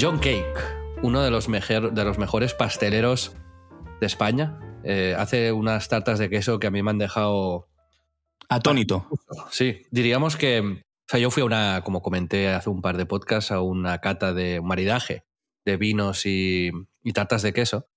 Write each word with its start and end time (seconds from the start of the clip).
John 0.00 0.18
Cake, 0.18 0.54
uno 1.02 1.22
de 1.22 1.30
los, 1.30 1.48
mejer- 1.48 1.90
de 1.92 2.04
los 2.04 2.18
mejores 2.18 2.54
pasteleros 2.54 3.34
de 4.00 4.06
España, 4.06 4.58
eh, 4.84 5.14
hace 5.18 5.52
unas 5.52 5.88
tartas 5.88 6.18
de 6.18 6.30
queso 6.30 6.58
que 6.60 6.68
a 6.68 6.70
mí 6.70 6.82
me 6.82 6.90
han 6.90 6.98
dejado 6.98 7.68
Atónito. 8.48 9.08
Sí, 9.50 9.82
diríamos 9.90 10.36
que, 10.36 10.60
o 10.60 11.06
sea, 11.06 11.18
yo 11.20 11.30
fui 11.30 11.42
a 11.42 11.46
una, 11.46 11.82
como 11.84 12.00
comenté 12.00 12.48
hace 12.48 12.70
un 12.70 12.80
par 12.80 12.96
de 12.96 13.06
podcasts, 13.06 13.50
a 13.50 13.60
una 13.60 13.98
cata 13.98 14.32
de 14.32 14.60
maridaje 14.60 15.24
de 15.64 15.76
vinos 15.76 16.24
y, 16.26 16.70
y 17.02 17.12
tartas 17.12 17.42
de 17.42 17.52
queso. 17.52 17.88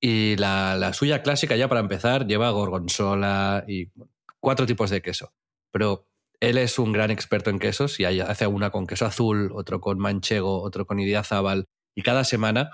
Y 0.00 0.36
la, 0.36 0.76
la 0.76 0.92
suya 0.92 1.22
clásica, 1.22 1.56
ya 1.56 1.68
para 1.68 1.80
empezar, 1.80 2.26
lleva 2.26 2.50
gorgonzola 2.50 3.64
y 3.66 3.90
cuatro 4.38 4.66
tipos 4.66 4.90
de 4.90 5.02
queso. 5.02 5.32
Pero 5.72 6.07
él 6.40 6.58
es 6.58 6.78
un 6.78 6.92
gran 6.92 7.10
experto 7.10 7.50
en 7.50 7.58
quesos 7.58 7.98
y 8.00 8.04
hace 8.04 8.46
una 8.46 8.70
con 8.70 8.86
queso 8.86 9.06
azul, 9.06 9.50
otro 9.54 9.80
con 9.80 9.98
manchego, 9.98 10.62
otro 10.62 10.86
con 10.86 11.00
idiazábal. 11.00 11.64
Y 11.94 12.02
cada 12.02 12.24
semana 12.24 12.70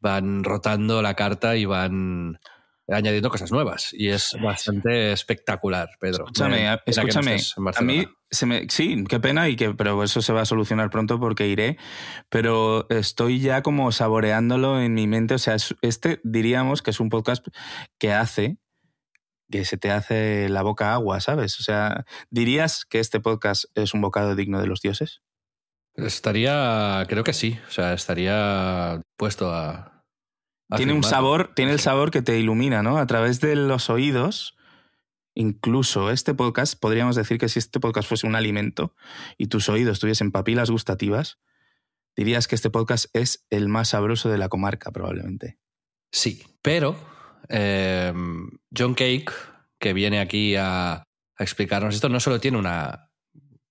van 0.00 0.44
rotando 0.44 1.02
la 1.02 1.14
carta 1.14 1.56
y 1.56 1.64
van 1.64 2.38
añadiendo 2.90 3.30
cosas 3.30 3.52
nuevas. 3.52 3.90
Y 3.92 4.08
es 4.08 4.36
bastante 4.42 5.12
espectacular, 5.12 5.90
Pedro. 6.00 6.24
Escúchame, 6.24 6.64
no 6.64 6.78
escúchame. 7.10 7.36
a 7.76 7.82
mí 7.82 8.06
se 8.30 8.46
me, 8.46 8.66
sí, 8.68 9.04
qué 9.08 9.20
pena 9.20 9.48
y 9.48 9.56
que, 9.56 9.74
pero 9.74 10.02
eso 10.02 10.22
se 10.22 10.32
va 10.32 10.40
a 10.42 10.46
solucionar 10.46 10.88
pronto 10.90 11.20
porque 11.20 11.46
iré. 11.48 11.76
Pero 12.30 12.88
estoy 12.90 13.40
ya 13.40 13.62
como 13.62 13.92
saboreándolo 13.92 14.80
en 14.80 14.94
mi 14.94 15.06
mente. 15.06 15.34
O 15.34 15.38
sea, 15.38 15.54
es- 15.54 15.74
este 15.82 16.20
diríamos 16.24 16.82
que 16.82 16.90
es 16.90 17.00
un 17.00 17.10
podcast 17.10 17.46
que 17.98 18.12
hace 18.12 18.58
que 19.50 19.64
se 19.64 19.76
te 19.76 19.90
hace 19.90 20.48
la 20.48 20.62
boca 20.62 20.92
agua, 20.92 21.20
¿sabes? 21.20 21.58
O 21.60 21.62
sea, 21.62 22.04
¿dirías 22.30 22.84
que 22.84 23.00
este 23.00 23.20
podcast 23.20 23.64
es 23.74 23.94
un 23.94 24.00
bocado 24.00 24.34
digno 24.34 24.60
de 24.60 24.66
los 24.66 24.80
dioses? 24.80 25.22
Estaría, 25.94 27.04
creo 27.08 27.24
que 27.24 27.32
sí. 27.32 27.58
O 27.66 27.70
sea, 27.70 27.92
estaría 27.92 29.02
puesto 29.16 29.52
a. 29.52 30.04
a 30.70 30.76
tiene 30.76 30.92
un 30.92 31.02
sabor, 31.02 31.52
tiene 31.54 31.72
el 31.72 31.80
sabor 31.80 32.10
que 32.10 32.22
te 32.22 32.38
ilumina, 32.38 32.82
¿no? 32.82 32.98
A 32.98 33.06
través 33.06 33.40
de 33.40 33.56
los 33.56 33.90
oídos. 33.90 34.54
Incluso 35.34 36.10
este 36.10 36.34
podcast, 36.34 36.78
podríamos 36.78 37.14
decir 37.14 37.38
que 37.38 37.48
si 37.48 37.58
este 37.58 37.78
podcast 37.78 38.08
fuese 38.08 38.26
un 38.26 38.34
alimento 38.34 38.94
y 39.36 39.46
tus 39.46 39.68
oídos 39.68 40.00
tuviesen 40.00 40.32
papilas 40.32 40.68
gustativas, 40.68 41.38
dirías 42.16 42.48
que 42.48 42.56
este 42.56 42.70
podcast 42.70 43.06
es 43.12 43.46
el 43.48 43.68
más 43.68 43.90
sabroso 43.90 44.30
de 44.30 44.38
la 44.38 44.48
comarca, 44.48 44.90
probablemente. 44.90 45.58
Sí, 46.10 46.42
pero 46.60 46.98
eh, 47.48 48.12
John 48.76 48.94
Cake, 48.94 49.32
que 49.78 49.92
viene 49.92 50.20
aquí 50.20 50.56
a, 50.56 50.94
a 50.94 51.04
explicarnos 51.38 51.94
esto, 51.94 52.08
no 52.08 52.20
solo 52.20 52.40
tiene 52.40 52.58
una, 52.58 53.10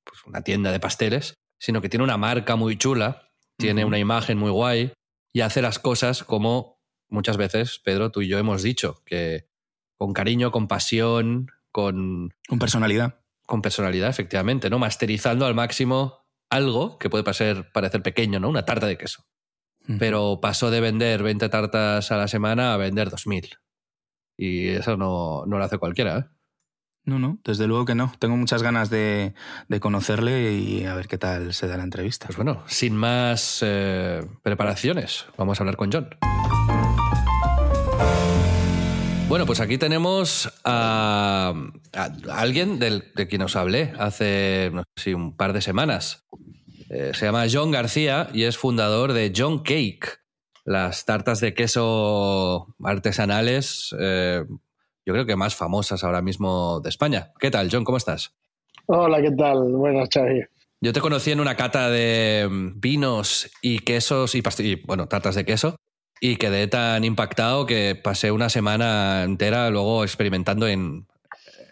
pues 0.03 0.24
una 0.25 0.41
tienda 0.41 0.72
de 0.72 0.80
pasteles, 0.80 1.34
sino 1.59 1.81
que 1.81 1.90
tiene 1.90 2.03
una 2.03 2.18
marca 2.18 2.56
muy 2.56 2.78
chula, 2.78 3.30
tiene 3.58 3.86
una 3.86 3.97
imagen 4.00 4.38
muy 4.38 4.52
guay 4.52 4.94
y 5.34 5.41
hace 5.41 5.62
las 5.62 5.80
cosas 5.80 6.24
como 6.24 6.80
muchas 7.09 7.38
veces, 7.38 7.80
Pedro, 7.84 8.12
tú 8.12 8.22
y 8.22 8.28
yo 8.28 8.38
hemos 8.38 8.64
dicho, 8.64 9.02
que 9.06 9.47
con 9.97 10.14
cariño, 10.14 10.52
con 10.52 10.68
pasión, 10.68 11.47
con, 11.72 12.34
Con 12.47 12.59
personalidad. 12.59 13.20
con 13.46 13.62
personalidad, 13.62 14.09
efectivamente, 14.09 14.70
¿no? 14.70 14.80
Masterizando 14.80 15.46
al 15.46 15.56
máximo 15.56 16.25
algo 16.50 16.97
que 16.97 17.09
puede 17.09 17.24
parecer, 17.24 17.72
parecer 17.72 18.02
pequeño, 18.02 18.40
¿no? 18.40 18.50
Una 18.50 18.66
tarta 18.66 18.88
de 18.88 18.97
queso. 18.97 19.24
Pero 20.00 20.40
pasó 20.41 20.70
de 20.70 20.81
vender 20.81 21.24
20 21.24 21.47
tartas 21.47 22.12
a 22.12 22.18
la 22.18 22.28
semana 22.28 22.74
a 22.74 22.78
vender 22.78 23.09
2.000. 23.09 23.58
Y 24.38 24.68
eso 24.68 24.98
no, 24.98 25.46
no 25.48 25.58
lo 25.58 25.64
hace 25.64 25.78
cualquiera, 25.78 26.20
¿eh? 26.20 26.25
No, 27.06 27.20
no, 27.20 27.40
desde 27.46 27.68
luego 27.68 27.86
que 27.86 27.96
no. 27.96 28.12
Tengo 28.20 28.36
muchas 28.36 28.62
ganas 28.62 28.90
de, 28.90 29.34
de 29.70 29.80
conocerle 29.80 30.53
y 30.53 30.84
a 30.84 30.94
ver 30.94 31.08
qué 31.08 31.18
tal 31.18 31.53
se 31.53 31.68
da 31.68 31.78
la 31.78 31.84
entrevista. 31.84 32.25
Pues 32.28 32.36
bueno, 32.36 32.64
sin 32.68 32.97
más 32.97 33.59
eh, 33.66 34.22
preparaciones, 34.44 35.26
vamos 35.38 35.59
a 35.59 35.64
hablar 35.64 35.78
con 35.78 35.90
John. 35.92 36.09
Bueno, 39.30 39.46
pues 39.46 39.59
aquí 39.62 39.78
tenemos 39.78 40.52
a, 40.64 41.53
a 41.94 42.40
alguien 42.40 42.78
del, 42.80 43.12
de 43.16 43.28
quien 43.28 43.42
os 43.42 43.56
hablé 43.56 43.94
hace 43.97 44.70
no 44.74 44.84
sé 44.96 45.03
si 45.03 45.14
un 45.14 45.36
par 45.36 45.53
de 45.53 45.62
semanas. 45.62 46.28
Eh, 46.90 47.12
se 47.14 47.26
llama 47.26 47.46
John 47.52 47.72
García 47.72 48.30
y 48.34 48.44
es 48.44 48.58
fundador 48.58 49.14
de 49.14 49.34
John 49.36 49.64
Cake, 49.64 50.20
las 50.67 51.05
tartas 51.05 51.39
de 51.39 51.53
queso 51.53 52.67
artesanales, 52.83 53.95
eh, 53.97 54.44
yo 55.05 55.13
creo 55.13 55.25
que 55.25 55.38
más 55.38 55.55
famosas 55.55 56.03
ahora 56.03 56.22
mismo 56.22 56.81
de 56.81 56.89
España. 56.89 57.31
¿Qué 57.39 57.50
tal, 57.50 57.69
John? 57.72 57.85
¿Cómo 57.85 57.97
estás? 57.97 58.35
Hola, 58.88 59.22
¿qué 59.22 59.31
tal? 59.31 59.72
Buenas, 59.72 60.09
Xavi. 60.13 60.44
Yo 60.81 60.91
te 60.91 61.00
conocí 61.00 61.31
en 61.31 61.39
una 61.39 61.55
cata 61.55 61.89
de 61.89 62.50
vinos 62.75 63.50
y 63.61 63.79
quesos 63.79 64.35
y, 64.35 64.44
y, 64.59 64.75
bueno, 64.75 65.07
tartas 65.07 65.35
de 65.35 65.45
queso 65.45 65.78
y 66.19 66.35
quedé 66.35 66.67
tan 66.67 67.05
impactado 67.05 67.66
que 67.66 67.95
pasé 67.95 68.31
una 68.31 68.49
semana 68.49 69.23
entera 69.23 69.69
luego 69.69 70.03
experimentando 70.03 70.67
en, 70.67 71.07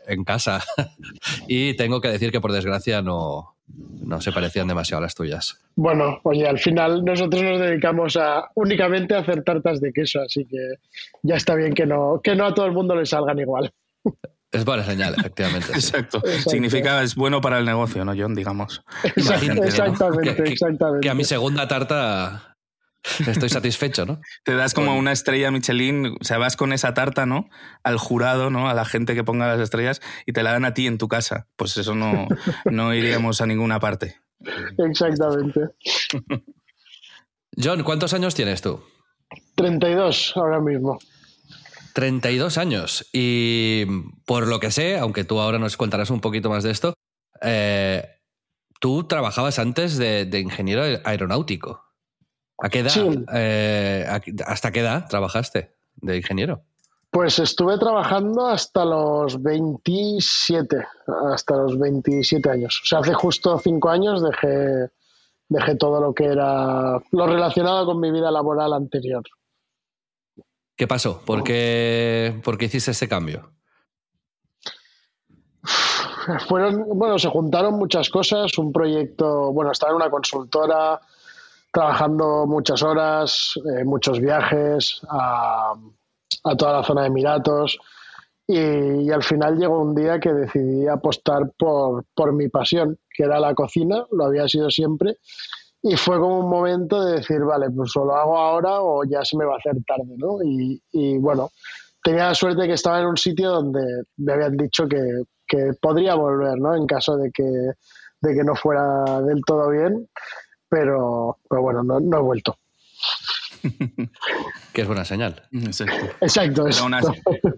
en 0.07 0.23
casa 0.23 0.63
y 1.49 1.75
tengo 1.75 1.99
que 1.99 2.07
decir 2.07 2.31
que 2.31 2.39
por 2.39 2.53
desgracia 2.53 3.01
no, 3.01 3.54
no 3.67 4.21
se 4.21 4.31
parecían 4.31 4.67
demasiado 4.67 4.99
a 4.99 5.05
las 5.05 5.15
tuyas. 5.15 5.59
Bueno, 5.75 6.19
oye, 6.23 6.47
al 6.47 6.59
final 6.59 7.03
nosotros 7.03 7.41
nos 7.41 7.59
dedicamos 7.59 8.15
a 8.17 8.49
únicamente 8.55 9.15
a 9.15 9.19
hacer 9.19 9.43
tartas 9.43 9.81
de 9.81 9.91
queso, 9.91 10.21
así 10.21 10.45
que 10.45 10.75
ya 11.23 11.35
está 11.35 11.55
bien 11.55 11.73
que 11.73 11.85
no, 11.85 12.21
que 12.23 12.35
no 12.35 12.45
a 12.45 12.53
todo 12.53 12.65
el 12.67 12.71
mundo 12.73 12.95
le 12.95 13.05
salgan 13.05 13.39
igual. 13.39 13.71
Es 14.51 14.63
buena 14.63 14.83
señal, 14.83 15.15
efectivamente. 15.17 15.67
sí. 15.67 15.73
Exacto. 15.73 16.17
Exacto. 16.23 16.49
Significa 16.51 17.01
es 17.01 17.15
bueno 17.15 17.41
para 17.41 17.57
el 17.59 17.65
negocio, 17.65 18.05
¿no, 18.05 18.13
John? 18.17 18.35
Digamos. 18.35 18.83
Imagínate, 19.17 19.59
¿no? 19.61 19.65
exactamente, 19.67 20.35
Que- 20.35 20.43
que- 20.43 20.51
exactamente. 20.53 21.01
Que 21.01 21.09
a 21.09 21.13
mi 21.13 21.23
segunda 21.25 21.67
tarta 21.67 22.54
estoy 23.27 23.49
satisfecho, 23.49 24.05
¿no? 24.05 24.19
Te 24.43 24.55
das 24.55 24.73
como 24.73 24.97
una 24.97 25.11
estrella 25.11 25.51
Michelin, 25.51 26.17
o 26.19 26.23
sea, 26.23 26.37
vas 26.37 26.55
con 26.55 26.73
esa 26.73 26.93
tarta, 26.93 27.25
¿no? 27.25 27.49
Al 27.83 27.97
jurado, 27.97 28.49
¿no? 28.49 28.69
A 28.69 28.73
la 28.73 28.85
gente 28.85 29.15
que 29.15 29.23
ponga 29.23 29.47
las 29.47 29.59
estrellas 29.59 30.01
y 30.25 30.33
te 30.33 30.43
la 30.43 30.51
dan 30.51 30.65
a 30.65 30.73
ti 30.73 30.87
en 30.87 30.97
tu 30.97 31.07
casa. 31.07 31.47
Pues 31.55 31.77
eso 31.77 31.95
no, 31.95 32.27
no 32.65 32.93
iríamos 32.93 33.41
a 33.41 33.45
ninguna 33.45 33.79
parte. 33.79 34.19
Exactamente. 34.77 35.61
John, 37.57 37.83
¿cuántos 37.83 38.13
años 38.13 38.35
tienes 38.35 38.61
tú? 38.61 38.83
32 39.55 40.33
ahora 40.35 40.59
mismo. 40.59 40.99
32 41.93 42.57
años. 42.57 43.09
Y 43.13 43.85
por 44.25 44.47
lo 44.47 44.59
que 44.59 44.71
sé, 44.71 44.97
aunque 44.97 45.23
tú 45.23 45.39
ahora 45.39 45.59
nos 45.59 45.77
contarás 45.77 46.09
un 46.09 46.19
poquito 46.19 46.49
más 46.49 46.63
de 46.63 46.71
esto, 46.71 46.93
eh, 47.41 48.03
tú 48.81 49.07
trabajabas 49.07 49.59
antes 49.59 49.97
de, 49.97 50.25
de 50.25 50.39
ingeniero 50.41 50.83
aeronáutico. 51.05 51.84
¿A 52.57 52.69
qué 52.69 52.79
edad? 52.79 52.89
Sí. 52.89 53.25
eh, 53.33 54.07
¿Hasta 54.45 54.71
qué 54.71 54.79
edad 54.79 55.07
trabajaste 55.09 55.75
de 55.95 56.17
ingeniero? 56.17 56.63
Pues 57.11 57.39
estuve 57.39 57.77
trabajando 57.77 58.47
hasta 58.47 58.83
los 58.83 59.41
27, 59.41 60.85
hasta 61.31 61.55
los 61.55 61.79
27 61.79 62.49
años. 62.49 62.81
O 62.83 62.85
sea, 62.85 62.99
hace 62.99 63.13
justo 63.13 63.57
cinco 63.59 63.89
años 63.89 64.21
dejé, 64.21 64.89
dejé 65.47 65.75
todo 65.75 66.01
lo 66.01 66.13
que 66.13 66.25
era 66.25 66.99
lo 67.11 67.27
relacionado 67.27 67.85
con 67.85 68.01
mi 68.01 68.11
vida 68.11 68.31
laboral 68.31 68.73
anterior. 68.73 69.23
¿Qué 70.75 70.87
pasó? 70.87 71.21
¿Por 71.25 71.43
qué, 71.43 72.39
por 72.43 72.57
qué 72.57 72.65
hiciste 72.65 72.91
ese 72.91 73.07
cambio? 73.07 73.49
Fueron, 76.47 76.83
bueno, 76.97 77.17
se 77.17 77.29
juntaron 77.29 77.75
muchas 77.75 78.09
cosas, 78.09 78.57
un 78.57 78.73
proyecto, 78.73 79.53
bueno, 79.53 79.71
estaba 79.71 79.91
en 79.91 79.97
una 79.97 80.09
consultora, 80.09 80.99
trabajando 81.75 82.45
muchas 82.47 82.81
horas, 82.83 83.53
eh, 83.57 83.83
muchos 83.83 84.21
viajes 84.21 85.01
a, 85.09 85.73
toda 86.57 86.77
la 86.77 86.83
zona 86.83 87.01
de 87.01 87.07
Emiratos 87.07 87.77
y, 88.47 89.11
al 89.11 89.21
final 89.21 89.57
llegó 89.57 89.81
un 89.81 89.93
día 89.93 90.17
que 90.17 90.31
decidí 90.31 90.87
apostar 90.87 91.51
por, 91.57 92.05
por 92.15 92.31
mi 92.31 92.47
pasión, 92.47 92.97
que 93.13 93.23
era 93.23 93.41
la 93.41 93.53
cocina, 93.53 94.05
lo 94.11 94.25
había 94.25 94.47
sido 94.47 94.69
siempre, 94.69 95.17
y 95.81 95.97
fue 95.97 96.17
como 96.17 96.39
un 96.39 96.49
momento 96.49 97.03
de 97.03 97.17
decir, 97.17 97.41
vale, 97.41 97.69
pues 97.69 97.93
o 97.97 98.05
lo 98.05 98.15
hago 98.15 98.37
ahora 98.37 98.81
o 98.81 99.03
ya 99.03 99.25
se 99.25 99.35
me 99.35 99.43
va 99.43 99.55
a 99.55 99.57
hacer 99.57 99.75
tarde, 99.85 100.15
¿no? 100.17 100.37
Y, 100.43 100.81
y 100.93 101.17
bueno, 101.17 101.49
tenía 102.01 102.27
la 102.27 102.35
suerte 102.35 102.67
que 102.67 102.73
estaba 102.73 103.01
en 103.01 103.07
un 103.07 103.17
sitio 103.17 103.51
donde 103.51 103.81
me 104.15 104.31
habían 104.33 104.55
dicho 104.55 104.87
que, 104.87 105.23
que 105.45 105.71
podría 105.81 106.15
volver, 106.15 106.57
¿no? 106.57 106.73
En 106.73 106.85
caso 106.85 107.17
de 107.17 107.31
que, 107.31 107.43
de 108.21 108.33
que 108.33 108.43
no 108.45 108.55
fuera 108.55 109.21
del 109.21 109.41
todo 109.45 109.69
bien, 109.69 110.07
pero, 110.69 111.39
pero 111.49 111.61
bueno, 111.61 111.83
no, 111.83 111.99
no 111.99 112.17
he 112.17 112.21
vuelto. 112.21 112.57
que 114.73 114.81
es 114.81 114.87
buena 114.87 115.05
señal. 115.05 115.47
Exacto. 115.51 116.15
Exacto. 116.21 116.65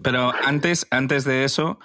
Pero, 0.02 0.32
antes, 0.44 0.86
antes 0.90 1.24
de 1.24 1.44
eso, 1.44 1.78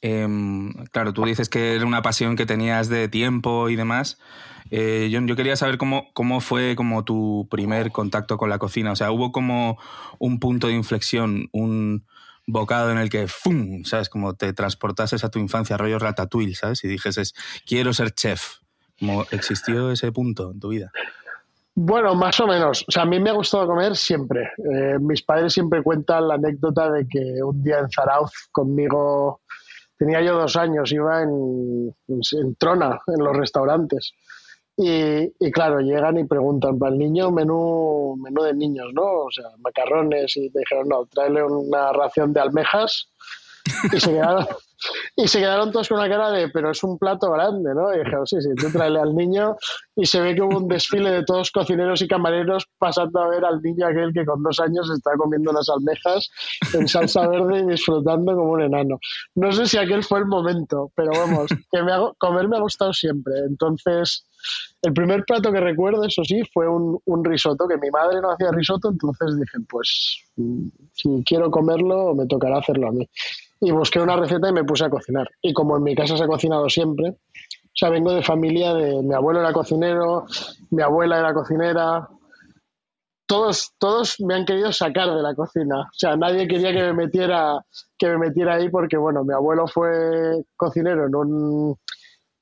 em, 0.00 0.72
claro, 0.92 1.12
tú 1.12 1.24
dices 1.24 1.48
que 1.48 1.74
era 1.76 1.86
una 1.86 2.02
pasión 2.02 2.36
que 2.36 2.46
tenías 2.46 2.88
de 2.88 3.08
tiempo 3.08 3.68
y 3.68 3.76
demás. 3.76 4.18
Eh, 4.70 5.08
yo, 5.10 5.20
yo 5.22 5.36
quería 5.36 5.56
saber 5.56 5.78
cómo, 5.78 6.08
cómo 6.12 6.40
fue 6.40 6.76
como 6.76 7.04
tu 7.04 7.48
primer 7.50 7.90
contacto 7.90 8.36
con 8.36 8.50
la 8.50 8.58
cocina. 8.58 8.92
O 8.92 8.96
sea, 8.96 9.10
hubo 9.10 9.32
como 9.32 9.78
un 10.18 10.40
punto 10.40 10.66
de 10.66 10.74
inflexión, 10.74 11.48
un 11.52 12.04
bocado 12.46 12.90
en 12.90 12.98
el 12.98 13.10
que 13.10 13.28
¡fum! 13.28 13.84
¿Sabes? 13.84 14.08
Como 14.08 14.34
te 14.34 14.52
transportases 14.52 15.24
a 15.24 15.30
tu 15.30 15.38
infancia, 15.38 15.76
rollo 15.76 15.98
ratatouille, 15.98 16.54
¿sabes? 16.54 16.82
Y 16.84 16.88
dijeses, 16.88 17.34
quiero 17.66 17.92
ser 17.92 18.12
chef. 18.12 18.58
Existió 19.30 19.90
ese 19.92 20.10
punto 20.12 20.50
en 20.50 20.60
tu 20.60 20.68
vida. 20.68 20.90
Bueno, 21.80 22.16
más 22.16 22.40
o 22.40 22.46
menos. 22.48 22.84
O 22.88 22.90
sea, 22.90 23.02
a 23.02 23.06
mí 23.06 23.20
me 23.20 23.30
ha 23.30 23.34
gustado 23.34 23.66
comer 23.68 23.94
siempre. 23.94 24.50
Eh, 24.58 24.98
mis 24.98 25.22
padres 25.22 25.52
siempre 25.52 25.82
cuentan 25.82 26.26
la 26.26 26.34
anécdota 26.34 26.90
de 26.90 27.06
que 27.06 27.40
un 27.42 27.62
día 27.62 27.78
en 27.78 27.88
Zarauz 27.88 28.32
conmigo, 28.50 29.42
tenía 29.96 30.20
yo 30.20 30.34
dos 30.34 30.56
años, 30.56 30.90
iba 30.90 31.22
en, 31.22 31.94
en 32.08 32.54
Trona, 32.56 33.00
en 33.06 33.22
los 33.24 33.36
restaurantes. 33.36 34.12
Y, 34.76 35.32
y 35.38 35.50
claro, 35.52 35.78
llegan 35.78 36.18
y 36.18 36.24
preguntan, 36.24 36.80
para 36.80 36.92
el 36.92 36.98
niño, 36.98 37.30
menú, 37.30 38.16
menú 38.16 38.42
de 38.42 38.54
niños, 38.54 38.88
¿no? 38.92 39.26
O 39.26 39.30
sea, 39.30 39.46
macarrones. 39.58 40.36
Y 40.36 40.50
te 40.50 40.58
dijeron, 40.58 40.88
no, 40.88 41.06
tráele 41.06 41.44
una 41.44 41.92
ración 41.92 42.32
de 42.32 42.40
almejas. 42.40 43.12
Y 43.92 44.00
se 44.00 44.10
quedaron, 44.10 44.46
y 45.16 45.26
se 45.28 45.40
quedaron 45.40 45.72
todos 45.72 45.88
con 45.88 45.98
una 45.98 46.08
cara 46.08 46.30
de, 46.30 46.48
pero 46.48 46.70
es 46.70 46.82
un 46.84 46.98
plato 46.98 47.30
grande, 47.32 47.74
¿no? 47.74 47.92
Y 47.94 47.98
dijeron, 47.98 48.26
sí, 48.26 48.40
sí, 48.40 48.50
tú 48.60 48.70
tráele 48.70 49.00
al 49.00 49.14
niño. 49.14 49.56
Y 49.96 50.06
se 50.06 50.20
ve 50.20 50.34
que 50.34 50.42
hubo 50.42 50.58
un 50.58 50.68
desfile 50.68 51.10
de 51.10 51.24
todos 51.24 51.50
cocineros 51.50 52.00
y 52.02 52.08
camareros 52.08 52.66
pasando 52.78 53.20
a 53.20 53.28
ver 53.28 53.44
al 53.44 53.60
niño 53.60 53.86
aquel 53.86 54.12
que 54.12 54.24
con 54.24 54.42
dos 54.42 54.60
años 54.60 54.88
está 54.96 55.10
comiendo 55.16 55.50
unas 55.50 55.68
almejas 55.68 56.30
en 56.72 56.86
salsa 56.86 57.26
verde 57.28 57.60
y 57.60 57.66
disfrutando 57.72 58.34
como 58.36 58.52
un 58.52 58.62
enano. 58.62 58.98
No 59.34 59.50
sé 59.52 59.66
si 59.66 59.76
aquel 59.78 60.04
fue 60.04 60.20
el 60.20 60.26
momento, 60.26 60.92
pero 60.94 61.16
vamos, 61.16 61.50
que 61.70 61.82
me 61.82 61.92
ha- 61.92 62.12
comer 62.18 62.46
me 62.48 62.56
ha 62.56 62.60
gustado 62.60 62.92
siempre. 62.92 63.34
Entonces, 63.48 64.24
el 64.82 64.92
primer 64.92 65.24
plato 65.24 65.50
que 65.50 65.58
recuerdo, 65.60 66.04
eso 66.04 66.22
sí, 66.22 66.42
fue 66.54 66.68
un, 66.68 67.00
un 67.04 67.24
risotto, 67.24 67.66
que 67.66 67.76
mi 67.76 67.90
madre 67.90 68.20
no 68.20 68.30
hacía 68.30 68.52
risotto, 68.52 68.90
entonces 68.90 69.36
dije, 69.36 69.58
pues 69.68 70.20
mm, 70.36 70.68
si 70.92 71.24
quiero 71.26 71.50
comerlo, 71.50 72.14
me 72.14 72.26
tocará 72.26 72.58
hacerlo 72.58 72.88
a 72.88 72.92
mí. 72.92 73.08
Y 73.60 73.70
busqué 73.70 74.00
una 74.00 74.16
receta 74.16 74.48
y 74.48 74.52
me 74.52 74.64
puse 74.64 74.84
a 74.84 74.90
cocinar. 74.90 75.28
Y 75.42 75.52
como 75.52 75.76
en 75.76 75.82
mi 75.82 75.94
casa 75.94 76.16
se 76.16 76.24
ha 76.24 76.28
cocinado 76.28 76.68
siempre, 76.68 77.10
o 77.10 77.78
sea, 77.78 77.90
vengo 77.90 78.12
de 78.12 78.22
familia 78.22 78.74
de 78.74 79.02
mi 79.02 79.14
abuelo 79.14 79.38
era 79.38 79.52
cocinero, 79.52 80.26
mi 80.70 80.82
abuela 80.82 81.20
era 81.20 81.32
cocinera. 81.32 82.08
Todos, 83.24 83.72
todos 83.78 84.16
me 84.20 84.34
han 84.34 84.44
querido 84.44 84.72
sacar 84.72 85.14
de 85.14 85.22
la 85.22 85.34
cocina. 85.34 85.82
O 85.82 85.92
sea, 85.92 86.16
nadie 86.16 86.48
quería 86.48 86.72
que 86.72 86.82
me 86.82 86.92
metiera, 86.92 87.64
que 87.96 88.08
me 88.08 88.18
metiera 88.18 88.54
ahí 88.54 88.68
porque, 88.68 88.96
bueno, 88.96 89.22
mi 89.22 89.32
abuelo 89.32 89.68
fue 89.68 90.42
cocinero 90.56 91.06
en 91.06 91.14
un, 91.14 91.76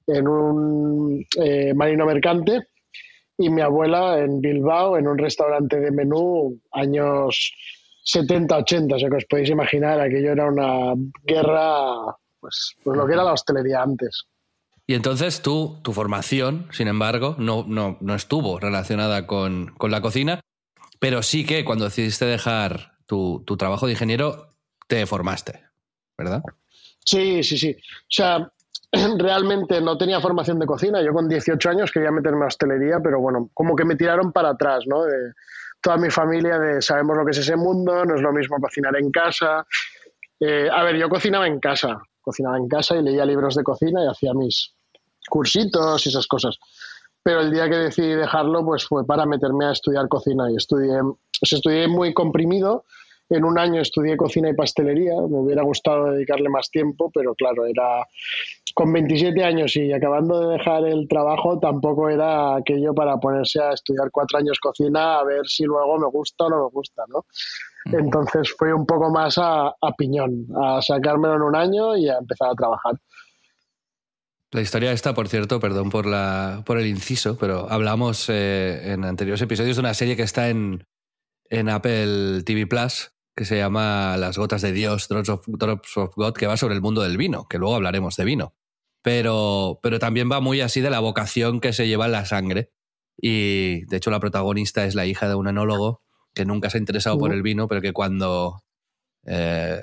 en 0.07 0.29
un 0.29 1.27
eh, 1.39 1.75
marino 1.75 2.07
mercante 2.07 2.69
y 3.37 3.51
mi 3.51 3.61
abuela 3.61 4.19
en 4.19 4.41
Bilbao 4.41 4.97
en 4.97 5.07
un 5.07 5.19
restaurante 5.19 5.79
de 5.81 5.91
menú 5.91 6.59
años 6.73 7.53
70, 8.07 8.57
80. 8.57 8.97
O 8.97 8.99
sea, 8.99 9.11
que 9.11 9.17
os 9.17 9.25
podéis 9.27 9.51
imaginar, 9.51 10.01
aquello 10.01 10.33
era 10.33 10.47
una 10.47 10.95
guerra, 11.25 12.17
pues, 12.41 12.75
pues 12.83 12.97
lo 12.97 13.07
que 13.07 13.13
era 13.13 13.25
la 13.25 13.33
hostelería 13.33 13.83
antes. 13.83 14.25
Y 14.87 14.95
entonces 14.95 15.43
tú, 15.43 15.81
tu 15.83 15.93
formación, 15.93 16.69
sin 16.71 16.87
embargo, 16.87 17.35
no, 17.39 17.65
no, 17.67 17.99
no 18.01 18.15
estuvo 18.15 18.61
relacionada 18.61 19.27
con, 19.27 19.75
con 19.77 19.91
la 19.91 20.01
cocina, 20.01 20.41
pero 21.01 21.23
sí 21.23 21.45
que 21.45 21.65
cuando 21.65 21.85
decidiste 21.85 22.25
dejar 22.25 22.93
tu, 23.07 23.43
tu 23.45 23.57
trabajo 23.57 23.87
de 23.87 23.93
ingeniero, 23.93 24.55
te 24.87 25.05
formaste, 25.07 25.65
¿verdad? 26.17 26.43
Sí, 27.05 27.43
sí, 27.43 27.59
sí. 27.59 27.77
O 27.77 28.11
sea, 28.11 28.53
realmente 29.19 29.81
no 29.81 29.99
tenía 29.99 30.21
formación 30.21 30.61
de 30.61 30.67
cocina. 30.67 31.03
Yo 31.03 31.13
con 31.13 31.29
18 31.29 31.69
años 31.69 31.91
quería 31.91 32.13
meterme 32.13 32.45
a 32.45 32.49
hostelería, 32.49 33.01
pero 33.03 33.21
bueno, 33.21 33.51
como 33.55 33.75
que 33.75 33.85
me 33.85 33.97
tiraron 33.97 34.31
para 34.31 34.51
atrás, 34.51 34.85
¿no? 34.87 35.05
Toda 35.81 35.97
mi 35.97 36.11
familia 36.11 36.59
de 36.59 36.83
sabemos 36.83 37.17
lo 37.17 37.25
que 37.25 37.31
es 37.31 37.39
ese 37.39 37.57
mundo, 37.57 38.05
no 38.05 38.15
es 38.15 38.23
lo 38.23 38.33
mismo 38.33 38.57
cocinar 38.61 38.97
en 38.97 39.11
casa. 39.11 39.67
Eh, 40.41 40.69
a 40.71 40.83
ver, 40.83 40.97
yo 40.97 41.09
cocinaba 41.09 41.47
en 41.47 41.61
casa, 41.61 41.99
cocinaba 42.21 42.59
en 42.59 42.69
casa 42.69 42.97
y 42.97 43.03
leía 43.03 43.25
libros 43.25 43.55
de 43.55 43.63
cocina 43.63 44.05
y 44.05 44.09
hacía 44.09 44.35
mis 44.35 44.75
cursitos 45.29 46.05
y 46.07 46.09
esas 46.09 46.27
cosas. 46.27 46.59
Pero 47.23 47.41
el 47.41 47.51
día 47.51 47.69
que 47.69 47.77
decidí 47.77 48.15
dejarlo, 48.15 48.65
pues 48.65 48.87
fue 48.87 49.05
para 49.05 49.27
meterme 49.27 49.67
a 49.67 49.73
estudiar 49.73 50.09
cocina 50.09 50.51
y 50.51 50.57
estudié, 50.57 51.01
sea, 51.43 51.57
estudié 51.57 51.89
muy 51.89 52.15
comprimido. 52.15 52.85
En 53.29 53.45
un 53.45 53.59
año 53.59 53.81
estudié 53.81 54.17
cocina 54.17 54.51
y 54.51 54.55
pastelería. 54.55 55.15
Me 55.15 55.39
hubiera 55.39 55.63
gustado 55.63 56.13
dedicarle 56.13 56.49
más 56.49 56.71
tiempo, 56.71 57.11
pero 57.13 57.35
claro, 57.35 57.67
era 57.67 58.07
con 58.77 58.93
27 58.93 59.43
años 59.43 59.75
y 59.77 59.93
acabando 59.93 60.49
de 60.49 60.59
dejar 60.59 60.85
el 60.85 61.09
trabajo, 61.09 61.59
tampoco 61.59 62.11
era 62.11 62.57
aquello 62.57 62.95
para 62.95 63.17
ponerse 63.17 63.61
a 63.61 63.73
estudiar 63.73 64.11
cuatro 64.13 64.39
años 64.39 64.61
cocina 64.61 65.19
a 65.19 65.25
ver 65.25 65.47
si 65.47 65.65
luego 65.65 65.99
me 65.99 66.07
gusta 66.09 66.45
o 66.45 66.51
no 66.51 66.65
me 66.65 66.71
gusta, 66.71 67.03
¿no? 67.09 67.25
Entonces 67.87 68.55
fue 68.57 68.75
un 68.75 68.85
poco 68.85 69.11
más 69.11 69.39
a, 69.39 69.69
a 69.69 69.93
piñón, 69.97 70.47
a 70.55 70.83
sacármelo 70.83 71.37
en 71.37 71.43
un 71.43 71.57
año 71.57 71.97
y 71.97 72.09
a 72.09 72.19
empezar 72.19 72.51
a 72.51 72.55
trabajar. 72.55 72.95
La 74.53 74.61
historia 74.61 74.93
esta, 74.93 75.15
por 75.15 75.29
cierto, 75.29 75.59
perdón 75.59 75.91
por, 75.91 76.05
la, 76.05 76.63
por 76.67 76.79
el 76.79 76.87
inciso, 76.87 77.37
pero 77.39 77.71
hablamos 77.71 78.29
eh, 78.29 78.93
en 78.93 79.05
anteriores 79.05 79.41
episodios 79.41 79.77
de 79.77 79.81
una 79.81 79.95
serie 79.95 80.17
que 80.17 80.23
está 80.23 80.51
en, 80.51 80.85
en 81.49 81.69
Apple 81.69 82.43
TV 82.45 82.67
Plus 82.67 83.16
que 83.37 83.45
se 83.45 83.59
llama 83.59 84.17
Las 84.17 84.39
gotas 84.39 84.63
de 84.63 84.73
Dios, 84.73 85.09
Drops 85.09 85.29
of, 85.29 85.45
Drops 85.47 85.97
of 85.99 86.15
God, 86.17 86.33
que 86.33 86.47
va 86.47 86.57
sobre 86.57 86.75
el 86.75 86.81
mundo 86.81 87.03
del 87.03 87.19
vino, 87.19 87.47
que 87.47 87.59
luego 87.59 87.77
hablaremos 87.77 88.17
de 88.17 88.25
vino. 88.25 88.55
Pero, 89.03 89.79
pero 89.83 89.99
también 89.99 90.31
va 90.33 90.41
muy 90.41 90.63
así 90.63 90.81
de 90.81 90.89
la 90.89 91.01
vocación 91.01 91.61
que 91.61 91.75
se 91.75 91.87
lleva 91.87 92.07
en 92.07 92.13
la 92.13 92.25
sangre. 92.25 92.73
Y 93.19 93.85
de 93.87 93.99
hecho 93.99 94.11
la 94.11 94.21
protagonista 94.21 94.87
es 94.87 94.95
la 94.95 95.05
hija 95.05 95.29
de 95.29 95.35
un 95.35 95.49
enólogo 95.49 96.03
que 96.35 96.47
nunca 96.47 96.71
se 96.71 96.79
ha 96.79 96.81
interesado 96.81 97.19
por 97.19 97.33
el 97.33 97.43
vino, 97.43 97.69
pero 97.69 97.83
que 97.83 97.93
cuando 97.93 98.65
eh, 99.27 99.83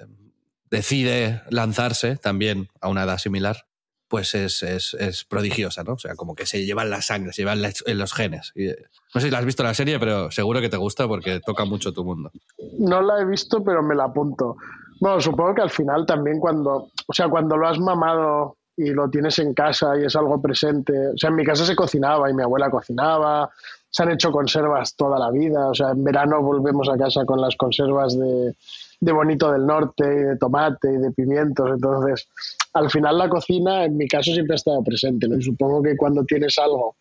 decide 0.70 1.42
lanzarse, 1.50 2.18
también 2.18 2.70
a 2.82 2.90
una 2.90 3.04
edad 3.04 3.20
similar, 3.20 3.68
pues 4.14 4.36
es, 4.36 4.62
es, 4.62 4.94
es, 4.94 5.24
prodigiosa, 5.24 5.84
¿no? 5.84 5.94
O 5.94 5.98
sea, 5.98 6.14
como 6.14 6.36
que 6.36 6.46
se 6.46 6.64
lleva 6.64 6.84
en 6.84 6.92
la 6.92 7.02
sangre, 7.02 7.34
se 7.34 7.42
lleva 7.42 7.54
en, 7.54 7.98
los 7.98 8.14
genes. 8.14 8.54
No 8.56 9.20
sé 9.20 9.26
si 9.26 9.32
la 9.32 9.40
has 9.40 9.46
visto 9.46 9.64
la 9.64 9.74
serie, 9.74 9.98
pero 9.98 10.30
seguro 10.30 10.62
que 10.62 10.70
te 10.70 10.78
gusta 10.78 11.08
porque 11.08 11.40
toca 11.40 11.66
mucho 11.66 11.94
tu 11.94 12.04
mundo. 12.04 12.30
No 12.78 13.02
la 13.02 13.22
he 13.22 13.26
visto, 13.26 13.64
pero 13.64 13.82
me 13.82 13.96
la 13.96 14.04
apunto. 14.04 14.58
Bueno, 15.02 15.20
supongo 15.20 15.56
que 15.56 15.64
al 15.64 15.72
final 15.72 16.06
también 16.06 16.40
cuando, 16.40 16.90
o 17.08 17.12
sea, 17.12 17.28
cuando 17.28 17.58
lo 17.58 17.68
has 17.68 17.80
mamado 17.80 18.58
y 18.78 18.92
lo 18.92 19.10
tienes 19.10 19.40
en 19.40 19.56
casa 19.56 19.98
y 20.00 20.06
es 20.06 20.16
algo 20.16 20.40
presente, 20.40 20.94
o 21.08 21.18
sea, 21.18 21.32
en 21.32 21.36
mi 21.36 21.44
casa 21.44 21.66
se 21.66 21.76
cocinaba 21.76 22.30
y 22.30 22.36
mi 22.36 22.44
abuela 22.44 22.70
cocinaba, 22.70 23.50
se 23.90 24.04
han 24.04 24.12
hecho 24.12 24.32
conservas 24.32 24.96
toda 24.96 25.18
la 25.18 25.32
vida, 25.32 25.70
o 25.70 25.74
sea, 25.74 25.90
en 25.90 26.04
verano 26.04 26.40
volvemos 26.44 26.88
a 26.88 26.98
casa 27.00 27.26
con 27.26 27.42
las 27.42 27.56
conservas 27.56 28.16
de, 28.16 28.54
de 29.00 29.12
bonito 29.12 29.52
del 29.52 29.66
norte 29.66 30.04
y 30.06 30.24
de 30.24 30.38
tomate 30.38 30.94
y 30.94 30.98
de 30.98 31.10
pimientos, 31.10 31.68
entonces 31.68 32.28
al 32.74 32.90
final 32.90 33.18
la 33.18 33.30
cocina 33.30 33.86
en 33.86 33.98
mi 33.98 34.08
caso 34.08 34.32
siempre 34.34 34.56
ha 34.56 34.56
estado 34.56 34.84
presente, 34.84 35.28
¿no? 35.28 35.38
y 35.38 35.44
supongo 35.44 35.82
que 35.84 35.96
cuando 35.96 36.24
tienes 36.26 36.58
algo 36.58 36.98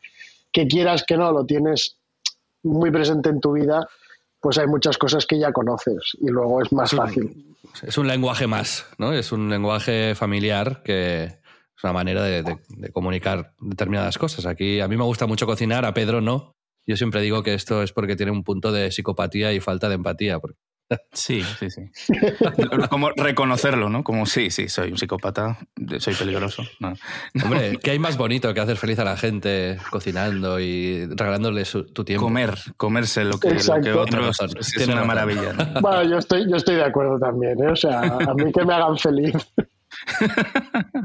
que 0.53 0.67
quieras 0.67 1.05
que 1.07 1.17
no, 1.17 1.33
lo 1.33 1.47
tienes 1.47 1.97
muy 2.63 2.91
presente 2.91 3.31
en 3.31 3.41
tu 3.41 3.53
vida, 3.53 3.89
pues 4.41 4.59
hay 4.59 4.67
muchas 4.67 4.99
cosas 4.99 5.27
que 5.27 5.39
ya 5.39 5.53
conoces 5.53 6.17
y 6.21 6.29
luego 6.29 6.63
es 6.63 6.73
más 6.73 6.93
es 6.93 6.99
un, 6.99 7.07
fácil. 7.07 7.57
Es 7.83 7.97
un 7.97 8.07
lenguaje 8.07 8.47
más, 8.47 8.87
¿no? 8.99 9.13
Es 9.13 9.33
un 9.33 9.49
lenguaje 9.49 10.15
familiar 10.15 10.83
que 10.83 11.25
es 11.25 11.85
una 11.85 11.93
manera 11.93 12.23
de, 12.23 12.43
de, 12.43 12.59
de 12.69 12.91
comunicar 12.91 13.55
determinadas 13.61 14.19
cosas. 14.19 14.45
Aquí 14.47 14.81
a 14.81 14.89
mí 14.89 14.97
me 14.97 15.05
gusta 15.05 15.27
mucho 15.27 15.47
cocinar, 15.47 15.85
a 15.85 15.95
Pedro 15.95 16.21
no. 16.21 16.55
Yo 16.87 16.97
siempre 16.97 17.21
digo 17.21 17.43
que 17.43 17.55
esto 17.55 17.83
es 17.83 17.93
porque 17.93 18.17
tiene 18.17 18.33
un 18.33 18.43
punto 18.43 18.73
de 18.73 18.91
psicopatía 18.91 19.53
y 19.53 19.61
falta 19.61 19.89
de 19.89 19.95
empatía. 19.95 20.41
Porque 20.41 20.59
Sí, 21.13 21.43
sí, 21.59 21.69
sí. 21.71 21.83
Como 22.91 23.11
reconocerlo, 23.11 23.89
¿no? 23.89 24.05
Como 24.05 24.27
sí, 24.27 24.51
sí, 24.51 24.69
soy 24.69 24.93
un 24.93 24.99
psicópata, 24.99 25.59
soy 25.99 26.15
peligroso. 26.15 26.63
No. 26.81 26.95
Hombre, 27.45 27.79
¿qué 27.81 27.93
hay 27.93 27.99
más 27.99 28.17
bonito 28.17 28.53
que 28.53 28.61
hacer 28.61 28.77
feliz 28.77 28.99
a 28.99 29.05
la 29.05 29.17
gente 29.17 29.79
cocinando 29.91 30.59
y 30.59 31.07
regalándole 31.07 31.65
su, 31.65 31.85
tu 31.85 32.05
tiempo? 32.05 32.25
Comer, 32.25 32.59
comerse 32.77 33.25
lo 33.25 33.39
que, 33.39 33.51
lo 33.51 33.81
que 33.81 33.93
otros 33.93 34.37
Tiene 34.37 34.61
es 34.61 34.73
Tiene 34.73 34.93
una 34.95 35.05
maravilla. 35.05 35.53
¿no? 35.53 35.63
Bueno, 35.81 36.03
yo 36.05 36.19
estoy, 36.19 36.51
yo 36.51 36.57
estoy 36.57 36.77
de 36.77 36.85
acuerdo 36.85 37.19
también, 37.19 37.63
¿eh? 37.63 37.69
o 37.69 37.77
sea, 37.77 38.01
a 38.01 38.35
mí 38.35 38.51
que 38.53 38.65
me 38.65 38.75
hagan 38.75 38.99
feliz. 38.99 39.35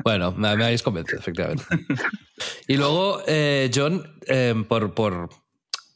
Bueno, 0.04 0.32
me, 0.32 0.56
me 0.56 0.66
habéis 0.66 0.82
convencido, 0.82 1.20
efectivamente. 1.20 1.64
Y 2.68 2.78
luego, 2.78 3.22
eh, 3.28 3.70
John, 3.74 4.04
eh, 4.28 4.56
por, 4.68 4.94
por, 4.94 5.30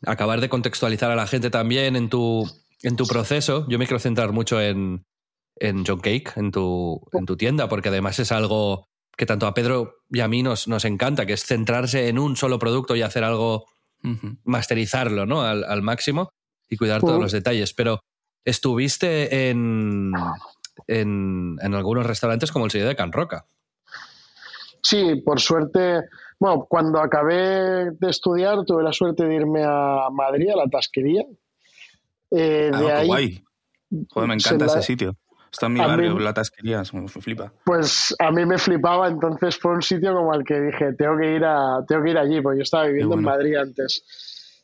acabar 0.05 0.41
de 0.41 0.49
contextualizar 0.49 1.11
a 1.11 1.15
la 1.15 1.27
gente 1.27 1.49
también 1.49 1.95
en 1.95 2.09
tu, 2.09 2.49
en 2.83 2.95
tu 2.95 3.05
proceso. 3.05 3.65
Yo 3.67 3.77
me 3.77 3.85
quiero 3.85 3.99
centrar 3.99 4.31
mucho 4.31 4.61
en, 4.61 5.05
en 5.55 5.85
John 5.85 5.99
Cake, 5.99 6.33
en 6.35 6.51
tu, 6.51 7.01
en 7.13 7.25
tu 7.25 7.37
tienda, 7.37 7.69
porque 7.69 7.89
además 7.89 8.19
es 8.19 8.31
algo 8.31 8.87
que 9.15 9.25
tanto 9.25 9.45
a 9.47 9.53
Pedro 9.53 9.97
y 10.09 10.21
a 10.21 10.27
mí 10.27 10.41
nos, 10.41 10.67
nos 10.67 10.85
encanta, 10.85 11.25
que 11.25 11.33
es 11.33 11.45
centrarse 11.45 12.07
en 12.07 12.17
un 12.17 12.35
solo 12.35 12.59
producto 12.59 12.95
y 12.95 13.01
hacer 13.01 13.23
algo, 13.23 13.65
masterizarlo 14.43 15.25
¿no? 15.25 15.43
al, 15.43 15.81
máximo 15.81 16.31
y 16.69 16.77
cuidar 16.77 17.01
todos 17.01 17.21
los 17.21 17.31
detalles. 17.31 17.73
Pero 17.73 17.99
estuviste 18.43 19.49
en, 19.49 20.11
en, 20.87 21.57
en, 21.61 21.75
algunos 21.75 22.05
restaurantes 22.05 22.51
como 22.51 22.65
el 22.65 22.71
sello 22.71 22.87
de 22.87 22.95
Can 22.95 23.11
Roca. 23.11 23.45
Sí, 24.81 25.21
por 25.23 25.39
suerte. 25.39 26.01
Bueno, 26.39 26.65
cuando 26.67 26.99
acabé 26.99 27.91
de 27.91 28.09
estudiar 28.09 28.65
tuve 28.65 28.81
la 28.81 28.93
suerte 28.93 29.25
de 29.25 29.35
irme 29.35 29.63
a 29.63 30.07
Madrid, 30.11 30.49
a 30.49 30.55
la 30.55 30.67
tasquería. 30.67 31.23
Eh, 32.31 32.71
de 32.73 32.91
ahí, 32.91 33.07
guay. 33.07 33.43
Joder, 34.09 34.27
me 34.27 34.35
encanta 34.35 34.65
ese 34.65 34.81
sitio. 34.81 35.15
Está 35.51 35.65
en 35.65 35.73
mi 35.73 35.79
barrio, 35.79 36.17
la 36.17 36.33
tasquería, 36.33 36.81
me 36.93 37.07
flipa. 37.09 37.51
Pues 37.65 38.15
a 38.19 38.31
mí 38.31 38.45
me 38.45 38.57
flipaba, 38.57 39.09
entonces 39.09 39.57
fue 39.57 39.73
un 39.73 39.81
sitio 39.81 40.13
como 40.15 40.33
el 40.33 40.45
que 40.45 40.61
dije, 40.61 40.93
tengo 40.93 41.17
que 41.17 41.35
ir, 41.35 41.43
a, 41.43 41.83
tengo 41.85 42.03
que 42.03 42.11
ir 42.11 42.17
allí, 42.17 42.39
porque 42.39 42.59
yo 42.59 42.63
estaba 42.63 42.85
viviendo 42.85 43.15
en 43.15 43.23
Madrid 43.23 43.55
antes. 43.57 44.03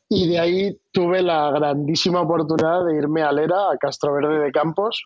Y 0.08 0.30
de 0.30 0.40
ahí 0.40 0.80
tuve 0.94 1.22
la 1.22 1.52
grandísima 1.52 2.22
oportunidad 2.22 2.86
de 2.86 2.96
irme 2.96 3.22
a 3.22 3.34
Lera, 3.34 3.72
a 3.74 3.78
Castro 3.78 4.14
Verde 4.14 4.40
de 4.40 4.52
Campos, 4.54 5.04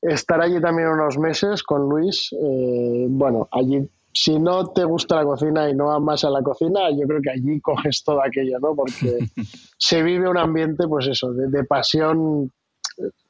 estar 0.00 0.40
allí 0.40 0.60
también 0.60 0.88
unos 0.88 1.18
meses 1.18 1.64
con 1.64 1.88
Luis. 1.88 2.30
Eh, 2.32 3.06
bueno, 3.08 3.48
allí 3.50 3.90
si 4.12 4.38
no 4.38 4.66
te 4.68 4.84
gusta 4.84 5.16
la 5.16 5.24
cocina 5.24 5.68
y 5.68 5.74
no 5.74 5.90
amas 5.92 6.24
a 6.24 6.30
la 6.30 6.42
cocina, 6.42 6.90
yo 6.90 7.06
creo 7.06 7.20
que 7.22 7.30
allí 7.30 7.60
coges 7.60 8.02
todo 8.02 8.22
aquello, 8.22 8.58
¿no? 8.58 8.74
Porque 8.74 9.18
se 9.78 10.02
vive 10.02 10.28
un 10.28 10.38
ambiente, 10.38 10.86
pues 10.88 11.06
eso, 11.06 11.32
de, 11.32 11.64
pasión. 11.64 12.50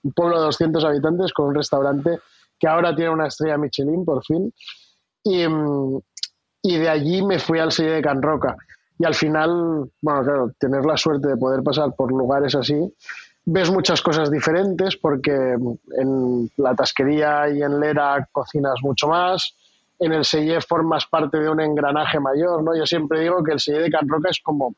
Un 0.03 0.13
pueblo 0.13 0.39
de 0.39 0.47
200 0.47 0.85
habitantes 0.85 1.33
con 1.33 1.49
un 1.49 1.55
restaurante 1.55 2.19
que 2.59 2.67
ahora 2.67 2.95
tiene 2.95 3.11
una 3.11 3.29
estrella 3.29 3.59
Michelin, 3.59 4.05
por 4.05 4.25
fin. 4.25 4.53
Y, 5.23 5.45
y 6.63 6.79
de 6.79 6.89
allí 6.89 7.23
me 7.23 7.39
fui 7.39 7.59
al 7.59 7.71
sello 7.71 7.93
de 7.93 8.03
Can 8.03 8.23
Roca. 8.23 8.57
Y 8.99 9.05
al 9.05 9.15
final, 9.15 9.91
bueno, 10.03 10.25
claro, 10.25 10.53
tener 10.59 10.85
la 10.85 10.97
suerte 10.97 11.29
de 11.29 11.37
poder 11.37 11.63
pasar 11.63 11.95
por 11.95 12.11
lugares 12.11 12.55
así, 12.55 12.77
ves 13.45 13.71
muchas 13.71 14.03
cosas 14.03 14.31
diferentes 14.31 14.97
porque 14.97 15.33
en 15.33 16.51
la 16.57 16.75
tasquería 16.75 17.49
y 17.49 17.63
en 17.63 17.81
Lera 17.81 18.29
cocinas 18.31 18.75
mucho 18.83 19.09
más, 19.09 19.57
en 20.01 20.13
el 20.13 20.25
Selle 20.25 20.61
formas 20.63 21.07
parte 21.07 21.39
de 21.39 21.49
un 21.49 21.61
engranaje 21.61 22.19
mayor, 22.19 22.65
¿no? 22.65 22.77
Yo 22.77 22.87
siempre 22.87 23.21
digo 23.21 23.45
que 23.45 23.53
el 23.53 23.61
Selle 23.61 23.81
de 23.81 23.91
Can 23.91 24.09
Roca 24.09 24.31
es 24.31 24.41
como, 24.41 24.75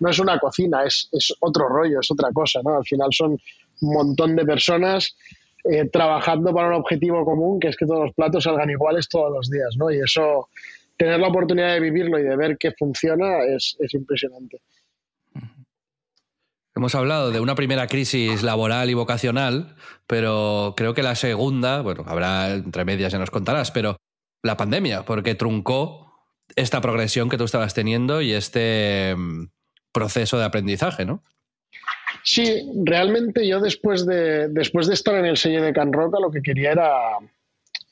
no 0.00 0.10
es 0.10 0.18
una 0.18 0.38
cocina, 0.38 0.84
es, 0.84 1.08
es 1.12 1.32
otro 1.40 1.68
rollo, 1.68 2.00
es 2.00 2.10
otra 2.10 2.30
cosa, 2.32 2.60
¿no? 2.62 2.76
Al 2.76 2.84
final 2.84 3.08
son 3.12 3.38
un 3.80 3.94
montón 3.94 4.34
de 4.34 4.44
personas 4.44 5.16
eh, 5.64 5.88
trabajando 5.88 6.52
para 6.52 6.68
un 6.68 6.74
objetivo 6.74 7.24
común, 7.24 7.60
que 7.60 7.68
es 7.68 7.76
que 7.76 7.86
todos 7.86 8.06
los 8.06 8.14
platos 8.14 8.44
salgan 8.44 8.68
iguales 8.68 9.08
todos 9.08 9.32
los 9.32 9.48
días, 9.48 9.76
¿no? 9.78 9.90
Y 9.92 10.00
eso, 10.00 10.48
tener 10.96 11.20
la 11.20 11.28
oportunidad 11.28 11.74
de 11.74 11.80
vivirlo 11.80 12.18
y 12.18 12.22
de 12.22 12.36
ver 12.36 12.58
que 12.58 12.72
funciona 12.72 13.44
es, 13.44 13.76
es 13.78 13.94
impresionante. 13.94 14.60
Hemos 16.76 16.96
hablado 16.96 17.30
de 17.30 17.38
una 17.38 17.54
primera 17.54 17.86
crisis 17.86 18.42
laboral 18.42 18.90
y 18.90 18.94
vocacional, 18.94 19.76
pero 20.08 20.74
creo 20.76 20.92
que 20.92 21.04
la 21.04 21.14
segunda, 21.14 21.82
bueno, 21.82 22.02
habrá 22.08 22.50
entre 22.50 22.84
medias, 22.84 23.12
ya 23.12 23.18
nos 23.20 23.30
contarás, 23.30 23.70
pero 23.70 23.96
la 24.44 24.56
pandemia, 24.56 25.04
porque 25.04 25.34
truncó 25.34 26.12
esta 26.54 26.80
progresión 26.80 27.28
que 27.28 27.38
tú 27.38 27.44
estabas 27.44 27.74
teniendo 27.74 28.20
y 28.20 28.32
este 28.32 29.16
mm, 29.16 29.46
proceso 29.90 30.38
de 30.38 30.44
aprendizaje, 30.44 31.04
¿no? 31.04 31.24
Sí, 32.22 32.70
realmente 32.84 33.46
yo 33.48 33.58
después 33.58 34.06
de, 34.06 34.48
después 34.48 34.86
de 34.86 34.94
estar 34.94 35.14
en 35.16 35.24
el 35.24 35.36
sello 35.36 35.62
de 35.62 35.72
Can 35.72 35.92
Roca 35.92 36.20
lo 36.20 36.30
que 36.30 36.42
quería 36.42 36.72
era, 36.72 36.92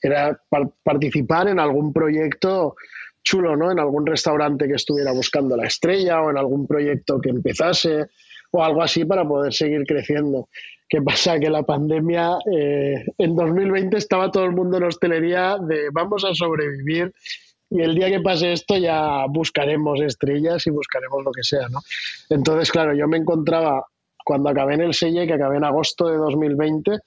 era 0.01 0.39
participar 0.83 1.47
en 1.47 1.59
algún 1.59 1.91
proyecto 1.91 2.75
chulo, 3.23 3.55
¿no? 3.55 3.71
En 3.71 3.79
algún 3.79 4.05
restaurante 4.05 4.67
que 4.67 4.75
estuviera 4.75 5.11
buscando 5.11 5.57
la 5.57 5.65
estrella 5.65 6.21
o 6.21 6.29
en 6.29 6.37
algún 6.37 6.67
proyecto 6.67 7.19
que 7.19 7.29
empezase 7.29 8.07
o 8.53 8.63
algo 8.63 8.81
así 8.81 9.03
para 9.03 9.27
poder 9.27 9.53
seguir 9.53 9.83
creciendo. 9.85 10.47
¿Qué 10.87 11.01
pasa? 11.01 11.39
Que 11.39 11.49
la 11.49 11.63
pandemia 11.63 12.37
eh, 12.51 13.03
en 13.17 13.35
2020 13.35 13.97
estaba 13.97 14.29
todo 14.29 14.45
el 14.45 14.51
mundo 14.51 14.77
en 14.77 14.83
hostelería 14.83 15.57
de 15.59 15.89
vamos 15.91 16.23
a 16.23 16.33
sobrevivir 16.33 17.11
y 17.73 17.81
el 17.81 17.95
día 17.95 18.09
que 18.09 18.19
pase 18.19 18.53
esto 18.53 18.77
ya 18.77 19.25
buscaremos 19.27 19.99
estrellas 20.01 20.67
y 20.67 20.69
buscaremos 20.69 21.23
lo 21.23 21.31
que 21.31 21.41
sea, 21.41 21.67
¿no? 21.69 21.79
Entonces, 22.29 22.71
claro, 22.71 22.93
yo 22.93 23.07
me 23.07 23.17
encontraba 23.17 23.83
cuando 24.23 24.49
acabé 24.49 24.75
en 24.75 24.81
el 24.81 24.93
Selle, 24.93 25.25
que 25.25 25.33
acabé 25.33 25.57
en 25.57 25.63
agosto 25.63 26.07
de 26.07 26.17
2020, 26.17 26.99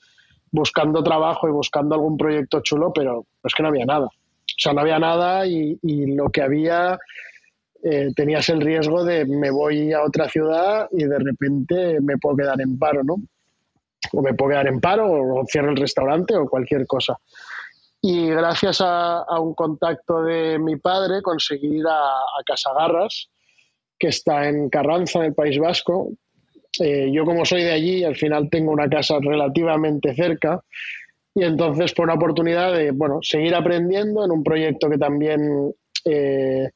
buscando 0.51 1.05
trabajo 1.05 1.49
y 1.49 1.53
buscando 1.53 1.95
algún 1.95 2.17
proyecto 2.17 2.61
chulo, 2.63 2.93
pero 2.93 3.25
es 3.45 3.55
que 3.55 3.63
no 3.63 3.69
había 3.69 3.87
nada. 3.87 4.07
O 4.07 4.59
sea, 4.59 4.73
no 4.73 4.81
había 4.81 4.99
nada 4.99 5.47
y, 5.47 5.79
lo 5.83 6.31
que 6.31 6.43
había 6.43 6.99
eh, 7.89 8.13
tenías 8.17 8.49
el 8.49 8.61
riesgo 8.61 9.05
de 9.05 9.25
me 9.27 9.51
voy 9.51 9.93
a 9.93 10.03
otra 10.03 10.29
ciudad 10.29 10.89
y 10.91 11.05
de 11.05 11.19
repente 11.19 12.01
me 12.01 12.19
puedo 12.19 12.37
quedar 12.37 12.61
en 12.61 12.79
paro, 12.79 13.05
¿no? 13.05 13.17
o 14.13 14.23
me 14.23 14.35
puedo 14.35 14.51
quedar 14.51 14.67
en 14.69 14.81
paro 14.81 15.11
o 15.11 15.45
cierro 15.47 15.71
el 15.71 15.77
restaurante 15.77 16.37
o 16.37 16.49
cualquier 16.49 16.87
cosa. 16.87 17.19
Y 18.01 18.29
gracias 18.29 18.79
a, 18.81 19.25
un 19.41 19.55
contacto 19.55 20.23
de 20.23 20.59
mi 20.59 20.77
padre 20.77 21.23
conseguí 21.23 21.79
ir 21.79 21.87
a, 21.87 21.99
a 21.99 22.43
Casagarras, 22.45 23.29
que 23.99 24.09
está 24.09 24.49
en 24.49 24.69
Carranza, 24.69 25.21
en 25.21 25.27
el 25.27 25.35
País 25.35 25.59
Vasco. 25.59 26.11
Eh, 26.79 27.11
yo 27.13 27.25
como 27.25 27.45
soy 27.45 27.63
de 27.63 27.73
allí, 27.73 28.05
al 28.05 28.17
final 28.17 28.51
tengo 28.51 28.71
una 28.71 28.89
casa 28.89 29.19
relativamente 29.21 30.15
cerca 30.15 30.63
y 31.35 31.43
entonces 31.43 31.93
fue 31.95 32.05
una 32.05 32.15
oportunidad 32.15 32.75
de 32.75 32.91
bueno, 32.91 33.19
seguir 33.23 33.55
aprendiendo 33.55 34.25
en 34.25 34.31
un 34.31 34.45
proyecto 34.45 34.89
que 34.91 34.99
también 34.99 35.73
eh, 36.05 36.71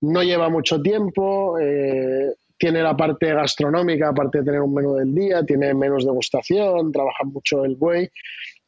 no 0.00 0.22
lleva 0.22 0.48
mucho 0.48 0.80
tiempo. 0.80 1.58
Eh, 1.58 2.34
tiene 2.58 2.82
la 2.82 2.96
parte 2.96 3.32
gastronómica, 3.32 4.08
aparte 4.08 4.38
de 4.38 4.44
tener 4.44 4.60
un 4.60 4.74
menú 4.74 4.96
del 4.96 5.14
día, 5.14 5.44
tiene 5.44 5.72
menús 5.74 6.04
de 6.04 6.10
degustación, 6.10 6.90
trabaja 6.90 7.24
mucho 7.24 7.64
el 7.64 7.76
buey. 7.76 8.08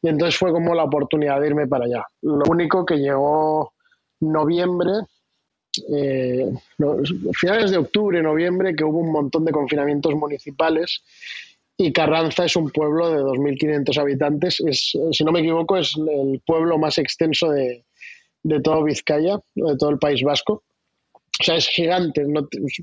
Y 0.03 0.09
entonces 0.09 0.39
fue 0.39 0.53
como 0.53 0.75
la 0.75 0.85
oportunidad 0.85 1.41
de 1.41 1.49
irme 1.49 1.67
para 1.67 1.85
allá. 1.87 2.07
Lo 2.23 2.45
único 2.49 2.87
que 2.87 2.97
llegó 2.97 3.73
noviembre, 4.21 4.93
eh, 5.93 6.51
finales 7.35 7.71
de 7.73 7.79
octubre, 7.79 8.23
noviembre, 8.23 8.75
que 8.75 8.85
hubo 8.85 8.99
un 8.99 9.13
montón 9.13 9.45
de 9.45 9.53
confinamientos 9.53 10.15
municipales 10.15 11.03
y 11.77 11.93
Carranza 11.93 12.45
es 12.45 12.57
un 12.57 12.71
pueblo 12.71 13.11
de 13.11 13.23
2.500 13.23 13.99
habitantes. 13.99 14.61
Es, 14.61 14.93
si 15.13 15.25
no 15.25 15.33
me 15.33 15.41
equivoco, 15.41 15.79
es 15.79 15.95
el 15.97 16.41
pueblo 16.45 16.79
más 16.79 16.99
extenso 16.99 17.51
de, 17.51 17.85
de 18.43 18.61
todo 18.61 18.85
Vizcaya, 18.85 19.39
de 19.55 19.77
todo 19.79 19.89
el 19.89 19.99
País 19.99 20.23
Vasco. 20.23 20.63
O 21.39 21.43
sea, 21.43 21.57
es 21.57 21.69
gigante, 21.69 22.27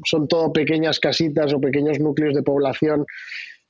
son 0.05 0.27
todo 0.27 0.51
pequeñas 0.51 0.99
casitas 0.99 1.53
o 1.53 1.59
pequeños 1.59 1.99
núcleos 1.99 2.33
de 2.33 2.43
población 2.43 3.05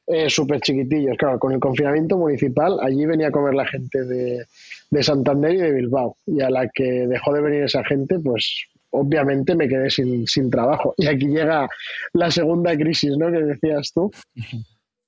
eh, 0.07 0.29
súper 0.29 0.61
chiquitillos. 0.61 1.17
Claro, 1.17 1.37
con 1.37 1.51
el 1.51 1.59
confinamiento 1.59 2.17
municipal, 2.17 2.77
allí 2.81 3.05
venía 3.05 3.27
a 3.27 3.31
comer 3.31 3.53
la 3.53 3.67
gente 3.67 4.05
de, 4.05 5.03
Santander 5.03 5.53
y 5.53 5.57
de 5.57 5.73
Bilbao. 5.73 6.15
Y 6.25 6.41
a 6.41 6.49
la 6.49 6.69
que 6.73 7.05
dejó 7.07 7.33
de 7.33 7.41
venir 7.41 7.63
esa 7.63 7.83
gente, 7.83 8.17
pues 8.19 8.67
obviamente 8.91 9.53
me 9.53 9.67
quedé 9.67 9.89
sin, 9.89 10.49
trabajo. 10.49 10.93
Y 10.97 11.07
aquí 11.07 11.27
llega 11.27 11.67
la 12.13 12.31
segunda 12.31 12.75
crisis, 12.77 13.17
¿no? 13.17 13.29
Que 13.29 13.39
decías 13.39 13.91
tú, 13.93 14.09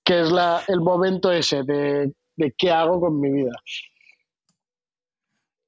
que 0.03 0.19
es 0.19 0.31
la, 0.31 0.61
el 0.67 0.81
momento 0.81 1.31
ese 1.31 1.63
de, 1.63 2.11
de 2.35 2.53
qué 2.57 2.69
hago 2.69 2.99
con 2.99 3.21
mi 3.21 3.31
vida. 3.31 3.51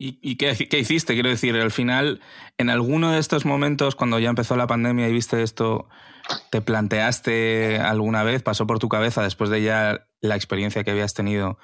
¿Y, 0.03 0.35
qué, 0.35 0.79
hiciste? 0.79 1.13
Quiero 1.13 1.29
decir, 1.29 1.55
al 1.55 1.69
final, 1.69 2.21
en 2.57 2.71
alguno 2.71 3.11
de 3.11 3.19
estos 3.19 3.45
momentos, 3.45 3.93
cuando 3.95 4.17
ya 4.17 4.29
empezó 4.29 4.55
la 4.55 4.65
pandemia 4.65 5.07
y 5.07 5.13
viste 5.13 5.43
esto, 5.43 5.87
¿te 6.49 6.59
planteaste 6.59 7.77
alguna 7.77 8.23
vez, 8.23 8.41
pasó 8.41 8.65
por 8.65 8.79
tu 8.79 8.89
cabeza, 8.89 9.21
después 9.21 9.51
de 9.51 9.61
ya 9.61 10.07
la 10.19 10.35
experiencia 10.35 10.83
que 10.83 10.89
habías 10.89 11.13
tenido 11.13 11.59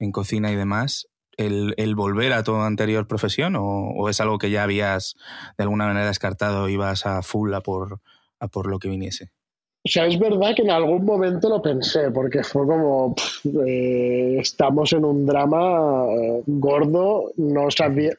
en 0.00 0.10
cocina 0.10 0.50
y 0.50 0.56
demás, 0.56 1.06
el, 1.36 1.94
volver 1.94 2.32
a 2.32 2.42
tu 2.42 2.56
anterior 2.56 3.06
profesión 3.06 3.54
o, 3.56 4.08
es 4.08 4.20
algo 4.20 4.38
que 4.38 4.50
ya 4.50 4.64
habías 4.64 5.14
de 5.56 5.62
alguna 5.62 5.86
manera 5.86 6.08
descartado 6.08 6.68
y 6.68 6.76
vas 6.76 7.06
a 7.06 7.22
full 7.22 7.54
a 7.54 7.60
por, 7.60 8.00
a 8.40 8.48
por 8.48 8.66
lo 8.68 8.80
que 8.80 8.88
viniese? 8.88 9.30
O 9.88 9.90
sea, 9.90 10.06
es 10.06 10.18
verdad 10.18 10.54
que 10.54 10.60
en 10.60 10.70
algún 10.70 11.06
momento 11.06 11.48
lo 11.48 11.62
pensé, 11.62 12.10
porque 12.10 12.44
fue 12.44 12.66
como, 12.66 13.14
eh, 13.66 14.36
estamos 14.38 14.92
en 14.92 15.02
un 15.02 15.24
drama 15.24 16.04
eh, 16.10 16.42
gordo, 16.46 17.32
no 17.38 17.70
sabía, 17.70 18.12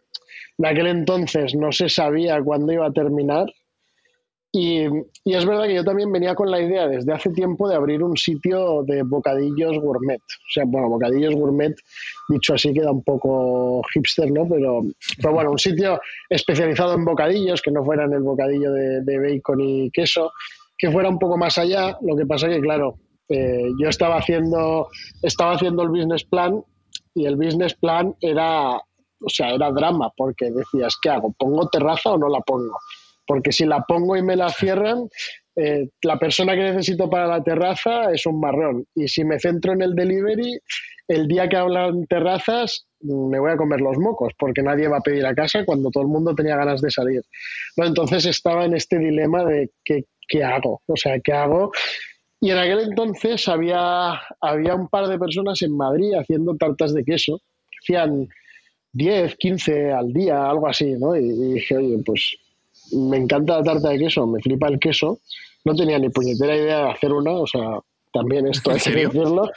en 0.58 0.66
aquel 0.66 0.88
entonces 0.88 1.54
no 1.54 1.72
se 1.72 1.88
sabía 1.88 2.42
cuándo 2.42 2.74
iba 2.74 2.88
a 2.88 2.92
terminar. 2.92 3.54
Y, 4.52 4.88
y, 5.24 5.36
es 5.36 5.46
verdad 5.46 5.66
que 5.66 5.76
yo 5.76 5.84
también 5.84 6.12
venía 6.12 6.34
con 6.34 6.50
la 6.50 6.60
idea 6.60 6.88
desde 6.88 7.14
hace 7.14 7.30
tiempo 7.30 7.70
de 7.70 7.76
abrir 7.76 8.02
un 8.02 8.18
sitio 8.18 8.82
de 8.82 9.04
bocadillos 9.04 9.78
gourmet. 9.78 10.20
O 10.20 10.52
sea, 10.52 10.64
bueno, 10.66 10.90
bocadillos 10.90 11.36
gourmet, 11.36 11.76
dicho 12.30 12.56
así, 12.56 12.74
queda 12.74 12.92
un 12.92 13.04
poco 13.04 13.84
hipster, 13.94 14.32
¿no? 14.32 14.50
Pero, 14.50 14.82
pero 15.22 15.34
bueno, 15.36 15.52
un 15.52 15.60
sitio 15.60 16.02
especializado 16.30 16.96
en 16.96 17.06
bocadillos, 17.06 17.62
que 17.62 17.70
no 17.70 17.86
fueran 17.86 18.12
el 18.12 18.24
bocadillo 18.24 18.72
de, 18.72 19.02
de 19.02 19.20
bacon 19.20 19.62
y 19.62 19.92
queso, 19.92 20.32
que 20.80 20.90
fuera 20.90 21.10
un 21.10 21.20
poco 21.20 21.38
más 21.38 21.58
allá. 21.58 21.98
Lo 22.02 22.16
que 22.16 22.26
pasa 22.26 22.48
que, 22.48 22.62
claro, 22.62 22.96
eh, 23.28 23.70
yo 23.80 23.90
estaba 23.90 24.18
haciendo, 24.18 24.88
estaba 25.22 25.52
haciendo 25.52 25.84
el 25.84 25.90
business 25.90 26.24
plan 26.24 26.64
y 27.14 27.26
el 27.26 27.36
business 27.36 27.76
plan 27.76 28.16
era, 28.22 28.78
o 28.78 29.30
sea, 29.30 29.54
era 29.54 29.72
drama, 29.72 30.12
porque 30.16 30.50
decías, 30.50 30.98
¿qué 31.02 31.10
hago? 31.10 31.36
¿Pongo 31.38 31.68
terraza 31.68 32.12
o 32.12 32.18
no 32.18 32.30
la 32.30 32.40
pongo? 32.40 32.78
Porque 33.28 33.52
si 33.52 33.66
la 33.66 33.82
pongo 33.82 34.16
y 34.16 34.24
me 34.24 34.36
la 34.36 34.50
cierran, 34.50 35.08
eh, 35.56 35.90
la 36.02 36.18
persona 36.18 36.56
que 36.56 36.62
necesito 36.62 37.10
para 37.10 37.28
la 37.28 37.44
terraza 37.44 38.12
es 38.12 38.26
un 38.26 38.40
marrón. 38.40 38.86
Y 38.96 39.08
si 39.10 39.24
me 39.26 39.40
centro 39.40 39.74
en 39.74 39.82
el 39.82 39.94
delivery, 39.94 40.58
el 41.10 41.28
día 41.28 41.50
que 41.50 41.58
hablan 41.58 42.06
terrazas, 42.08 42.86
me 43.02 43.40
voy 43.40 43.52
a 43.52 43.58
comer 43.58 43.82
los 43.82 43.98
mocos, 43.98 44.34
porque 44.38 44.62
nadie 44.62 44.88
va 44.88 44.98
a 44.98 45.02
pedir 45.02 45.26
a 45.26 45.36
casa 45.36 45.66
cuando 45.66 45.90
todo 45.92 46.04
el 46.04 46.10
mundo 46.10 46.34
tenía 46.34 46.56
ganas 46.56 46.82
de 46.82 46.90
salir. 46.90 47.22
entonces 47.78 48.26
estaba 48.26 48.66
en 48.66 48.76
este 48.76 48.98
dilema 48.98 49.44
de 49.44 49.70
qué, 49.84 50.06
qué 50.30 50.44
hago, 50.44 50.82
o 50.86 50.96
sea, 50.96 51.20
¿qué 51.20 51.34
hago? 51.34 51.72
Y 52.40 52.52
en 52.52 52.58
aquel 52.58 52.80
entonces 52.80 53.48
había, 53.50 54.22
había 54.40 54.76
un 54.76 54.88
par 54.88 55.08
de 55.08 55.20
personas 55.20 55.62
en 55.62 55.76
Madrid 55.76 56.14
haciendo 56.14 56.56
tartas 56.56 56.94
de 56.94 57.04
queso, 57.04 57.42
hacían 57.82 58.30
10, 58.94 59.36
15 59.36 59.92
al 59.92 60.14
día, 60.14 60.50
algo 60.50 60.68
así, 60.68 60.94
¿no? 60.98 61.16
Y, 61.16 61.54
dije, 61.54 61.78
oye, 61.78 61.98
pues 62.06 62.38
me 62.94 63.18
encanta 63.18 63.58
la 63.58 63.64
tarta 63.64 63.90
de 63.90 64.00
queso, 64.00 64.26
me 64.26 64.42
flipa 64.42 64.68
el 64.68 64.80
queso. 64.80 65.20
No 65.66 65.76
tenía 65.76 66.00
ni 66.00 66.10
puñetera 66.10 66.56
idea 66.56 66.86
de 66.86 66.92
hacer 66.92 67.12
una, 67.12 67.32
o 67.32 67.46
sea, 67.46 67.80
también 68.14 68.48
esto 68.48 68.72
hay 68.72 68.80
que 68.80 68.92
decirlo. 68.92 69.50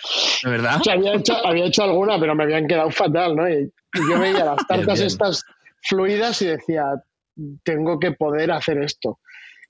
¿De 0.43 0.50
verdad? 0.50 0.81
O 0.81 0.85
sea, 0.85 0.95
había 0.95 1.14
hecho, 1.14 1.47
había 1.47 1.67
hecho 1.67 1.85
alguna, 1.85 2.19
pero 2.19 2.35
me 2.35 2.43
habían 2.43 2.67
quedado 2.67 2.91
fatal, 2.91 3.37
¿no? 3.37 3.49
Y, 3.49 3.73
yo 4.09 4.19
veía 4.19 4.45
las 4.45 4.67
tartas 4.69 5.00
estas 5.00 5.45
fluidas 5.83 6.43
y 6.43 6.47
decía, 6.47 6.85
tengo 7.62 7.99
que 7.99 8.12
poder 8.12 8.50
hacer 8.50 8.79
esto. 8.79 9.21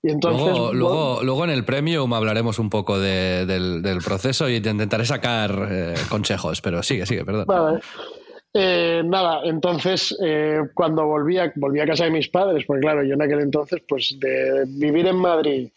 Y 0.02 0.11
entonces, 0.11 0.59
luego, 0.73 1.21
luego, 1.23 1.44
en 1.44 1.50
el 1.50 1.64
premium 1.64 2.12
hablaremos 2.12 2.59
un 2.59 2.68
poco 2.71 2.99
del, 2.99 3.99
proceso 4.04 4.49
y 4.49 4.56
intentaré 4.56 5.04
sacar 5.04 5.68
eh, 5.71 5.94
consejos, 6.09 6.61
pero 6.61 6.82
sigue, 6.82 7.06
sigue, 7.06 7.25
perdón. 7.25 7.47
Vale. 7.47 7.80
Eh, 8.54 9.02
nada, 9.04 9.40
entonces 9.44 10.14
eh, 10.23 10.61
cuando 10.75 11.06
volví 11.06 11.38
a, 11.38 11.50
volví 11.56 11.80
a 11.80 11.87
casa 11.87 12.04
de 12.04 12.11
mis 12.11 12.28
padres, 12.28 12.64
pues 12.66 12.82
claro, 12.82 13.02
yo 13.02 13.14
en 13.14 13.23
aquel 13.23 13.40
entonces, 13.40 13.80
pues 13.88 14.14
de 14.21 14.64
vivir 14.66 15.06
en 15.06 15.16
Madrid 15.16 15.71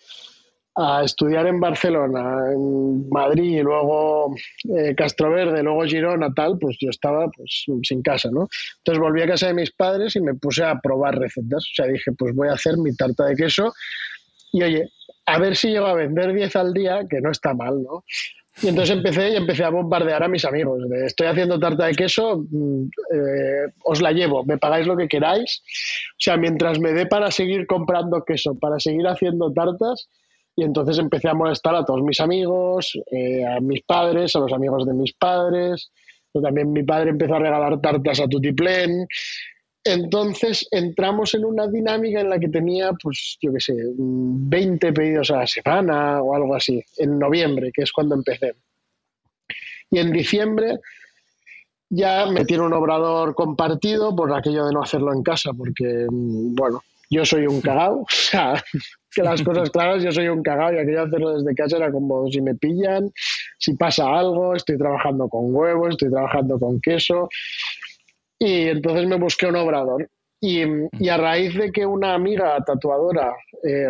a 0.78 1.04
estudiar 1.06 1.48
en 1.48 1.62
Barcelona, 1.62 2.52
en 2.52 3.08
Madrid 3.10 3.60
y 3.60 3.62
luego 3.62 4.36
eh, 4.78 4.94
Castroverde, 4.94 5.64
luego 5.64 5.86
Girona, 5.86 6.34
tal, 6.34 6.58
pues 6.60 6.76
yo 6.82 6.90
estaba 6.90 7.30
pues 7.30 7.66
sin 7.84 8.02
casa, 8.02 8.30
¿no? 8.30 8.50
Entonces 8.80 9.00
volví 9.00 9.22
a 9.22 9.28
casa 9.28 9.48
de 9.48 9.54
mis 9.54 9.72
padres 9.72 10.18
y 10.18 10.20
me 10.22 10.34
puse 10.34 10.66
a 10.66 10.78
probar 10.82 11.18
recetas. 11.18 11.64
O 11.64 11.76
sea, 11.76 11.88
dije, 11.88 12.12
pues 12.18 12.36
voy 12.36 12.50
a 12.50 12.54
hacer 12.54 12.78
mi 12.78 12.94
tarta 12.94 13.26
de 13.26 13.36
queso 13.36 13.72
y 14.56 14.64
oye, 14.64 14.90
a 15.26 15.38
ver 15.38 15.56
si 15.58 15.70
llego 15.70 15.86
a 15.86 15.94
vender 15.94 16.34
10 16.34 16.56
al 16.56 16.74
día, 16.74 17.02
que 17.10 17.20
no 17.20 17.30
está 17.30 17.54
mal, 17.54 17.84
¿no? 17.84 18.06
Y 18.62 18.70
entonces 18.70 18.96
empecé 18.96 19.32
y 19.32 19.36
empecé 19.36 19.66
a 19.66 19.70
bombardear 19.70 20.24
a 20.24 20.30
mis 20.30 20.46
amigos. 20.46 20.82
estoy 21.06 21.28
haciendo 21.28 21.60
tarta 21.60 21.88
de 21.88 21.94
queso, 21.94 22.46
mm, 22.50 22.84
eh, 23.14 23.74
os 23.84 24.02
la 24.02 24.14
llevo, 24.14 24.46
me 24.46 24.58
pagáis 24.58 24.88
lo 24.88 24.96
que 24.96 25.10
queráis. 25.10 25.62
O 26.12 26.20
sea, 26.20 26.38
mientras 26.38 26.80
me 26.80 26.94
dé 26.94 27.06
para 27.06 27.32
seguir 27.32 27.68
comprando 27.68 28.24
queso, 28.24 28.58
para 28.58 28.80
seguir 28.80 29.06
haciendo 29.08 29.52
tartas. 29.52 30.08
Y 30.56 30.64
entonces 30.64 31.00
empecé 31.00 31.28
a 31.28 31.34
molestar 31.34 31.76
a 31.76 31.84
todos 31.84 32.02
mis 32.02 32.22
amigos, 32.22 32.98
eh, 33.12 33.46
a 33.46 33.60
mis 33.60 33.82
padres, 33.84 34.38
a 34.38 34.40
los 34.40 34.54
amigos 34.54 34.86
de 34.86 34.94
mis 34.94 35.12
padres. 35.12 35.92
También 36.32 36.72
mi 36.72 36.84
padre 36.84 37.10
empezó 37.10 37.36
a 37.36 37.40
regalar 37.40 37.82
tartas 37.82 38.22
a 38.22 38.28
Tutiplén. 38.28 39.06
Entonces 39.88 40.68
entramos 40.72 41.36
en 41.36 41.46
una 41.46 41.68
dinámica 41.68 42.20
en 42.20 42.30
la 42.30 42.40
que 42.40 42.50
tenía, 42.50 42.92
pues, 42.94 43.38
yo 43.40 43.54
qué 43.54 43.60
sé, 43.60 43.76
20 43.78 44.92
pedidos 44.94 45.30
a 45.30 45.38
la 45.38 45.48
semana 45.48 46.24
o 46.24 46.36
algo 46.36 46.56
así, 46.56 46.84
en 46.98 47.20
noviembre, 47.20 47.72
que 47.72 47.84
es 47.84 47.92
cuando 47.92 48.16
empecé. 48.16 48.56
Y 49.92 50.00
en 50.00 50.12
diciembre 50.12 50.80
ya 51.88 52.26
metí 52.26 52.56
un 52.56 52.74
obrador 52.74 53.36
compartido 53.36 54.16
por 54.16 54.34
aquello 54.34 54.66
de 54.66 54.74
no 54.74 54.82
hacerlo 54.82 55.14
en 55.14 55.22
casa, 55.22 55.52
porque, 55.56 56.08
bueno, 56.10 56.82
yo 57.12 57.24
soy 57.24 57.46
un 57.46 57.62
cagao, 57.62 58.02
o 58.02 58.08
sea, 58.10 58.64
que 59.12 59.22
las 59.22 59.44
cosas 59.44 59.70
claras, 59.70 60.04
yo 60.04 60.12
soy 60.12 60.28
un 60.30 60.42
cagao 60.42 60.74
y 60.74 60.80
aquello 60.80 61.02
de 61.02 61.08
hacerlo 61.08 61.38
desde 61.38 61.56
casa 61.56 61.78
era 61.78 61.92
como 61.92 62.28
si 62.32 62.42
me 62.42 62.56
pillan, 62.56 63.12
si 63.60 63.76
pasa 63.76 64.08
algo, 64.08 64.56
estoy 64.56 64.78
trabajando 64.78 65.30
con 65.30 65.54
huevos, 65.54 65.90
estoy 65.92 66.10
trabajando 66.10 66.60
con 66.60 66.82
queso. 66.82 67.30
Y 68.40 68.68
entonces 68.68 69.08
me 69.08 69.16
busqué 69.18 69.48
un 69.48 69.56
obrador. 69.56 70.10
Y, 70.42 70.64
a 71.10 71.18
raíz 71.18 71.56
de 71.56 71.72
que 71.72 71.86
una 71.86 72.14
amiga 72.14 72.58
tatuadora 72.66 73.34
eh, 73.64 73.90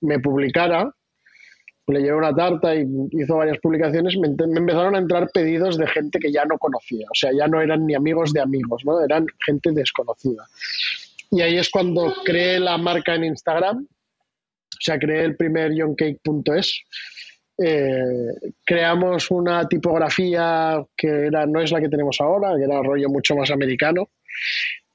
me 0.00 0.18
publicara, 0.18 0.90
le 1.86 2.00
llevé 2.00 2.14
una 2.14 2.34
tarta 2.34 2.74
y 2.74 2.86
hizo 3.12 3.36
varias 3.36 3.58
publicaciones, 3.58 4.16
me, 4.16 4.28
empezaron 4.28 4.94
a 4.94 4.98
entrar 4.98 5.28
pedidos 5.32 5.76
de 5.76 5.86
gente 5.88 6.18
que 6.18 6.32
ya 6.32 6.44
no 6.44 6.56
conocía. 6.58 7.06
O 7.10 7.14
sea, 7.14 7.32
ya 7.32 7.48
no 7.48 7.60
eran 7.60 7.86
ni 7.86 7.94
amigos 7.94 8.32
de 8.32 8.40
amigos, 8.40 8.82
¿no? 8.84 9.02
Eran 9.02 9.26
gente 9.44 9.72
desconocida. 9.72 10.46
Y 11.30 11.42
ahí 11.42 11.58
es 11.58 11.68
cuando 11.68 12.14
creé 12.24 12.60
la 12.60 12.78
marca 12.78 13.14
en 13.14 13.24
Instagram. 13.24 13.86
O 13.86 14.82
sea, 14.82 14.98
creé 14.98 15.24
el 15.24 15.36
primer 15.36 15.74
youngcake.es 15.74 16.82
eh, 17.62 18.32
creamos 18.64 19.30
una 19.30 19.68
tipografía 19.68 20.82
que 20.96 21.26
era, 21.26 21.44
no 21.46 21.60
es 21.60 21.70
la 21.70 21.80
que 21.80 21.88
tenemos 21.88 22.20
ahora, 22.20 22.56
que 22.56 22.64
era 22.64 22.82
rollo 22.82 23.08
mucho 23.08 23.36
más 23.36 23.50
americano, 23.50 24.08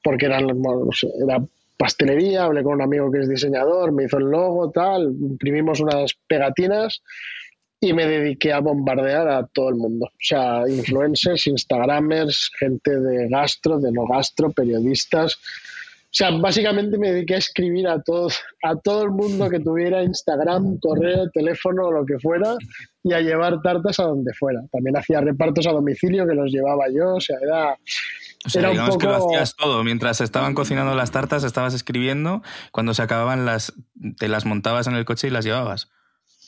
porque 0.03 0.25
era, 0.25 0.39
era 0.39 1.45
pastelería, 1.77 2.45
hablé 2.45 2.63
con 2.63 2.73
un 2.73 2.81
amigo 2.81 3.11
que 3.11 3.19
es 3.19 3.29
diseñador, 3.29 3.91
me 3.91 4.05
hizo 4.05 4.17
el 4.17 4.25
logo, 4.25 4.71
tal, 4.71 5.03
imprimimos 5.03 5.79
unas 5.79 6.13
pegatinas 6.27 7.01
y 7.79 7.93
me 7.93 8.07
dediqué 8.07 8.51
a 8.51 8.61
bombardear 8.61 9.27
a 9.27 9.45
todo 9.45 9.69
el 9.69 9.75
mundo. 9.75 10.07
O 10.07 10.17
sea, 10.19 10.63
influencers, 10.67 11.45
instagramers, 11.47 12.49
gente 12.57 12.99
de 12.99 13.27
gastro, 13.29 13.79
de 13.79 13.91
no 13.91 14.07
gastro, 14.07 14.51
periodistas, 14.51 15.37
o 16.15 16.17
sea, 16.17 16.31
básicamente 16.31 16.97
me 16.97 17.11
dediqué 17.11 17.35
a 17.35 17.39
escribir 17.39 17.89
a 17.89 18.01
todos, 18.01 18.39
a 18.63 18.77
todo 18.77 19.03
el 19.03 19.11
mundo 19.11 19.49
que 19.49 19.59
tuviera 19.59 20.01
Instagram, 20.01 20.79
correo, 20.79 21.29
teléfono 21.33 21.87
o 21.87 21.91
lo 21.91 22.05
que 22.05 22.17
fuera 22.19 22.55
y 23.03 23.11
a 23.11 23.19
llevar 23.19 23.61
tartas 23.61 23.99
a 23.99 24.03
donde 24.03 24.33
fuera. 24.33 24.61
También 24.71 24.95
hacía 24.95 25.19
repartos 25.19 25.67
a 25.67 25.71
domicilio 25.71 26.25
que 26.25 26.33
los 26.33 26.53
llevaba 26.53 26.85
yo, 26.89 27.15
o 27.15 27.19
sea, 27.19 27.35
era, 27.43 27.73
o 28.45 28.49
sea, 28.49 28.69
digamos 28.69 28.97
que 28.97 29.07
lo 29.07 29.27
hacías 29.27 29.57
todo. 29.57 29.83
Mientras 29.83 30.21
estaban 30.21 30.53
cocinando 30.53 30.95
las 30.95 31.11
tartas, 31.11 31.43
estabas 31.43 31.73
escribiendo. 31.73 32.43
Cuando 32.71 32.93
se 32.93 33.01
acababan, 33.01 33.45
las, 33.45 33.73
te 34.17 34.29
las 34.29 34.45
montabas 34.45 34.87
en 34.87 34.95
el 34.95 35.03
coche 35.03 35.27
y 35.27 35.31
las 35.31 35.43
llevabas. 35.43 35.91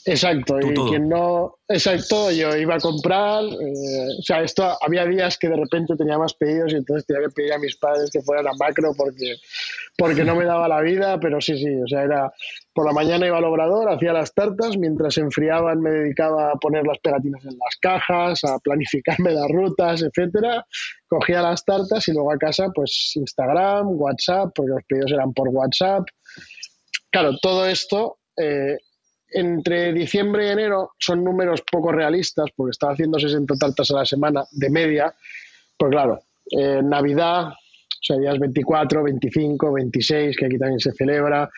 Exacto, 0.10 0.58
y 0.62 0.74
quien 0.74 1.10
no, 1.10 1.58
exacto, 1.68 2.32
yo 2.32 2.56
iba 2.56 2.76
a 2.76 2.80
comprar, 2.80 3.44
eh, 3.44 4.08
o 4.18 4.22
sea, 4.22 4.42
esto 4.42 4.78
había 4.82 5.04
días 5.06 5.38
que 5.38 5.50
de 5.50 5.58
repente 5.58 5.98
tenía 5.98 6.18
más 6.18 6.34
pedidos 6.34 6.72
y 6.72 6.78
entonces 6.78 7.06
tenía 7.06 7.28
que 7.28 7.34
pedir 7.34 7.52
a 7.52 7.60
mis 7.60 7.76
padres 7.76 8.10
que 8.10 8.22
fueran 8.22 8.48
a 8.48 8.54
macro 8.58 8.94
porque, 8.96 9.36
porque 9.98 10.24
no 10.24 10.38
me 10.38 10.46
daba 10.46 10.70
la 10.70 10.80
vida, 10.80 11.20
pero 11.20 11.42
sí, 11.42 11.58
sí, 11.58 11.76
o 11.84 11.88
sea, 11.88 12.04
era 12.04 12.32
por 12.74 12.86
la 12.86 12.94
mañana 12.94 13.28
iba 13.28 13.38
al 13.38 13.44
obrador, 13.44 13.90
hacía 13.90 14.14
las 14.14 14.34
tartas, 14.34 14.78
mientras 14.78 15.16
se 15.16 15.20
enfriaban 15.20 15.82
me 15.82 15.90
dedicaba 15.90 16.52
a 16.52 16.56
poner 16.56 16.88
las 16.88 17.00
pegatinas 17.00 17.44
en 17.44 17.58
las 17.58 17.76
cajas, 17.82 18.46
a 18.46 18.60
planificarme 18.60 19.34
las 19.34 19.50
rutas, 19.50 20.04
etcétera, 20.04 20.66
cogía 21.10 21.42
las 21.42 21.66
tartas 21.66 22.08
y 22.08 22.14
luego 22.14 22.32
a 22.32 22.38
casa 22.38 22.70
pues 22.74 23.12
Instagram, 23.16 23.88
WhatsApp, 24.00 24.52
porque 24.56 24.72
los 24.72 24.84
pedidos 24.88 25.12
eran 25.12 25.34
por 25.34 25.50
WhatsApp. 25.50 26.08
Claro, 27.12 27.38
todo 27.42 27.66
esto 27.66 28.20
eh, 28.38 28.78
entre 29.38 29.94
diciembre 29.94 30.48
y 30.48 30.50
enero 30.50 30.92
son 30.98 31.24
números 31.24 31.62
poco 31.72 31.92
realistas, 31.92 32.48
porque 32.56 32.72
estaba 32.72 32.94
haciendo 32.94 33.20
60 33.20 33.56
tartas 33.56 33.92
a 33.92 33.98
la 33.98 34.06
semana 34.06 34.44
de 34.52 34.70
media. 34.70 35.14
Pues 35.78 35.92
claro, 35.92 36.20
eh, 36.52 36.82
Navidad, 36.84 37.50
o 37.50 38.02
sea, 38.02 38.18
días 38.18 38.40
24, 38.40 39.04
25, 39.04 39.74
26, 39.74 40.38
que 40.38 40.46
aquí 40.46 40.58
también 40.58 40.80
se 40.80 40.92
celebra, 40.92 41.50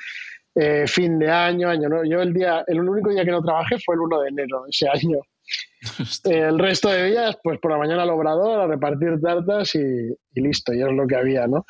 eh, 0.56 0.86
fin 0.88 1.18
de 1.20 1.32
año, 1.32 1.70
año 1.70 1.88
¿no? 1.88 2.04
Yo 2.04 2.22
el 2.22 2.34
día, 2.34 2.64
el 2.68 2.82
único 2.82 3.12
día 3.12 3.24
que 3.24 3.32
no 3.32 3.42
trabajé 3.42 3.78
fue 3.80 3.96
el 3.96 4.02
1 4.02 4.22
de 4.22 4.30
enero 4.30 4.66
ese 4.68 4.90
año. 4.90 5.20
el 6.26 6.60
resto 6.60 6.90
de 6.90 7.12
días, 7.12 7.38
pues 7.42 7.60
por 7.60 7.72
la 7.72 7.78
mañana 7.78 8.04
al 8.04 8.10
obrador, 8.10 8.60
a 8.60 8.68
repartir 8.68 9.22
tartas 9.22 9.74
y, 9.76 9.80
y 9.80 10.42
listo, 10.42 10.74
y 10.74 10.82
es 10.82 10.92
lo 10.92 11.08
que 11.08 11.16
había, 11.16 11.48
¿no? 11.48 11.66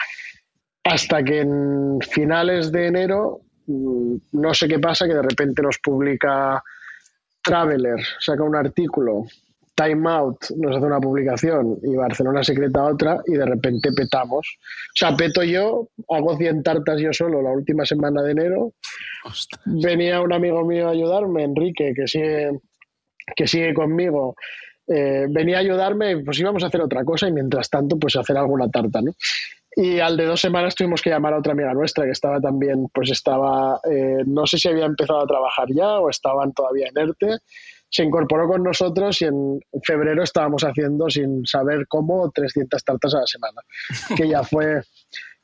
Hasta 0.83 1.23
que 1.23 1.41
en 1.41 1.99
finales 2.01 2.71
de 2.71 2.87
enero 2.87 3.41
no 3.69 4.53
sé 4.53 4.67
qué 4.67 4.79
pasa, 4.79 5.07
que 5.07 5.13
de 5.13 5.21
repente 5.21 5.61
nos 5.61 5.79
publica 5.79 6.63
Traveler, 7.41 7.99
saca 8.19 8.43
un 8.43 8.55
artículo, 8.55 9.25
Time 9.79 10.09
Out 10.09 10.51
nos 10.57 10.75
hace 10.75 10.85
una 10.85 10.99
publicación 10.99 11.79
y 11.83 11.95
Barcelona 11.95 12.43
Secreta 12.43 12.83
otra 12.83 13.21
y 13.25 13.33
de 13.33 13.45
repente 13.45 13.91
petamos. 13.95 14.57
O 14.59 14.93
sea, 14.93 15.15
peto 15.15 15.41
yo, 15.41 15.87
hago 16.09 16.35
100 16.35 16.63
tartas 16.63 16.99
yo 16.99 17.13
solo 17.13 17.41
la 17.41 17.51
última 17.51 17.85
semana 17.85 18.21
de 18.21 18.31
enero. 18.31 18.73
Venía 19.65 20.19
un 20.21 20.33
amigo 20.33 20.65
mío 20.65 20.89
a 20.89 20.91
ayudarme, 20.91 21.43
Enrique, 21.43 21.93
que 21.95 22.07
sigue, 22.07 22.59
que 23.35 23.47
sigue 23.47 23.73
conmigo. 23.73 24.35
Eh, 24.85 25.27
venía 25.29 25.57
a 25.57 25.61
ayudarme, 25.61 26.23
pues 26.25 26.39
íbamos 26.39 26.63
a 26.63 26.67
hacer 26.67 26.81
otra 26.81 27.05
cosa 27.05 27.29
y 27.29 27.31
mientras 27.31 27.69
tanto, 27.69 27.97
pues 27.97 28.17
hacer 28.17 28.35
alguna 28.35 28.69
tarta, 28.69 29.01
¿no? 29.01 29.13
Y 29.81 30.01
al 30.01 30.17
de 30.17 30.25
dos 30.25 30.41
semanas 30.41 30.75
tuvimos 30.75 31.01
que 31.01 31.09
llamar 31.09 31.33
a 31.33 31.37
otra 31.37 31.53
amiga 31.53 31.73
nuestra 31.73 32.03
que 32.03 32.11
estaba 32.11 32.41
también, 32.41 32.89
pues 32.93 33.11
estaba, 33.11 33.79
eh, 33.89 34.23
no 34.25 34.45
sé 34.45 34.57
si 34.57 34.67
había 34.67 34.83
empezado 34.83 35.21
a 35.21 35.25
trabajar 35.25 35.67
ya 35.73 35.99
o 35.99 36.09
estaban 36.09 36.51
todavía 36.51 36.87
en 36.89 37.01
ERTE. 37.01 37.37
Se 37.89 38.03
incorporó 38.03 38.45
con 38.49 38.61
nosotros 38.61 39.21
y 39.21 39.25
en 39.25 39.61
febrero 39.81 40.21
estábamos 40.21 40.63
haciendo, 40.63 41.09
sin 41.09 41.45
saber 41.45 41.87
cómo, 41.87 42.29
300 42.29 42.83
tartas 42.83 43.15
a 43.15 43.19
la 43.19 43.27
semana. 43.27 43.61
Que 44.17 44.27
ya 44.27 44.43
fue, 44.43 44.81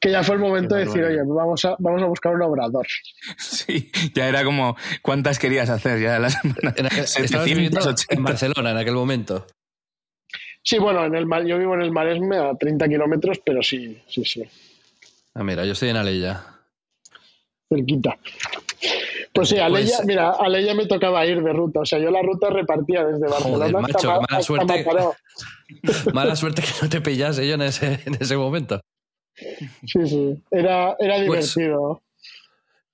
que 0.02 0.12
ya 0.12 0.21
fue 0.21 0.36
el 0.36 0.41
momento 0.41 0.76
de 0.76 0.84
decir, 0.84 1.06
oye, 1.06 1.21
vamos 1.26 1.63
a, 1.63 1.78
vamos 1.80 2.02
a 2.02 2.06
buscar 2.06 2.36
un 2.36 2.41
obrador. 2.41 2.88
Sí, 3.38 3.89
ya 4.13 4.28
era 4.28 4.43
como, 4.43 4.76
¿cuántas 5.02 5.39
querías 5.39 5.69
hacer 5.69 6.02
ya 6.02 6.19
la 6.19 6.30
semana? 6.30 6.74
estabas 6.98 7.45
viviendo 7.45 7.80
en 8.10 8.24
Barcelona 8.26 8.71
en 8.71 8.78
aquel 8.80 8.95
momento. 8.95 9.48
Sí, 10.65 10.80
bueno, 10.80 11.06
en 11.06 11.13
el, 11.13 11.28
yo 11.45 11.60
vivo 11.60 11.75
en 11.75 11.84
el 11.84 11.91
Maresme 11.91 12.38
a 12.38 12.56
30 12.56 12.88
kilómetros, 12.88 13.39
pero 13.45 13.62
sí, 13.62 14.01
sí, 14.08 14.25
sí. 14.25 14.43
Ah, 15.36 15.43
mira, 15.43 15.63
yo 15.63 15.73
estoy 15.73 15.89
en 15.89 15.97
Aleya. 15.97 16.43
Cerquita. 17.69 18.17
Pues 19.32 19.49
sí, 19.49 19.60
Aleya, 19.60 19.97
pues, 19.97 20.08
mira, 20.08 20.32
Aleya 20.32 20.73
me 20.73 20.88
tocaba 20.88 21.23
ir 21.28 21.43
de 21.43 21.54
ruta. 21.54 21.82
O 21.82 21.86
sea, 21.86 21.99
yo 21.99 22.10
la 22.10 22.23
ruta 22.23 22.49
repartía 22.49 23.06
desde 23.06 23.28
Barcelona 23.28 23.80
joder, 23.80 23.93
macho, 23.93 24.21
mala 24.28 24.41
suerte. 24.41 24.86
mala 26.13 26.36
suerte 26.36 26.63
que 26.63 26.69
no 26.82 26.89
te 26.89 26.99
pillase 26.99 27.47
yo 27.47 27.54
en 27.54 27.62
ese, 27.62 27.99
en 28.04 28.17
ese 28.19 28.36
momento. 28.36 28.82
Sí, 29.36 30.08
sí. 30.08 30.43
Era, 30.49 30.95
era 30.97 31.23
pues, 31.28 31.54
divertido. 31.54 32.01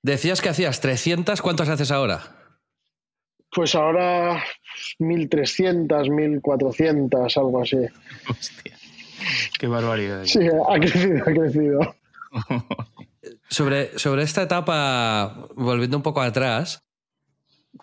decías 0.02 0.42
que 0.42 0.50
hacías 0.50 0.82
300, 0.82 1.42
¿cuántas 1.42 1.70
haces 1.70 1.92
ahora? 1.92 2.41
Pues 3.54 3.76
ahora 3.76 4.44
1300, 5.00 6.10
1400, 6.10 7.38
algo 7.38 7.62
así. 7.62 7.78
Hostia. 8.30 8.78
Qué 9.60 9.68
barbaridad. 9.68 10.24
Sí, 10.26 10.40
ha 10.48 10.80
crecido, 10.80 11.22
ha 11.22 11.34
crecido. 11.34 11.96
sobre, 13.50 13.98
sobre 14.00 14.24
esta 14.24 14.44
etapa, 14.44 15.48
volviendo 15.56 15.98
un 15.98 16.04
poco 16.04 16.22
atrás, 16.22 16.84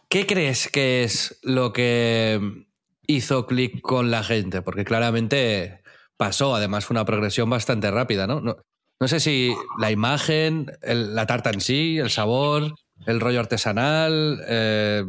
¿qué 0.09 0.27
crees 0.27 0.69
que 0.69 1.05
es 1.05 1.39
lo 1.43 1.73
que 1.73 2.67
hizo 3.07 3.47
clic 3.47 3.81
con 3.81 4.11
la 4.11 4.25
gente? 4.25 4.63
Porque 4.63 4.85
claramente 4.85 5.83
pasó, 6.17 6.55
además 6.55 6.85
fue 6.85 6.95
una 6.95 7.05
progresión 7.05 7.49
bastante 7.51 7.91
rápida, 7.91 8.27
¿no? 8.27 8.41
No, 8.41 8.57
no 9.01 9.09
sé 9.09 9.21
si 9.21 9.55
la 9.79 9.91
imagen, 9.91 10.73
la 10.83 11.27
tarta 11.27 11.51
en 11.51 11.61
sí, 11.61 11.99
el 11.99 12.11
sabor, 12.11 12.75
el 13.07 13.21
rollo 13.21 13.41
artesanal, 13.41 14.43
eh, 14.49 15.05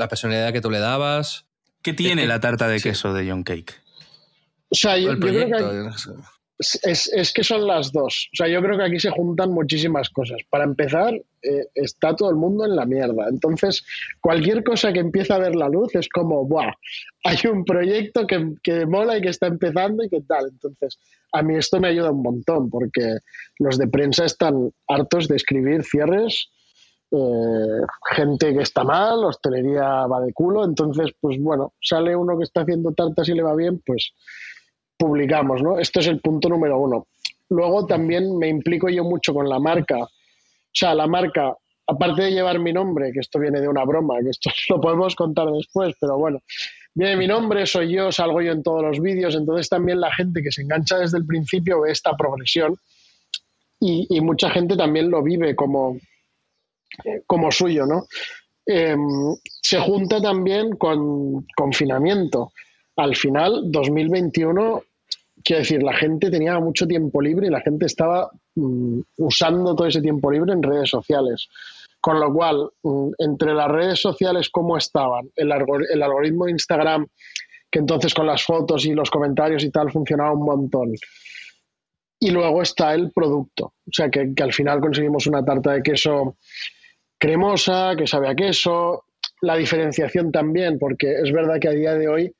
la 0.00 0.08
personalidad 0.08 0.52
que 0.52 0.60
tú 0.60 0.70
le 0.70 0.80
dabas. 0.80 1.46
¿Qué 1.82 1.92
tiene 1.92 2.26
la 2.26 2.40
tarta 2.40 2.66
de 2.68 2.80
queso 2.80 3.12
de 3.14 3.30
John 3.30 3.44
Cake? 3.44 3.80
O 4.70 4.74
sea, 4.74 4.98
yo, 4.98 5.18
creo 5.18 5.46
que 5.46 5.90
es, 6.60 7.32
que 7.32 7.42
son 7.42 7.66
las 7.66 7.90
dos. 7.92 8.28
O 8.32 8.36
sea, 8.36 8.48
yo 8.48 8.60
creo 8.60 8.76
que 8.76 8.84
aquí 8.84 8.98
se 8.98 9.10
juntan 9.10 9.50
muchísimas 9.50 10.10
cosas. 10.10 10.38
Para 10.50 10.64
empezar, 10.64 11.14
eh, 11.14 11.66
está 11.74 12.14
todo 12.14 12.30
el 12.30 12.36
mundo 12.36 12.64
en 12.64 12.76
la 12.76 12.84
mierda. 12.84 13.28
Entonces, 13.28 13.84
cualquier 14.20 14.62
cosa 14.62 14.92
que 14.92 15.00
empieza 15.00 15.36
a 15.36 15.38
ver 15.38 15.56
la 15.56 15.68
luz 15.68 15.94
es 15.94 16.08
como, 16.08 16.46
¡buah! 16.46 16.72
Hay 17.24 17.38
un 17.50 17.64
proyecto 17.64 18.26
que, 18.26 18.54
que 18.62 18.86
mola 18.86 19.18
y 19.18 19.22
que 19.22 19.30
está 19.30 19.46
empezando 19.46 20.04
y 20.04 20.08
que 20.08 20.20
tal. 20.20 20.48
Entonces, 20.50 20.98
a 21.32 21.42
mí 21.42 21.56
esto 21.56 21.80
me 21.80 21.88
ayuda 21.88 22.10
un 22.10 22.22
montón 22.22 22.70
porque 22.70 23.18
los 23.58 23.78
de 23.78 23.88
prensa 23.88 24.24
están 24.24 24.70
hartos 24.86 25.28
de 25.28 25.36
escribir 25.36 25.82
cierres 25.84 26.50
eh, 27.12 27.82
gente 28.12 28.54
que 28.54 28.62
está 28.62 28.84
mal, 28.84 29.24
hostelería 29.24 30.06
va 30.06 30.20
de 30.20 30.32
culo, 30.32 30.64
entonces, 30.64 31.10
pues 31.20 31.40
bueno, 31.40 31.72
sale 31.80 32.14
uno 32.14 32.38
que 32.38 32.44
está 32.44 32.60
haciendo 32.60 32.92
tartas 32.92 33.28
y 33.28 33.34
le 33.34 33.42
va 33.42 33.54
bien, 33.56 33.82
pues 33.84 34.12
publicamos, 34.96 35.60
¿no? 35.62 35.78
Esto 35.78 36.00
es 36.00 36.06
el 36.06 36.20
punto 36.20 36.48
número 36.48 36.78
uno. 36.78 37.08
Luego 37.48 37.84
también 37.86 38.38
me 38.38 38.48
implico 38.48 38.88
yo 38.88 39.02
mucho 39.02 39.34
con 39.34 39.48
la 39.48 39.58
marca. 39.58 39.96
O 39.96 40.08
sea, 40.72 40.94
la 40.94 41.08
marca, 41.08 41.52
aparte 41.86 42.22
de 42.22 42.30
llevar 42.30 42.60
mi 42.60 42.72
nombre, 42.72 43.10
que 43.12 43.18
esto 43.18 43.40
viene 43.40 43.60
de 43.60 43.66
una 43.66 43.84
broma, 43.84 44.20
que 44.22 44.30
esto 44.30 44.50
lo 44.68 44.80
podemos 44.80 45.16
contar 45.16 45.50
después, 45.50 45.94
pero 46.00 46.16
bueno, 46.16 46.38
viene 46.94 47.16
mi 47.16 47.26
nombre, 47.26 47.66
soy 47.66 47.92
yo, 47.92 48.12
salgo 48.12 48.40
yo 48.40 48.52
en 48.52 48.62
todos 48.62 48.82
los 48.82 49.00
vídeos, 49.00 49.34
entonces 49.34 49.68
también 49.68 50.00
la 50.00 50.14
gente 50.14 50.42
que 50.42 50.52
se 50.52 50.62
engancha 50.62 50.98
desde 50.98 51.18
el 51.18 51.26
principio 51.26 51.80
ve 51.80 51.90
esta 51.90 52.16
progresión 52.16 52.76
y 53.82 54.20
mucha 54.20 54.50
gente 54.50 54.76
también 54.76 55.10
lo 55.10 55.22
vive 55.22 55.56
como, 55.56 55.96
como 57.26 57.50
suyo, 57.50 57.86
¿no? 57.86 58.06
Em, 58.66 59.34
se 59.62 59.80
junta 59.80 60.20
también 60.20 60.76
con 60.76 61.44
confinamiento. 61.56 62.52
Al 62.96 63.16
final, 63.16 63.62
2021, 63.64 64.82
quiero 65.42 65.60
decir, 65.60 65.82
la 65.82 65.94
gente 65.94 66.30
tenía 66.30 66.58
mucho 66.60 66.86
tiempo 66.86 67.20
libre 67.20 67.48
y 67.48 67.50
la 67.50 67.60
gente 67.62 67.86
estaba 67.86 68.30
mm, 68.54 69.00
usando 69.18 69.74
todo 69.74 69.88
ese 69.88 70.00
tiempo 70.00 70.30
libre 70.30 70.52
en 70.52 70.62
redes 70.62 70.90
sociales. 70.90 71.48
Con 72.00 72.20
lo 72.20 72.32
cual, 72.32 72.70
mm, 72.82 73.10
entre 73.18 73.54
las 73.54 73.68
redes 73.68 74.00
sociales, 74.00 74.48
¿cómo 74.50 74.76
estaban? 74.76 75.28
El, 75.34 75.52
el, 75.90 76.02
algoritmo 76.02 76.44
de 76.44 76.52
Instagram, 76.52 77.06
que 77.70 77.78
entonces 77.80 78.14
con 78.14 78.26
las 78.26 78.44
fotos 78.44 78.86
y 78.86 78.92
los 78.92 79.10
comentarios 79.10 79.64
y 79.64 79.70
tal 79.70 79.90
funcionaba 79.90 80.32
un 80.32 80.44
montón. 80.44 80.92
Y 82.20 82.30
luego 82.30 82.62
está 82.62 82.94
el 82.94 83.10
producto. 83.10 83.64
O 83.64 83.92
sea, 83.92 84.10
que, 84.10 84.32
que 84.32 84.42
al 84.44 84.52
final 84.52 84.80
conseguimos 84.80 85.26
una 85.26 85.44
tarta 85.44 85.72
de 85.72 85.82
queso 85.82 86.36
cremosa, 87.20 87.94
que 87.96 88.06
sabe 88.06 88.28
a 88.28 88.34
queso, 88.34 89.04
la 89.42 89.54
diferenciación 89.56 90.32
también, 90.32 90.78
porque 90.78 91.12
es 91.22 91.30
verdad 91.30 91.60
que 91.60 91.68
a 91.68 91.72
día 91.72 91.94
de 91.94 92.08
hoy 92.08 92.34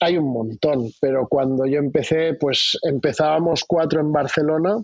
hay 0.00 0.16
un 0.16 0.32
montón, 0.32 0.90
pero 1.00 1.28
cuando 1.28 1.66
yo 1.66 1.78
empecé, 1.78 2.34
pues 2.34 2.78
empezábamos 2.82 3.64
cuatro 3.66 4.00
en 4.00 4.12
Barcelona, 4.12 4.76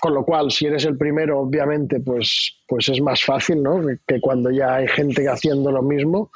con 0.00 0.14
lo 0.14 0.24
cual, 0.24 0.50
si 0.50 0.66
eres 0.66 0.84
el 0.84 0.98
primero, 0.98 1.40
obviamente, 1.40 2.00
pues, 2.00 2.58
pues 2.66 2.88
es 2.88 3.00
más 3.00 3.22
fácil, 3.22 3.62
¿no? 3.62 3.80
Que 4.06 4.20
cuando 4.20 4.50
ya 4.50 4.74
hay 4.74 4.88
gente 4.88 5.28
haciendo 5.28 5.70
lo 5.70 5.82
mismo. 5.82 6.32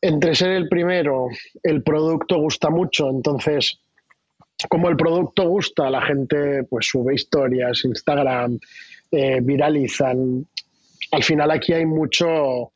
Entre 0.00 0.34
ser 0.34 0.50
el 0.50 0.68
primero, 0.68 1.28
el 1.62 1.82
producto 1.82 2.38
gusta 2.38 2.68
mucho, 2.68 3.08
entonces, 3.10 3.80
como 4.68 4.88
el 4.88 4.96
producto 4.96 5.48
gusta, 5.48 5.88
la 5.88 6.02
gente 6.02 6.64
pues 6.64 6.86
sube 6.86 7.14
historias, 7.14 7.84
Instagram, 7.84 8.58
eh, 9.10 9.40
viralizan, 9.42 10.46
al 11.12 11.22
final 11.22 11.50
aquí 11.50 11.72
hay 11.72 11.86
mucho... 11.86 12.72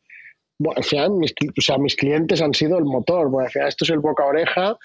al 0.77 0.85
final, 0.85 1.13
mis, 1.13 1.35
o 1.57 1.61
sea, 1.61 1.79
mis 1.79 1.97
clientes 1.97 2.41
han 2.41 2.55
sido 2.55 2.79
el 2.79 2.85
motor. 2.85 3.29
Bueno, 3.29 3.47
al 3.47 3.53
final 3.53 3.69
esto 3.69 3.85
es 3.85 3.91
el 3.91 4.01
boca-oreja. 4.01 4.77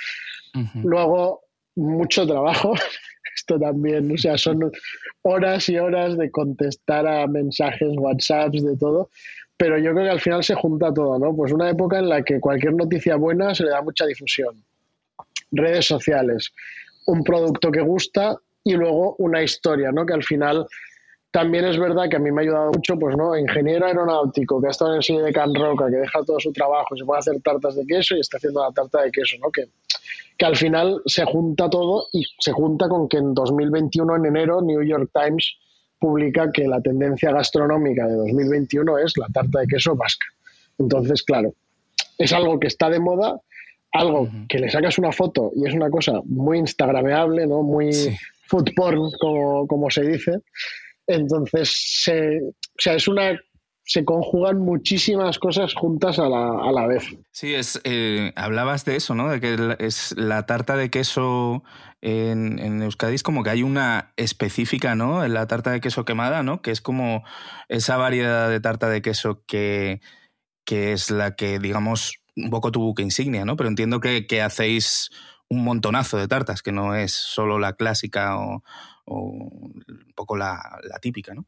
Luego, 0.83 1.41
mucho 1.75 2.25
trabajo. 2.25 2.73
Esto 3.35 3.59
también, 3.59 4.11
o 4.11 4.17
sea, 4.17 4.35
son 4.35 4.71
horas 5.21 5.69
y 5.69 5.77
horas 5.77 6.17
de 6.17 6.31
contestar 6.31 7.05
a 7.05 7.27
mensajes, 7.27 7.89
WhatsApps, 7.95 8.63
de 8.63 8.75
todo. 8.77 9.11
Pero 9.57 9.77
yo 9.77 9.91
creo 9.93 10.05
que 10.05 10.11
al 10.11 10.19
final 10.19 10.43
se 10.43 10.55
junta 10.55 10.91
todo, 10.91 11.19
¿no? 11.19 11.35
Pues 11.35 11.51
una 11.51 11.69
época 11.69 11.99
en 11.99 12.09
la 12.09 12.23
que 12.23 12.39
cualquier 12.39 12.73
noticia 12.73 13.15
buena 13.15 13.53
se 13.53 13.63
le 13.63 13.69
da 13.69 13.81
mucha 13.83 14.05
difusión. 14.07 14.63
Redes 15.51 15.85
sociales, 15.85 16.51
un 17.05 17.23
producto 17.23 17.71
que 17.71 17.81
gusta 17.81 18.37
y 18.63 18.73
luego 18.73 19.15
una 19.19 19.43
historia, 19.43 19.91
¿no? 19.91 20.05
Que 20.05 20.13
al 20.13 20.23
final 20.23 20.65
también 21.31 21.65
es 21.65 21.77
verdad 21.77 22.09
que 22.09 22.15
a 22.15 22.19
mí 22.19 22.31
me 22.31 22.41
ha 22.41 22.43
ayudado 22.43 22.71
mucho, 22.71 22.97
pues 22.97 23.15
no, 23.17 23.37
ingeniero 23.37 23.85
aeronáutico 23.85 24.61
que 24.61 24.67
ha 24.67 24.71
estado 24.71 24.91
en 24.91 24.97
el 24.97 25.03
cine 25.03 25.21
de 25.21 25.33
Can 25.33 25.53
Roca, 25.53 25.87
que 25.89 25.97
deja 25.97 26.23
todo 26.25 26.39
su 26.39 26.51
trabajo 26.51 26.95
y 26.95 26.99
se 26.99 27.05
puede 27.05 27.19
hacer 27.19 27.41
tartas 27.41 27.75
de 27.75 27.85
queso 27.85 28.15
y 28.15 28.21
está 28.21 28.37
haciendo 28.37 28.61
la 28.61 28.71
tarta 28.71 29.01
de 29.01 29.11
queso, 29.11 29.35
¿no? 29.41 29.51
Que, 29.51 29.65
que 30.37 30.45
al 30.45 30.55
final 30.55 31.01
se 31.05 31.25
junta 31.25 31.69
todo 31.69 32.07
y 32.13 32.23
se 32.39 32.51
junta 32.51 32.87
con 32.87 33.09
que 33.09 33.17
en 33.17 33.33
2021, 33.33 34.15
en 34.15 34.25
enero, 34.25 34.61
New 34.61 34.81
York 34.83 35.09
Times 35.13 35.57
publica 35.99 36.51
que 36.51 36.67
la 36.67 36.79
tendencia 36.81 37.31
gastronómica 37.31 38.07
de 38.07 38.15
2021 38.15 38.99
es 38.99 39.17
la 39.17 39.27
tarta 39.27 39.59
de 39.59 39.67
queso 39.67 39.95
vasca. 39.95 40.27
Entonces, 40.77 41.23
claro, 41.23 41.53
es 42.17 42.33
algo 42.33 42.59
que 42.59 42.67
está 42.67 42.89
de 42.89 42.99
moda, 42.99 43.39
algo 43.91 44.29
que 44.47 44.59
le 44.59 44.69
sacas 44.69 44.97
una 44.97 45.11
foto 45.11 45.51
y 45.55 45.67
es 45.67 45.73
una 45.73 45.89
cosa 45.89 46.21
muy 46.25 46.59
instagrameable, 46.59 47.47
¿no? 47.47 47.63
Muy 47.63 47.91
food 48.45 48.69
porn, 48.75 49.11
como, 49.19 49.67
como 49.67 49.89
se 49.89 50.03
dice. 50.03 50.31
Entonces, 51.07 51.73
se, 52.03 52.41
o 52.41 52.53
sea, 52.77 52.93
es 52.93 53.07
una 53.07 53.39
se 53.87 54.03
conjugan 54.03 54.59
muchísimas 54.59 55.39
cosas 55.39 55.73
juntas 55.73 56.19
a 56.19 56.27
la, 56.27 56.59
a 56.61 56.71
la 56.73 56.87
vez. 56.87 57.05
Sí, 57.31 57.55
es, 57.55 57.79
eh, 57.85 58.33
hablabas 58.35 58.83
de 58.83 58.97
eso, 58.97 59.15
¿no? 59.15 59.29
De 59.29 59.39
que 59.39 59.77
es 59.79 60.13
la 60.17 60.45
tarta 60.45 60.75
de 60.75 60.91
queso 60.91 61.63
en, 62.01 62.59
en, 62.59 62.81
Euskadi 62.81 63.15
es 63.15 63.23
como 63.23 63.43
que 63.43 63.49
hay 63.49 63.63
una 63.63 64.11
específica, 64.17 64.95
¿no? 64.95 65.23
En 65.23 65.33
la 65.33 65.47
tarta 65.47 65.71
de 65.71 65.79
queso 65.79 66.03
quemada, 66.03 66.43
¿no? 66.43 66.61
Que 66.61 66.71
es 66.71 66.81
como 66.81 67.23
esa 67.69 67.95
variedad 67.95 68.49
de 68.49 68.59
tarta 68.59 68.89
de 68.89 69.01
queso 69.01 69.45
que, 69.47 70.01
que 70.65 70.91
es 70.91 71.09
la 71.09 71.37
que, 71.37 71.57
digamos, 71.57 72.15
un 72.35 72.49
poco 72.49 72.73
tu 72.73 72.81
buque 72.81 73.03
insignia, 73.03 73.45
¿no? 73.45 73.55
Pero 73.55 73.69
entiendo 73.69 74.01
que, 74.01 74.27
que 74.27 74.41
hacéis 74.41 75.11
un 75.47 75.63
montonazo 75.63 76.17
de 76.17 76.27
tartas, 76.27 76.61
que 76.61 76.73
no 76.73 76.93
es 76.93 77.13
solo 77.13 77.57
la 77.57 77.71
clásica 77.71 78.37
o, 78.37 78.63
o 79.07 79.19
un 79.19 80.13
poco 80.15 80.37
la, 80.37 80.59
típica, 81.01 81.33
¿no? 81.33 81.45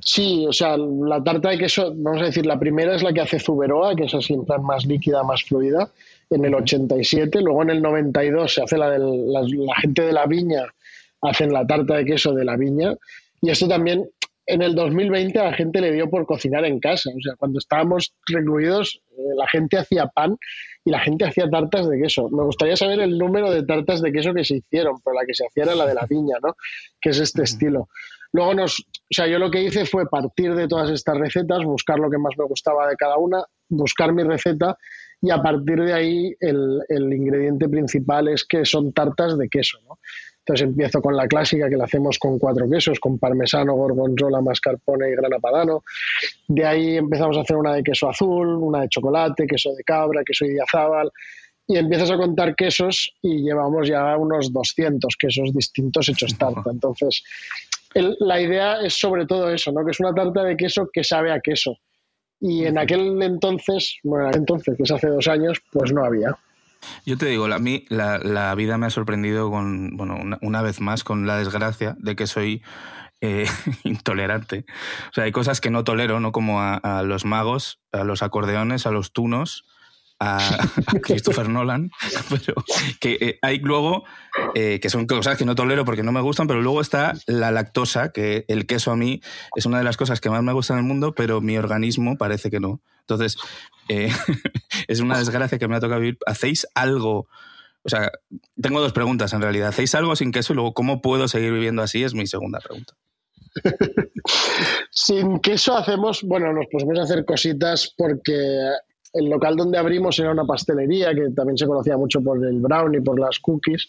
Sí, 0.00 0.44
o 0.46 0.52
sea, 0.52 0.76
la 0.76 1.22
tarta 1.24 1.50
de 1.50 1.58
queso, 1.58 1.94
vamos 1.96 2.20
a 2.20 2.26
decir, 2.26 2.44
la 2.44 2.58
primera 2.58 2.94
es 2.94 3.02
la 3.02 3.14
que 3.14 3.22
hace 3.22 3.40
Zuberoa, 3.40 3.96
que 3.96 4.04
es 4.04 4.14
así 4.14 4.34
en 4.34 4.44
plan 4.44 4.62
más 4.62 4.84
líquida, 4.84 5.22
más 5.22 5.42
fluida, 5.42 5.90
en 6.28 6.44
el 6.44 6.54
87. 6.54 7.40
Luego 7.40 7.62
en 7.62 7.70
el 7.70 7.82
92 7.82 8.52
se 8.52 8.62
hace 8.62 8.76
la 8.76 8.90
de 8.90 8.98
la, 8.98 9.74
gente 9.80 10.02
de 10.02 10.12
la 10.12 10.26
viña, 10.26 10.64
hacen 11.22 11.50
la 11.50 11.66
tarta 11.66 11.96
de 11.96 12.04
queso 12.04 12.34
de 12.34 12.44
la 12.44 12.56
viña. 12.56 12.94
Y 13.40 13.50
esto 13.50 13.68
también 13.68 14.06
en 14.46 14.62
el 14.62 14.74
2020 14.74 15.38
a 15.38 15.44
la 15.44 15.52
gente 15.52 15.80
le 15.80 15.92
dio 15.92 16.08
por 16.08 16.24
cocinar 16.26 16.64
en 16.64 16.78
casa. 16.78 17.10
O 17.10 17.20
sea, 17.20 17.34
cuando 17.36 17.58
estábamos 17.58 18.14
recluidos, 18.28 19.00
eh, 19.10 19.22
la 19.36 19.48
gente 19.48 19.76
hacía 19.78 20.06
pan 20.06 20.36
y 20.84 20.90
la 20.90 21.00
gente 21.00 21.24
hacía 21.24 21.50
tartas 21.50 21.88
de 21.88 22.00
queso. 22.00 22.28
Me 22.30 22.44
gustaría 22.44 22.76
saber 22.76 23.00
el 23.00 23.18
número 23.18 23.50
de 23.50 23.64
tartas 23.64 24.00
de 24.02 24.12
queso 24.12 24.32
que 24.32 24.44
se 24.44 24.56
hicieron, 24.56 25.00
pero 25.04 25.14
la 25.14 25.26
que 25.26 25.34
se 25.34 25.44
hacía 25.46 25.64
era 25.64 25.74
la 25.74 25.86
de 25.86 25.94
la 25.94 26.06
viña, 26.06 26.36
¿no? 26.42 26.54
Que 27.00 27.10
es 27.10 27.18
este 27.18 27.42
estilo. 27.42 27.88
Luego 28.32 28.54
nos, 28.54 28.80
o 28.80 28.84
sea, 29.10 29.26
yo 29.26 29.38
lo 29.38 29.50
que 29.50 29.62
hice 29.62 29.84
fue 29.84 30.08
partir 30.08 30.54
de 30.54 30.68
todas 30.68 30.90
estas 30.90 31.16
recetas, 31.16 31.64
buscar 31.64 31.98
lo 31.98 32.10
que 32.10 32.18
más 32.18 32.34
me 32.38 32.44
gustaba 32.44 32.88
de 32.88 32.96
cada 32.96 33.16
una, 33.16 33.42
buscar 33.68 34.12
mi 34.12 34.22
receta 34.22 34.76
y 35.22 35.30
a 35.30 35.42
partir 35.42 35.80
de 35.80 35.92
ahí 35.92 36.34
el, 36.40 36.80
el 36.88 37.12
ingrediente 37.12 37.68
principal 37.68 38.28
es 38.28 38.44
que 38.44 38.64
son 38.64 38.92
tartas 38.92 39.38
de 39.38 39.48
queso, 39.48 39.78
¿no? 39.88 39.98
Entonces 40.46 40.68
empiezo 40.68 41.02
con 41.02 41.16
la 41.16 41.26
clásica 41.26 41.68
que 41.68 41.76
la 41.76 41.86
hacemos 41.86 42.20
con 42.20 42.38
cuatro 42.38 42.70
quesos, 42.70 43.00
con 43.00 43.18
parmesano, 43.18 43.74
gorgonzola, 43.74 44.40
mascarpone 44.40 45.08
y 45.08 45.16
grana 45.16 45.40
padano. 45.40 45.82
De 46.46 46.64
ahí 46.64 46.96
empezamos 46.96 47.36
a 47.36 47.40
hacer 47.40 47.56
una 47.56 47.74
de 47.74 47.82
queso 47.82 48.08
azul, 48.08 48.46
una 48.46 48.82
de 48.82 48.88
chocolate, 48.88 49.44
queso 49.44 49.74
de 49.74 49.82
cabra, 49.82 50.22
queso 50.24 50.44
de 50.44 50.52
diazábal. 50.52 51.10
Y 51.66 51.78
empiezas 51.78 52.12
a 52.12 52.16
contar 52.16 52.54
quesos 52.54 53.12
y 53.22 53.42
llevamos 53.42 53.88
ya 53.88 54.16
unos 54.16 54.52
200 54.52 55.16
quesos 55.18 55.52
distintos 55.52 56.08
hechos 56.10 56.38
tarta. 56.38 56.70
Entonces, 56.70 57.24
la 58.20 58.40
idea 58.40 58.80
es 58.82 58.94
sobre 58.94 59.26
todo 59.26 59.50
eso, 59.50 59.72
¿no? 59.72 59.84
que 59.84 59.90
es 59.90 59.98
una 59.98 60.14
tarta 60.14 60.44
de 60.44 60.56
queso 60.56 60.88
que 60.92 61.02
sabe 61.02 61.32
a 61.32 61.40
queso. 61.40 61.76
Y 62.38 62.66
en 62.66 62.78
aquel 62.78 63.20
entonces, 63.20 63.98
bueno, 64.04 64.30
entonces, 64.32 64.76
que 64.76 64.84
es 64.84 64.92
hace 64.92 65.08
dos 65.08 65.26
años, 65.26 65.60
pues 65.72 65.92
no 65.92 66.04
había. 66.04 66.38
Yo 67.04 67.16
te 67.16 67.26
digo, 67.26 67.46
a 67.46 67.58
mí 67.58 67.84
la, 67.88 68.54
vida 68.54 68.78
me 68.78 68.86
ha 68.86 68.90
sorprendido 68.90 69.50
con, 69.50 69.96
bueno, 69.96 70.18
una, 70.40 70.62
vez 70.62 70.80
más 70.80 71.04
con 71.04 71.26
la 71.26 71.38
desgracia 71.38 71.96
de 71.98 72.16
que 72.16 72.26
soy 72.26 72.62
eh, 73.20 73.46
intolerante. 73.84 74.64
O 75.10 75.12
sea, 75.12 75.24
hay 75.24 75.32
cosas 75.32 75.60
que 75.60 75.70
no 75.70 75.84
tolero, 75.84 76.20
¿no? 76.20 76.32
Como 76.32 76.60
a, 76.60 77.02
los 77.04 77.24
magos, 77.24 77.80
a 77.92 78.04
los 78.04 78.22
acordeones, 78.22 78.86
a 78.86 78.90
los 78.90 79.12
tunos, 79.12 79.64
a, 80.18 80.38
Christopher 81.02 81.48
Nolan, 81.48 81.90
pero 82.30 82.54
que 83.00 83.18
eh, 83.20 83.38
hay 83.42 83.58
luego, 83.58 84.04
eh, 84.54 84.80
que 84.80 84.90
son 84.90 85.06
cosas 85.06 85.36
que 85.36 85.44
no 85.44 85.54
tolero 85.54 85.84
porque 85.84 86.02
no 86.02 86.12
me 86.12 86.20
gustan, 86.20 86.46
pero 86.46 86.62
luego 86.62 86.80
está 86.80 87.14
la 87.26 87.50
lactosa, 87.50 88.12
que 88.12 88.44
el 88.48 88.66
queso 88.66 88.90
a 88.90 88.96
mí 88.96 89.20
es 89.54 89.66
una 89.66 89.78
de 89.78 89.84
las 89.84 89.96
cosas 89.96 90.20
que 90.20 90.30
más 90.30 90.42
me 90.42 90.52
gusta 90.52 90.74
en 90.74 90.80
el 90.80 90.84
mundo, 90.84 91.14
pero 91.14 91.40
mi 91.40 91.56
organismo 91.58 92.16
parece 92.16 92.50
que 92.50 92.60
no. 92.60 92.80
Entonces, 93.00 93.36
eh, 93.88 94.10
es 94.88 95.00
una 95.00 95.18
desgracia 95.18 95.58
que 95.58 95.68
me 95.68 95.76
ha 95.76 95.80
tocado 95.80 96.00
vivir. 96.00 96.18
¿Hacéis 96.26 96.66
algo? 96.74 97.28
O 97.82 97.88
sea, 97.88 98.10
tengo 98.60 98.80
dos 98.80 98.92
preguntas 98.92 99.32
en 99.32 99.42
realidad. 99.42 99.68
¿Hacéis 99.68 99.94
algo 99.94 100.16
sin 100.16 100.32
queso 100.32 100.52
y 100.52 100.56
luego 100.56 100.74
cómo 100.74 101.00
puedo 101.00 101.28
seguir 101.28 101.52
viviendo 101.52 101.82
así? 101.82 102.02
Es 102.02 102.14
mi 102.14 102.26
segunda 102.26 102.58
pregunta. 102.58 102.94
sin 104.90 105.38
queso 105.38 105.76
hacemos, 105.76 106.22
bueno, 106.24 106.52
nos 106.52 106.66
podemos 106.66 106.98
hacer 106.98 107.24
cositas 107.24 107.94
porque 107.96 108.32
el 109.18 109.30
local 109.30 109.56
donde 109.56 109.78
abrimos 109.78 110.18
era 110.18 110.30
una 110.30 110.44
pastelería 110.44 111.14
que 111.14 111.30
también 111.30 111.56
se 111.56 111.66
conocía 111.66 111.96
mucho 111.96 112.20
por 112.20 112.44
el 112.44 112.60
brownie, 112.60 113.00
por 113.00 113.18
las 113.18 113.38
cookies. 113.38 113.88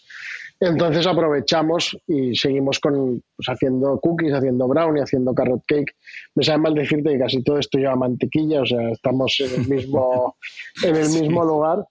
Entonces 0.60 1.06
aprovechamos 1.06 1.96
y 2.08 2.34
seguimos 2.34 2.80
con, 2.80 3.22
pues, 3.36 3.48
haciendo 3.48 4.00
cookies, 4.00 4.32
haciendo 4.32 4.66
brownie, 4.66 5.02
haciendo 5.02 5.32
carrot 5.32 5.62
cake. 5.66 5.94
Me 6.34 6.42
sabe 6.42 6.58
mal 6.58 6.74
decirte 6.74 7.12
que 7.12 7.18
casi 7.18 7.42
todo 7.44 7.58
esto 7.58 7.78
lleva 7.78 7.94
mantequilla, 7.94 8.62
o 8.62 8.66
sea, 8.66 8.90
estamos 8.90 9.36
en 9.38 9.60
el 9.60 9.68
mismo, 9.68 10.36
en 10.84 10.96
el 10.96 11.08
mismo 11.10 11.44
lugar. 11.44 11.86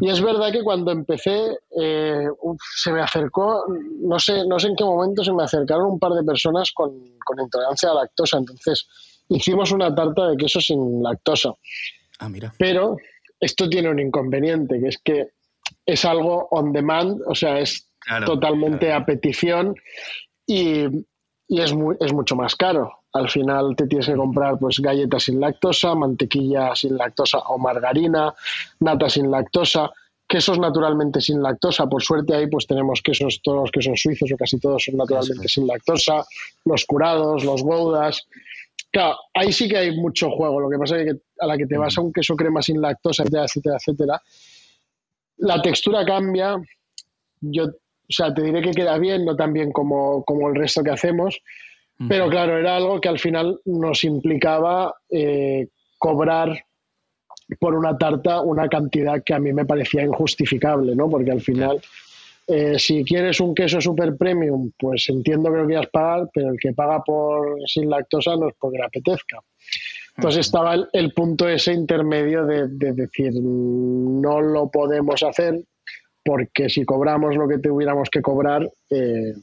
Y 0.00 0.08
es 0.08 0.22
verdad 0.22 0.52
que 0.52 0.62
cuando 0.62 0.90
empecé, 0.90 1.58
eh, 1.78 2.26
se 2.76 2.92
me 2.92 3.02
acercó, 3.02 3.64
no 4.00 4.18
sé, 4.18 4.46
no 4.46 4.58
sé 4.58 4.68
en 4.68 4.76
qué 4.76 4.84
momento 4.84 5.22
se 5.22 5.34
me 5.34 5.42
acercaron 5.42 5.92
un 5.92 5.98
par 5.98 6.12
de 6.12 6.24
personas 6.24 6.72
con, 6.72 6.92
con 7.24 7.40
intolerancia 7.40 7.90
a 7.90 7.94
la 7.94 8.00
lactosa. 8.02 8.38
Entonces 8.38 8.86
hicimos 9.28 9.70
una 9.72 9.94
tarta 9.94 10.28
de 10.28 10.36
queso 10.38 10.60
sin 10.62 11.02
lactosa. 11.02 11.52
Ah, 12.18 12.28
mira. 12.28 12.52
Pero 12.58 12.96
esto 13.40 13.68
tiene 13.68 13.90
un 13.90 13.98
inconveniente, 13.98 14.80
que 14.80 14.88
es 14.88 14.98
que 14.98 15.28
es 15.84 16.04
algo 16.04 16.48
on 16.50 16.72
demand, 16.72 17.20
o 17.26 17.34
sea, 17.34 17.58
es 17.58 17.88
totalmente 18.24 18.92
a 18.92 19.04
petición 19.04 19.74
y, 20.46 20.84
es, 21.48 21.74
es 22.00 22.12
mucho 22.12 22.36
más 22.36 22.54
caro. 22.56 22.92
Al 23.12 23.30
final 23.30 23.74
te 23.76 23.86
tienes 23.86 24.06
que 24.06 24.14
comprar 24.14 24.58
pues 24.58 24.78
galletas 24.78 25.24
sin 25.24 25.40
lactosa, 25.40 25.94
mantequilla 25.94 26.74
sin 26.74 26.96
lactosa 26.96 27.38
o 27.38 27.58
margarina, 27.58 28.34
nata 28.80 29.08
sin 29.08 29.30
lactosa, 29.30 29.90
quesos 30.28 30.58
naturalmente 30.58 31.20
sin 31.20 31.42
lactosa. 31.42 31.86
Por 31.86 32.02
suerte 32.02 32.34
ahí 32.34 32.46
pues 32.46 32.66
tenemos 32.66 33.00
quesos, 33.00 33.40
todos 33.42 33.62
los 33.62 33.70
quesos 33.70 34.00
suizos 34.00 34.30
o 34.32 34.36
casi 34.36 34.58
todos 34.58 34.84
son 34.84 34.96
naturalmente 34.96 35.48
sin 35.48 35.66
lactosa, 35.66 36.24
los 36.64 36.84
curados, 36.84 37.44
los 37.44 37.62
goudas. 37.62 38.26
Claro, 38.96 39.14
ahí 39.34 39.52
sí 39.52 39.68
que 39.68 39.76
hay 39.76 39.94
mucho 39.94 40.30
juego. 40.30 40.58
Lo 40.58 40.70
que 40.70 40.78
pasa 40.78 40.96
es 40.96 41.04
que 41.04 41.20
a 41.40 41.46
la 41.46 41.58
que 41.58 41.66
te 41.66 41.76
vas 41.76 41.98
a 41.98 42.00
un 42.00 42.10
queso 42.14 42.34
crema 42.34 42.62
sin 42.62 42.80
lactosa, 42.80 43.24
etcétera, 43.24 43.44
etcétera, 43.44 43.76
etcétera, 43.76 44.22
la 45.36 45.60
textura 45.60 46.02
cambia. 46.06 46.56
Yo, 47.42 47.64
o 47.64 47.72
sea, 48.08 48.32
te 48.32 48.40
diré 48.40 48.62
que 48.62 48.70
queda 48.70 48.96
bien, 48.96 49.26
no 49.26 49.36
tan 49.36 49.52
bien 49.52 49.70
como, 49.70 50.24
como 50.24 50.48
el 50.48 50.54
resto 50.54 50.82
que 50.82 50.92
hacemos. 50.92 51.38
Pero 52.08 52.30
claro, 52.30 52.56
era 52.56 52.76
algo 52.76 52.98
que 52.98 53.10
al 53.10 53.18
final 53.18 53.60
nos 53.66 54.02
implicaba 54.02 54.94
eh, 55.10 55.68
cobrar 55.98 56.58
por 57.60 57.74
una 57.74 57.98
tarta 57.98 58.40
una 58.40 58.66
cantidad 58.66 59.22
que 59.22 59.34
a 59.34 59.38
mí 59.38 59.52
me 59.52 59.66
parecía 59.66 60.04
injustificable, 60.04 60.96
¿no? 60.96 61.10
Porque 61.10 61.32
al 61.32 61.42
final, 61.42 61.82
eh, 62.48 62.78
si 62.78 63.04
quieres 63.04 63.40
un 63.40 63.54
queso 63.54 63.80
super 63.80 64.16
premium, 64.16 64.70
pues 64.78 65.08
entiendo 65.08 65.50
que 65.50 65.58
lo 65.58 65.66
quieras 65.66 65.88
pagar, 65.92 66.28
pero 66.32 66.50
el 66.50 66.58
que 66.60 66.72
paga 66.72 67.02
por 67.02 67.58
sin 67.66 67.90
lactosa 67.90 68.36
no 68.36 68.48
es 68.48 68.54
porque 68.58 68.78
le 68.78 68.84
apetezca. 68.84 69.40
Entonces 70.16 70.46
estaba 70.46 70.76
el, 70.92 71.12
punto 71.12 71.48
ese 71.48 71.72
intermedio 71.72 72.46
de, 72.46 72.68
decir, 72.68 73.32
no 73.34 74.40
lo 74.40 74.70
podemos 74.70 75.22
hacer 75.22 75.60
porque 76.24 76.68
si 76.70 76.84
cobramos 76.84 77.36
lo 77.36 77.46
que 77.46 77.58
tuviéramos 77.58 78.08
que 78.08 78.22
cobrar, 78.22 78.68
eh, 78.90 79.34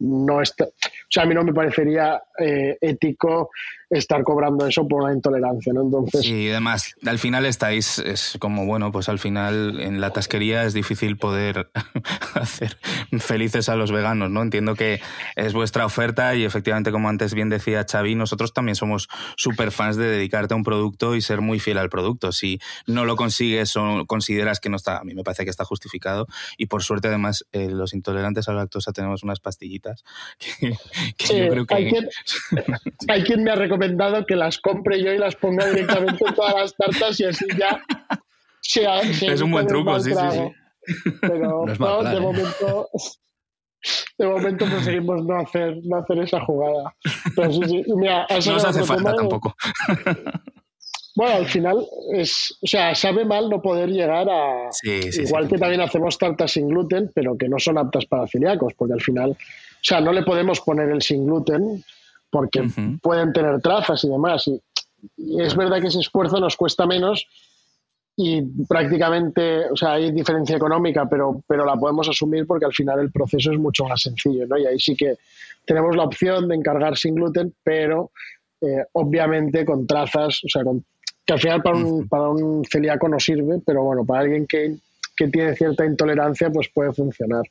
no 0.00 0.42
está, 0.42 0.64
o 0.64 1.08
sea, 1.08 1.22
a 1.22 1.26
mí 1.26 1.34
no 1.34 1.44
me 1.44 1.54
parecería 1.54 2.22
eh, 2.38 2.76
ético 2.80 3.50
estar 3.98 4.22
cobrando 4.24 4.66
eso 4.66 4.86
por 4.86 5.04
una 5.04 5.12
intolerancia, 5.12 5.72
¿no? 5.72 5.82
Entonces... 5.82 6.24
y 6.24 6.50
además, 6.50 6.94
al 7.06 7.18
final 7.18 7.46
estáis, 7.46 7.98
es 7.98 8.36
como, 8.40 8.66
bueno, 8.66 8.90
pues 8.92 9.08
al 9.08 9.18
final 9.18 9.80
en 9.80 10.00
la 10.00 10.10
tasquería 10.10 10.64
es 10.64 10.74
difícil 10.74 11.16
poder 11.16 11.70
hacer 12.34 12.76
felices 13.18 13.68
a 13.68 13.76
los 13.76 13.92
veganos, 13.92 14.30
¿no? 14.30 14.42
Entiendo 14.42 14.74
que 14.74 15.00
es 15.36 15.52
vuestra 15.52 15.86
oferta 15.86 16.34
y 16.34 16.44
efectivamente, 16.44 16.90
como 16.90 17.08
antes 17.08 17.34
bien 17.34 17.48
decía 17.48 17.86
Xavi, 17.88 18.14
nosotros 18.14 18.52
también 18.52 18.74
somos 18.74 19.08
súper 19.36 19.70
fans 19.70 19.96
de 19.96 20.06
dedicarte 20.06 20.54
a 20.54 20.56
un 20.56 20.64
producto 20.64 21.14
y 21.14 21.20
ser 21.20 21.40
muy 21.40 21.60
fiel 21.60 21.78
al 21.78 21.88
producto. 21.88 22.32
Si 22.32 22.58
no 22.86 23.04
lo 23.04 23.16
consigues 23.16 23.76
o 23.76 24.04
consideras 24.06 24.60
que 24.60 24.68
no 24.68 24.76
está, 24.76 24.98
a 24.98 25.04
mí 25.04 25.14
me 25.14 25.22
parece 25.22 25.44
que 25.44 25.50
está 25.50 25.64
justificado 25.64 26.26
y 26.58 26.66
por 26.66 26.82
suerte 26.82 27.08
además 27.08 27.46
eh, 27.52 27.68
los 27.70 27.94
intolerantes 27.94 28.48
a 28.48 28.52
la 28.52 28.62
lactosa 28.62 28.92
tenemos 28.92 29.22
unas 29.22 29.40
pastillitas 29.40 30.04
que, 30.48 30.70
yo 31.28 31.48
creo 31.48 31.66
que... 31.66 31.74
Hay 31.74 31.90
quien, 31.90 32.08
hay 33.08 33.22
quien 33.22 33.44
me 33.44 33.50
ha 33.50 33.54
recomendado 33.54 33.83
que 34.26 34.36
las 34.36 34.58
compre 34.58 35.02
yo 35.02 35.12
y 35.12 35.18
las 35.18 35.36
ponga 35.36 35.66
directamente 35.70 36.24
en 36.26 36.34
todas 36.34 36.54
las 36.54 36.76
tartas 36.76 37.20
y 37.20 37.24
así 37.24 37.46
ya 37.56 37.80
es 39.00 39.40
un 39.40 39.50
buen 39.50 39.66
truco, 39.66 39.98
sí, 40.00 40.10
sí, 40.10 40.26
sí. 40.30 41.12
Pero 41.20 41.64
de 41.66 42.16
¿eh? 42.16 42.20
momento 42.20 42.88
de 44.18 44.26
momento 44.26 44.64
conseguimos 44.70 45.24
no 45.24 45.40
hacer, 45.40 45.76
no 45.84 45.96
hacer 45.98 46.18
esa 46.20 46.40
jugada. 46.40 46.94
Pero 47.36 47.52
sí, 47.52 47.60
sí. 47.66 47.84
Mira, 47.96 48.26
no 48.30 48.40
se 48.40 48.66
hace 48.66 48.82
falta 48.84 49.14
tampoco. 49.14 49.54
Bueno, 51.16 51.36
al 51.36 51.46
final 51.46 51.86
es, 52.12 52.58
o 52.60 52.66
sea, 52.66 52.92
sabe 52.94 53.24
mal 53.24 53.48
no 53.48 53.62
poder 53.62 53.88
llegar 53.88 54.28
a 54.28 54.70
igual 54.82 55.48
que 55.48 55.58
también 55.58 55.80
hacemos 55.80 56.18
tartas 56.18 56.50
sin 56.52 56.68
gluten, 56.68 57.12
pero 57.14 57.36
que 57.38 57.48
no 57.48 57.58
son 57.58 57.78
aptas 57.78 58.06
para 58.06 58.26
celíacos, 58.26 58.74
porque 58.74 58.94
al 58.94 59.00
final, 59.00 59.30
o 59.30 59.36
sea, 59.80 60.00
no 60.00 60.12
le 60.12 60.24
podemos 60.24 60.60
poner 60.60 60.90
el 60.90 61.02
sin 61.02 61.24
gluten 61.24 61.84
porque 62.34 62.68
pueden 63.00 63.32
tener 63.32 63.60
trazas 63.60 64.02
y 64.02 64.08
demás. 64.08 64.48
Y, 64.48 64.60
es 65.40 65.54
verdad 65.54 65.80
que 65.80 65.86
ese 65.86 66.00
esfuerzo 66.00 66.40
nos 66.40 66.56
cuesta 66.56 66.84
menos 66.84 67.28
y 68.16 68.42
prácticamente, 68.66 69.70
o 69.70 69.76
sea, 69.76 69.92
hay 69.92 70.10
diferencia 70.10 70.56
económica, 70.56 71.08
pero, 71.08 71.42
pero 71.46 71.64
la 71.64 71.76
podemos 71.76 72.08
asumir 72.08 72.44
porque 72.44 72.64
al 72.64 72.72
final 72.72 72.98
el 72.98 73.12
proceso 73.12 73.52
es 73.52 73.58
mucho 73.58 73.84
más 73.84 74.02
sencillo, 74.02 74.48
¿no? 74.48 74.58
Y 74.58 74.66
ahí 74.66 74.80
sí 74.80 74.96
que 74.96 75.14
tenemos 75.64 75.94
la 75.94 76.02
opción 76.02 76.48
de 76.48 76.56
encargar 76.56 76.96
sin 76.96 77.14
gluten, 77.14 77.54
pero 77.62 78.10
eh, 78.60 78.84
obviamente 78.94 79.64
con 79.64 79.86
trazas, 79.86 80.40
o 80.44 80.48
sea, 80.48 80.64
que 81.24 81.32
al 81.34 81.40
final 81.40 81.62
para 81.62 81.76
un, 81.76 82.08
para 82.08 82.28
un 82.30 82.64
celíaco 82.64 83.08
no 83.08 83.20
sirve, 83.20 83.60
pero 83.64 83.84
bueno, 83.84 84.04
para 84.04 84.22
alguien 84.22 84.44
que 84.48 84.74
que 85.16 85.28
tiene 85.28 85.54
cierta 85.54 85.84
intolerancia, 85.84 86.50
pues 86.50 86.68
puede 86.68 86.92
funcionar. 86.92 87.42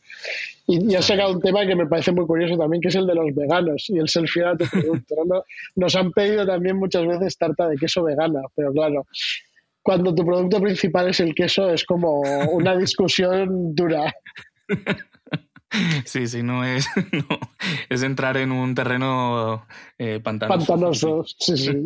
Y, 0.68 0.92
y 0.92 0.96
has 0.96 1.06
sacado 1.06 1.34
un 1.34 1.42
tema 1.42 1.66
que 1.66 1.76
me 1.76 1.88
parece 1.88 2.12
muy 2.12 2.26
curioso 2.26 2.58
también, 2.58 2.82
que 2.82 2.90
es 2.90 2.96
el 2.96 3.08
de 3.08 3.16
los 3.16 3.34
veganos 3.34 3.86
y 3.90 3.98
el 3.98 4.10
selfie 4.10 4.44
de 4.44 4.58
tu 4.58 4.66
producto. 4.70 5.16
Nos 5.76 5.96
han 5.96 6.12
pedido 6.12 6.46
también 6.46 6.78
muchas 6.78 7.06
veces 7.06 7.38
tarta 7.38 7.68
de 7.68 7.78
queso 7.78 8.04
vegana, 8.04 8.42
pero 8.56 8.72
claro, 8.72 9.06
cuando 9.82 10.16
tu 10.16 10.26
producto 10.26 10.62
principal 10.62 11.10
es 11.10 11.20
el 11.20 11.36
queso, 11.36 11.70
es 11.70 11.86
como 11.86 12.22
una 12.52 12.76
discusión 12.78 13.76
dura. 13.76 14.14
Sí, 16.06 16.28
sí, 16.28 16.44
no 16.44 16.64
es, 16.64 16.88
es 17.90 18.04
entrar 18.04 18.38
en 18.38 18.52
un 18.52 18.76
terreno 18.76 19.66
eh, 19.98 20.20
pantanoso. 20.24 20.68
Pantanoso, 20.68 21.26
sí, 21.26 21.58
sí. 21.58 21.86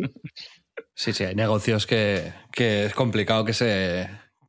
Sí, 0.94 1.12
sí, 1.12 1.24
hay 1.24 1.34
negocios 1.34 1.86
que, 1.86 2.32
que 2.52 2.84
es 2.86 2.94
complicado 2.94 3.44
que 3.44 3.54
se, 3.54 4.08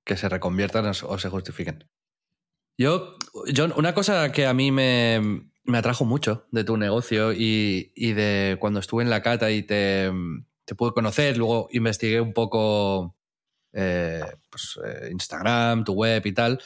que 0.10 0.18
se 0.18 0.28
reconviertan 0.28 0.88
o 0.88 1.20
se 1.20 1.30
justifiquen. 1.30 1.88
Yo, 2.80 3.16
John, 3.56 3.72
una 3.78 3.94
cosa 3.94 4.32
que 4.32 4.48
a 4.48 4.56
mí 4.56 4.72
me, 4.72 5.52
me 5.66 5.78
atrajo 5.78 6.04
mucho 6.04 6.48
de 6.52 6.64
tu 6.64 6.78
negocio 6.78 7.32
y, 7.32 7.92
y, 7.94 8.14
de 8.14 8.58
cuando 8.60 8.80
estuve 8.80 9.04
en 9.04 9.12
la 9.12 9.22
cata 9.22 9.52
y 9.52 9.62
te, 9.62 10.12
te 10.66 10.74
pude 10.74 10.94
conocer, 10.94 11.38
luego 11.38 11.68
investigué 11.74 12.22
un 12.22 12.34
poco 12.34 13.16
eh, 13.72 14.24
pues, 14.50 14.80
eh, 14.84 15.10
Instagram, 15.12 15.84
tu 15.84 15.94
web 15.94 16.26
y 16.26 16.34
tal, 16.34 16.60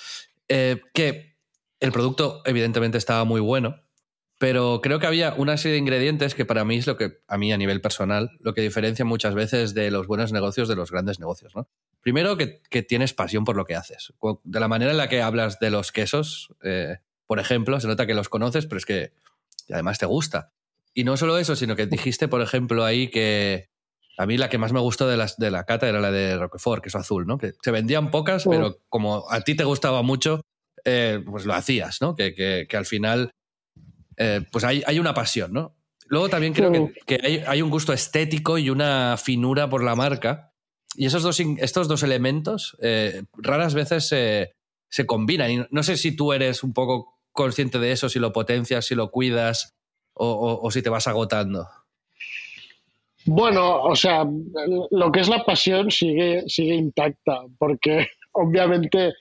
eh, 0.48 0.80
que 0.94 1.36
el 1.82 1.92
producto 1.92 2.44
evidentemente 2.46 2.98
estaba 2.98 3.26
muy 3.26 3.42
bueno, 3.42 3.76
pero 4.40 4.80
creo 4.82 5.00
que 5.00 5.08
había 5.08 5.34
una 5.34 5.58
serie 5.58 5.74
de 5.74 5.80
ingredientes 5.80 6.34
que 6.34 6.46
para 6.46 6.64
mí 6.64 6.78
es 6.78 6.88
lo 6.88 6.96
que, 6.96 7.18
a 7.28 7.38
mí 7.38 7.52
a 7.52 7.58
nivel 7.58 7.82
personal, 7.82 8.30
lo 8.40 8.54
que 8.54 8.62
diferencia 8.62 9.04
muchas 9.04 9.36
veces 9.36 9.74
de 9.74 9.92
los 9.92 10.08
buenos 10.08 10.32
negocios 10.32 10.70
de 10.70 10.78
los 10.78 10.92
grandes 10.92 11.20
negocios. 11.20 11.54
¿no? 11.54 11.68
Primero, 12.04 12.38
que, 12.38 12.62
que 12.70 12.84
tienes 12.84 13.14
pasión 13.14 13.46
por 13.46 13.56
lo 13.56 13.66
que 13.66 13.76
haces. 13.76 14.14
De 14.44 14.60
la 14.60 14.68
manera 14.68 14.92
en 14.92 14.98
la 14.98 15.10
que 15.10 15.22
hablas 15.22 15.60
de 15.60 15.72
los 15.72 15.92
quesos, 15.92 16.54
eh, 16.62 16.98
por 17.26 17.40
ejemplo, 17.40 17.80
se 17.80 17.88
nota 17.88 18.06
que 18.06 18.14
los 18.14 18.30
conoces, 18.30 18.68
pero 18.68 18.78
es 18.78 18.86
que 18.86 19.14
además 19.72 19.98
te 19.98 20.06
gusta. 20.06 20.52
Y 20.94 21.06
no 21.06 21.18
solo 21.18 21.38
eso, 21.38 21.56
sino 21.56 21.76
que 21.76 21.88
dijiste, 21.88 22.28
por 22.28 22.42
ejemplo, 22.42 22.84
ahí 22.84 23.08
que 23.08 23.70
a 24.18 24.26
mí 24.26 24.38
la 24.38 24.50
que 24.50 24.58
más 24.58 24.74
me 24.74 24.80
gustó 24.80 25.08
de, 25.08 25.18
las, 25.18 25.38
de 25.38 25.50
la 25.50 25.64
cata 25.64 25.88
era 25.88 26.00
la 26.00 26.12
de 26.12 26.38
Roquefort, 26.38 26.84
queso 26.84 27.00
azul, 27.00 27.26
¿no? 27.26 27.38
Que 27.38 27.54
se 27.62 27.72
vendían 27.72 28.12
pocas, 28.12 28.46
pero 28.48 28.78
como 28.90 29.26
a 29.32 29.42
ti 29.42 29.56
te 29.56 29.64
gustaba 29.64 30.04
mucho, 30.04 30.42
eh, 30.86 31.24
pues 31.26 31.46
lo 31.46 31.54
hacías, 31.54 32.02
¿no? 32.02 32.16
Que, 32.16 32.36
que, 32.36 32.68
que 32.70 32.78
al 32.78 32.86
final 32.86 33.32
eh, 34.18 34.42
pues 34.52 34.64
hay, 34.64 34.84
hay, 34.86 35.00
una 35.00 35.14
pasión, 35.14 35.54
¿no? 35.54 35.76
Luego 36.08 36.30
también 36.30 36.54
creo 36.54 36.72
que, 36.72 36.94
que 37.06 37.20
hay, 37.26 37.44
hay, 37.48 37.62
un 37.62 37.72
gusto 37.72 37.94
estético 37.94 38.58
y 38.58 38.70
una 38.70 39.18
finura 39.18 39.70
por 39.70 39.84
la 39.84 39.96
marca. 39.96 40.53
Y 40.96 41.06
esos 41.06 41.24
dos, 41.24 41.40
estos 41.40 41.88
dos 41.88 42.04
elementos 42.04 42.78
eh, 42.82 43.24
raras 43.34 43.74
veces 43.74 44.08
se, 44.08 44.54
se 44.90 45.06
combinan. 45.06 45.52
Y 45.52 45.66
no 45.70 45.84
sé 45.84 45.98
si 45.98 46.16
tú 46.16 46.34
eres 46.34 46.64
un 46.64 46.74
poco 46.74 47.20
consciente 47.32 47.80
de 47.80 47.92
eso, 47.92 48.10
si 48.10 48.20
lo 48.20 48.32
potencias, 48.32 48.86
si 48.86 48.96
lo 48.96 49.10
cuidas 49.10 49.76
o, 50.14 50.28
o, 50.28 50.68
o 50.68 50.72
si 50.72 50.82
te 50.82 50.90
vas 50.90 51.08
agotando. 51.08 51.68
Bueno, 53.26 53.82
o 53.84 53.96
sea, 53.96 54.26
lo 54.92 55.12
que 55.12 55.22
es 55.22 55.30
la 55.30 55.46
pasión 55.46 55.90
sigue, 55.90 56.44
sigue 56.48 56.76
intacta, 56.76 57.42
porque 57.58 58.08
obviamente 58.34 59.14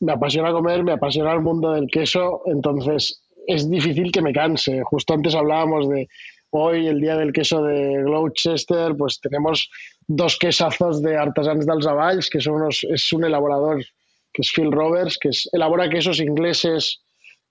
me 0.00 0.12
apasiona 0.12 0.52
comer, 0.52 0.84
me 0.84 0.92
apasiona 0.92 1.32
el 1.32 1.40
mundo 1.40 1.72
del 1.72 1.86
queso, 1.86 2.42
entonces 2.46 3.22
es 3.46 3.70
difícil 3.70 4.12
que 4.12 4.22
me 4.22 4.32
canse. 4.32 4.82
Justo 4.82 5.14
antes 5.14 5.34
hablábamos 5.34 5.88
de 5.88 6.08
hoy, 6.52 6.86
el 6.86 7.00
día 7.00 7.16
del 7.16 7.32
queso 7.32 7.62
de 7.62 8.02
Gloucester, 8.02 8.96
pues 8.96 9.20
tenemos 9.20 9.70
dos 10.06 10.38
quesazos 10.38 11.02
de 11.02 11.16
Artesans 11.16 11.66
dels 11.66 11.86
Avalls, 11.86 12.30
que 12.30 12.40
son 12.40 12.54
unos, 12.54 12.84
es 12.84 13.12
un 13.12 13.24
elaborador 13.24 13.84
que 14.32 14.42
es 14.42 14.52
Phil 14.54 14.72
Roberts, 14.72 15.18
que 15.18 15.28
es, 15.28 15.48
elabora 15.52 15.90
quesos 15.90 16.20
ingleses 16.20 17.02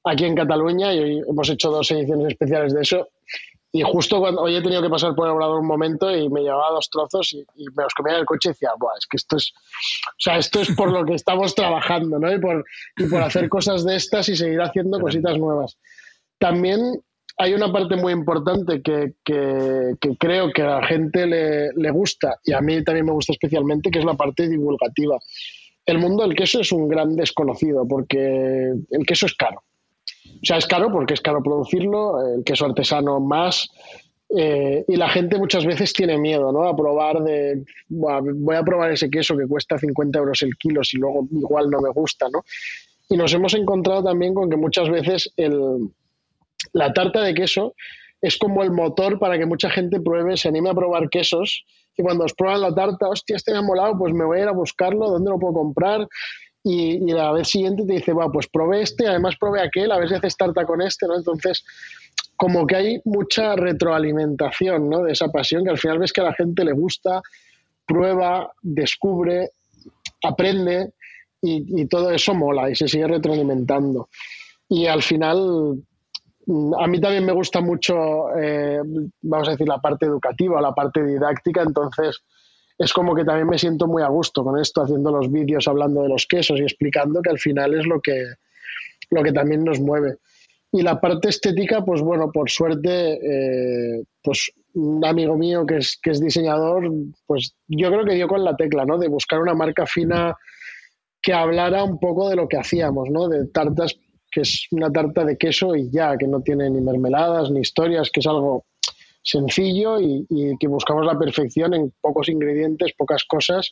aquí 0.03 0.25
en 0.25 0.35
Cataluña 0.35 0.93
y 0.93 0.99
hoy 0.99 1.21
hemos 1.29 1.49
hecho 1.49 1.69
dos 1.69 1.91
ediciones 1.91 2.29
especiales 2.29 2.73
de 2.73 2.81
eso 2.81 3.07
y 3.73 3.83
justo 3.83 4.19
cuando 4.19 4.41
hoy 4.41 4.55
he 4.55 4.61
tenido 4.61 4.81
que 4.81 4.89
pasar 4.89 5.15
por 5.15 5.27
el 5.27 5.33
obrador 5.33 5.61
un 5.61 5.67
momento 5.67 6.13
y 6.13 6.29
me 6.29 6.41
llevaba 6.41 6.71
dos 6.71 6.89
trozos 6.89 7.31
y, 7.33 7.39
y 7.55 7.65
me 7.73 7.83
los 7.83 7.93
comía 7.93 8.15
en 8.15 8.19
el 8.19 8.25
coche 8.25 8.49
y 8.49 8.51
decía, 8.51 8.71
Buah, 8.77 8.97
es 8.97 9.07
que 9.07 9.15
esto 9.15 9.37
es, 9.37 9.53
o 10.09 10.19
sea, 10.19 10.37
esto 10.37 10.59
es 10.59 10.75
por 10.75 10.91
lo 10.91 11.05
que 11.05 11.13
estamos 11.13 11.55
trabajando, 11.55 12.19
¿no? 12.19 12.31
Y 12.33 12.39
por, 12.39 12.65
y 12.97 13.05
por 13.05 13.21
hacer 13.21 13.47
cosas 13.47 13.85
de 13.85 13.95
estas 13.95 14.27
y 14.27 14.35
seguir 14.35 14.61
haciendo 14.61 14.99
cositas 14.99 15.37
nuevas. 15.37 15.77
También 16.37 17.01
hay 17.37 17.53
una 17.53 17.71
parte 17.71 17.95
muy 17.95 18.13
importante 18.13 18.81
que, 18.81 19.13
creo 20.19 20.51
que 20.51 20.61
a 20.61 20.79
la 20.79 20.85
gente 20.85 21.25
le, 21.25 21.71
le, 21.73 21.91
gusta 21.91 22.37
y 22.43 22.53
a 22.53 22.61
mí 22.61 22.83
también 22.83 23.05
me 23.05 23.13
gusta 23.13 23.33
especialmente, 23.33 23.89
que 23.89 23.99
es 23.99 24.05
la 24.05 24.15
parte 24.15 24.47
divulgativa. 24.47 25.17
El 25.85 25.99
mundo 25.99 26.23
del 26.23 26.35
queso 26.35 26.61
es 26.61 26.71
un 26.71 26.87
gran 26.87 27.15
desconocido 27.15 27.87
porque 27.87 28.73
el 28.89 29.05
queso 29.05 29.25
es 29.25 29.33
caro 29.33 29.63
o 30.41 30.45
sea, 30.45 30.57
es 30.57 30.65
caro 30.65 30.91
porque 30.91 31.13
es 31.13 31.21
caro 31.21 31.43
producirlo, 31.43 32.35
el 32.35 32.43
queso 32.43 32.65
artesano 32.65 33.19
más. 33.19 33.69
Eh, 34.35 34.85
y 34.87 34.95
la 34.95 35.09
gente 35.09 35.37
muchas 35.37 35.65
veces 35.65 35.93
tiene 35.93 36.17
miedo, 36.17 36.51
¿no? 36.51 36.63
A 36.63 36.75
probar 36.75 37.21
de, 37.21 37.63
voy 37.89 38.55
a 38.55 38.63
probar 38.63 38.91
ese 38.91 39.09
queso 39.09 39.37
que 39.37 39.45
cuesta 39.45 39.77
50 39.77 40.17
euros 40.17 40.41
el 40.41 40.55
kilo, 40.55 40.83
si 40.83 40.97
luego 40.97 41.27
igual 41.31 41.69
no 41.69 41.81
me 41.81 41.89
gusta, 41.89 42.27
¿no? 42.31 42.43
Y 43.09 43.17
nos 43.17 43.33
hemos 43.33 43.53
encontrado 43.53 44.03
también 44.03 44.33
con 44.33 44.49
que 44.49 44.55
muchas 44.55 44.89
veces 44.89 45.31
el, 45.35 45.89
la 46.73 46.93
tarta 46.93 47.21
de 47.21 47.33
queso 47.33 47.75
es 48.21 48.37
como 48.37 48.63
el 48.63 48.71
motor 48.71 49.19
para 49.19 49.37
que 49.37 49.45
mucha 49.45 49.69
gente 49.69 49.99
pruebe, 49.99 50.37
se 50.37 50.49
anime 50.49 50.69
a 50.69 50.75
probar 50.75 51.09
quesos 51.09 51.65
y 51.97 52.03
cuando 52.03 52.25
os 52.25 52.33
prueban 52.33 52.61
la 52.61 52.73
tarta, 52.73 53.09
hostia, 53.09 53.35
este 53.35 53.51
me 53.51 53.59
ha 53.59 53.61
molado, 53.61 53.97
pues 53.97 54.13
me 54.13 54.23
voy 54.23 54.39
a 54.39 54.41
ir 54.43 54.47
a 54.47 54.53
buscarlo, 54.53 55.09
¿dónde 55.09 55.29
lo 55.29 55.39
puedo 55.39 55.53
comprar? 55.53 56.07
y, 56.63 57.11
la 57.11 57.31
vez 57.31 57.47
siguiente 57.47 57.85
te 57.85 57.93
dice, 57.93 58.13
va, 58.13 58.31
pues 58.31 58.47
probé 58.47 58.81
este, 58.81 59.07
además 59.07 59.35
probé 59.39 59.61
aquel, 59.61 59.91
a 59.91 59.97
ver 59.97 60.09
si 60.09 60.15
haces 60.15 60.37
tarta 60.37 60.65
con 60.65 60.81
este, 60.81 61.07
¿no? 61.07 61.17
Entonces, 61.17 61.63
como 62.35 62.67
que 62.67 62.75
hay 62.75 63.01
mucha 63.05 63.55
retroalimentación, 63.55 64.89
¿no? 64.89 65.03
De 65.03 65.13
esa 65.13 65.29
pasión 65.29 65.63
que 65.63 65.71
al 65.71 65.79
final 65.79 65.99
ves 65.99 66.13
que 66.13 66.21
a 66.21 66.25
la 66.25 66.33
gente 66.33 66.63
le 66.63 66.73
gusta, 66.73 67.21
prueba, 67.85 68.51
descubre, 68.61 69.49
aprende 70.23 70.93
y 71.43 71.87
todo 71.87 72.11
eso 72.11 72.35
mola 72.35 72.69
y 72.69 72.75
se 72.75 72.87
sigue 72.87 73.07
retroalimentando. 73.07 74.09
Y 74.69 74.85
al 74.85 75.01
final, 75.01 75.83
a 76.79 76.87
mí 76.87 76.99
también 76.99 77.25
me 77.25 77.33
gusta 77.33 77.61
mucho, 77.61 78.35
eh, 78.37 78.79
vamos 79.21 79.47
a 79.47 79.51
decir, 79.51 79.67
la 79.67 79.79
parte 79.79 80.05
educativa, 80.05 80.61
la 80.61 80.73
parte 80.73 81.03
didáctica, 81.03 81.61
entonces 81.61 82.21
es 82.77 82.93
como 82.93 83.13
que 83.13 83.23
también 83.23 83.47
me 83.47 83.59
siento 83.59 83.87
muy 83.87 84.01
a 84.01 84.07
gusto 84.07 84.43
con 84.43 84.59
esto, 84.59 84.81
haciendo 84.81 85.11
los 85.11 85.31
vídeos, 85.31 85.67
hablando 85.67 86.01
de 86.01 86.09
los 86.09 86.25
quesos 86.25 86.59
y 86.59 86.63
explicando 86.63 87.21
que 87.21 87.29
al 87.29 87.39
final 87.39 87.77
es 87.79 87.85
lo 87.85 88.01
que, 88.01 88.25
lo 89.11 89.21
que 89.21 89.31
también 89.31 89.63
nos 89.63 89.79
mueve. 89.79 90.17
Y 90.71 90.81
la 90.81 90.99
parte 90.99 91.29
estética, 91.29 91.83
pues 91.83 92.01
bueno, 92.01 92.31
por 92.31 92.49
suerte, 92.49 93.13
eh, 93.13 94.03
pues 94.23 94.51
un 94.73 95.05
amigo 95.05 95.37
mío 95.37 95.65
que 95.65 95.77
es, 95.77 95.99
que 96.01 96.11
es 96.11 96.21
diseñador, 96.21 96.89
pues 97.27 97.55
yo 97.67 97.89
creo 97.89 98.05
que 98.05 98.15
dio 98.15 98.27
con 98.27 98.43
la 98.43 98.55
tecla, 98.55 98.85
¿no? 98.85 98.97
De 98.97 99.09
buscar 99.09 99.41
una 99.41 99.53
marca 99.53 99.85
fina 99.85 100.35
que 101.21 101.33
hablara 101.33 101.83
un 101.83 101.99
poco 101.99 102.29
de 102.29 102.35
lo 102.35 102.47
que 102.47 102.57
hacíamos, 102.57 103.09
¿no? 103.09 103.27
De 103.27 103.47
tartas, 103.47 103.99
que 104.31 104.41
es 104.41 104.67
una 104.71 104.91
tarta 104.91 105.25
de 105.25 105.37
queso 105.37 105.75
y 105.75 105.91
ya, 105.91 106.17
que 106.17 106.27
no 106.27 106.41
tiene 106.41 106.69
ni 106.69 106.81
mermeladas 106.81 107.51
ni 107.51 107.59
historias, 107.59 108.09
que 108.09 108.21
es 108.21 108.27
algo 108.27 108.65
sencillo 109.21 109.99
y, 109.99 110.25
que 110.59 110.67
buscamos 110.67 111.05
la 111.05 111.19
perfección 111.19 111.73
en 111.73 111.93
pocos 112.01 112.29
ingredientes, 112.29 112.93
pocas 112.97 113.23
cosas 113.25 113.71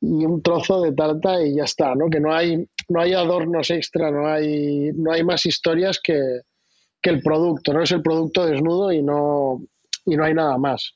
y 0.00 0.24
un 0.24 0.42
trozo 0.42 0.82
de 0.82 0.92
tarta 0.92 1.42
y 1.42 1.56
ya 1.56 1.64
está, 1.64 1.94
¿no? 1.94 2.08
Que 2.08 2.20
no 2.20 2.32
hay, 2.32 2.64
no 2.88 3.00
hay 3.00 3.14
adornos 3.14 3.70
extra, 3.70 4.10
no 4.10 4.28
hay, 4.28 4.92
no 4.94 5.12
hay 5.12 5.24
más 5.24 5.44
historias 5.46 6.00
que, 6.00 6.20
que 7.02 7.10
el 7.10 7.20
producto, 7.20 7.72
¿no? 7.72 7.82
Es 7.82 7.90
el 7.90 8.02
producto 8.02 8.46
desnudo 8.46 8.92
y 8.92 9.02
no, 9.02 9.60
y 10.06 10.16
no 10.16 10.24
hay 10.24 10.34
nada 10.34 10.56
más. 10.58 10.94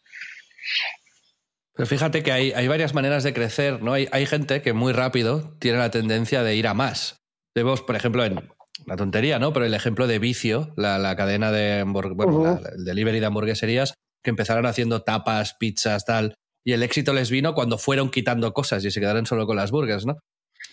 Pero 1.75 1.87
fíjate 1.87 2.23
que 2.23 2.31
hay, 2.31 2.53
hay 2.53 2.69
varias 2.69 2.95
maneras 2.95 3.25
de 3.25 3.33
crecer, 3.33 3.83
¿no? 3.83 3.95
Hay, 3.95 4.07
hay 4.13 4.27
gente 4.27 4.63
que 4.63 4.73
muy 4.73 4.93
rápido 4.93 5.57
tiene 5.59 5.79
la 5.79 5.91
tendencia 5.91 6.45
de 6.45 6.55
ir 6.55 6.69
a 6.69 6.75
más. 6.75 7.23
Vemos, 7.55 7.83
por 7.83 7.97
ejemplo, 7.97 8.25
en, 8.25 8.41
una 8.87 8.97
tontería, 8.97 9.39
¿no? 9.39 9.53
Pero 9.53 9.67
el 9.67 9.75
ejemplo 9.75 10.07
de 10.07 10.19
Vicio, 10.19 10.73
la, 10.77 10.99
la 10.99 11.17
cadena 11.17 11.51
de 11.53 11.85
bueno, 11.85 12.15
uh 12.15 12.45
-huh. 12.45 12.61
la, 12.61 12.71
el 12.71 12.85
delivery 12.85 13.21
de 13.21 13.27
hamburgueserías, 13.27 13.95
que 14.23 14.31
empezaron 14.31 14.67
haciendo 14.67 15.03
tapas, 15.03 15.55
pizzas, 15.55 16.05
tal, 16.05 16.35
y 16.65 16.73
el 16.73 16.83
éxito 16.83 17.13
les 17.13 17.31
vino 17.31 17.55
cuando 17.55 17.79
fueron 17.79 18.11
quitando 18.11 18.53
cosas 18.53 18.85
y 18.85 18.91
se 18.91 19.01
quedaron 19.01 19.27
solo 19.27 19.47
con 19.47 19.57
las 19.57 19.71
burgers, 19.71 20.07
¿no? 20.07 20.19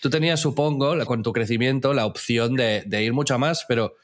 Tú 0.00 0.08
tenías, 0.08 0.40
supongo, 0.40 0.96
con 1.04 1.22
tu 1.22 1.32
crecimiento, 1.32 1.92
la 1.94 2.06
opción 2.06 2.54
de, 2.54 2.84
de 2.86 3.02
ir 3.02 3.12
mucho 3.12 3.38
más, 3.38 3.64
pero 3.68 3.94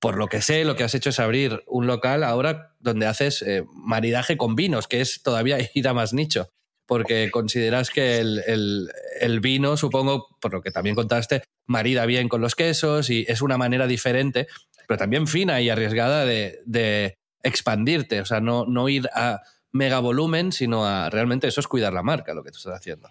por 0.00 0.16
lo 0.16 0.28
que 0.28 0.40
sé, 0.42 0.64
lo 0.64 0.76
que 0.76 0.84
has 0.84 0.94
hecho 0.94 1.10
es 1.10 1.20
abrir 1.20 1.62
un 1.66 1.86
local 1.86 2.24
ahora 2.24 2.74
donde 2.80 3.06
haces 3.06 3.42
eh, 3.42 3.64
maridaje 3.72 4.36
con 4.36 4.54
vinos, 4.54 4.88
que 4.88 5.00
es 5.00 5.22
todavía 5.22 5.58
ir 5.74 5.88
a 5.88 5.94
más 5.94 6.12
nicho 6.12 6.48
porque 6.86 7.30
consideras 7.30 7.90
que 7.90 8.18
el, 8.18 8.42
el, 8.46 8.88
el, 9.20 9.40
vino, 9.40 9.76
supongo, 9.76 10.28
por 10.40 10.52
lo 10.52 10.62
que 10.62 10.70
también 10.70 10.94
contaste, 10.94 11.42
marida 11.66 12.06
bien 12.06 12.28
con 12.28 12.40
los 12.40 12.54
quesos 12.54 13.10
y 13.10 13.24
es 13.28 13.42
una 13.42 13.58
manera 13.58 13.86
diferente, 13.86 14.46
pero 14.86 14.98
también 14.98 15.26
fina 15.26 15.60
y 15.60 15.68
arriesgada 15.68 16.24
de, 16.24 16.60
de 16.64 17.18
expandirte, 17.42 18.20
o 18.20 18.24
sea, 18.24 18.40
no, 18.40 18.64
no 18.66 18.88
ir 18.88 19.08
a 19.14 19.40
mega 19.72 20.00
volumen, 20.00 20.52
sino 20.52 20.86
a 20.86 21.10
realmente 21.10 21.48
eso 21.48 21.60
es 21.60 21.68
cuidar 21.68 21.92
la 21.92 22.02
marca, 22.02 22.34
lo 22.34 22.42
que 22.42 22.50
tú 22.50 22.58
estás 22.58 22.74
haciendo. 22.74 23.08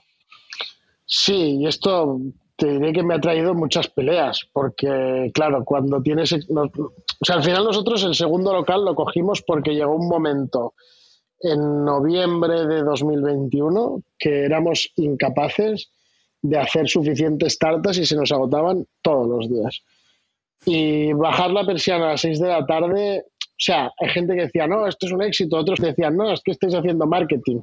Sí, 1.05 1.57
y 1.59 1.67
esto 1.67 2.19
te 2.55 2.67
diré 2.67 2.93
que 2.93 3.03
me 3.03 3.15
ha 3.15 3.19
traído 3.19 3.53
muchas 3.53 3.87
peleas, 3.87 4.47
porque 4.51 5.31
claro, 5.33 5.63
cuando 5.63 6.01
tienes... 6.01 6.33
O 6.33 7.25
sea, 7.25 7.35
al 7.35 7.43
final 7.43 7.63
nosotros 7.63 8.03
el 8.03 8.15
segundo 8.15 8.53
local 8.53 8.83
lo 8.85 8.95
cogimos 8.95 9.41
porque 9.41 9.75
llegó 9.75 9.95
un 9.95 10.07
momento 10.07 10.73
en 11.41 11.85
noviembre 11.85 12.65
de 12.65 12.83
2021 12.83 14.01
que 14.17 14.45
éramos 14.45 14.91
incapaces 14.95 15.89
de 16.41 16.57
hacer 16.57 16.87
suficientes 16.87 17.57
tartas 17.57 17.97
y 17.97 18.05
se 18.05 18.15
nos 18.15 18.31
agotaban 18.31 18.85
todos 19.01 19.27
los 19.27 19.49
días. 19.49 19.81
Y 20.65 21.13
bajar 21.13 21.51
la 21.51 21.65
persiana 21.65 22.05
a 22.05 22.11
las 22.11 22.21
6 22.21 22.39
de 22.39 22.47
la 22.47 22.65
tarde, 22.65 23.25
o 23.27 23.57
sea, 23.57 23.91
hay 23.99 24.09
gente 24.09 24.35
que 24.35 24.41
decía, 24.41 24.67
no, 24.67 24.87
esto 24.87 25.05
es 25.05 25.11
un 25.11 25.21
éxito, 25.21 25.57
otros 25.57 25.79
decían, 25.79 26.15
no, 26.15 26.31
es 26.31 26.41
que 26.41 26.51
estáis 26.51 26.75
haciendo 26.75 27.05
marketing. 27.05 27.61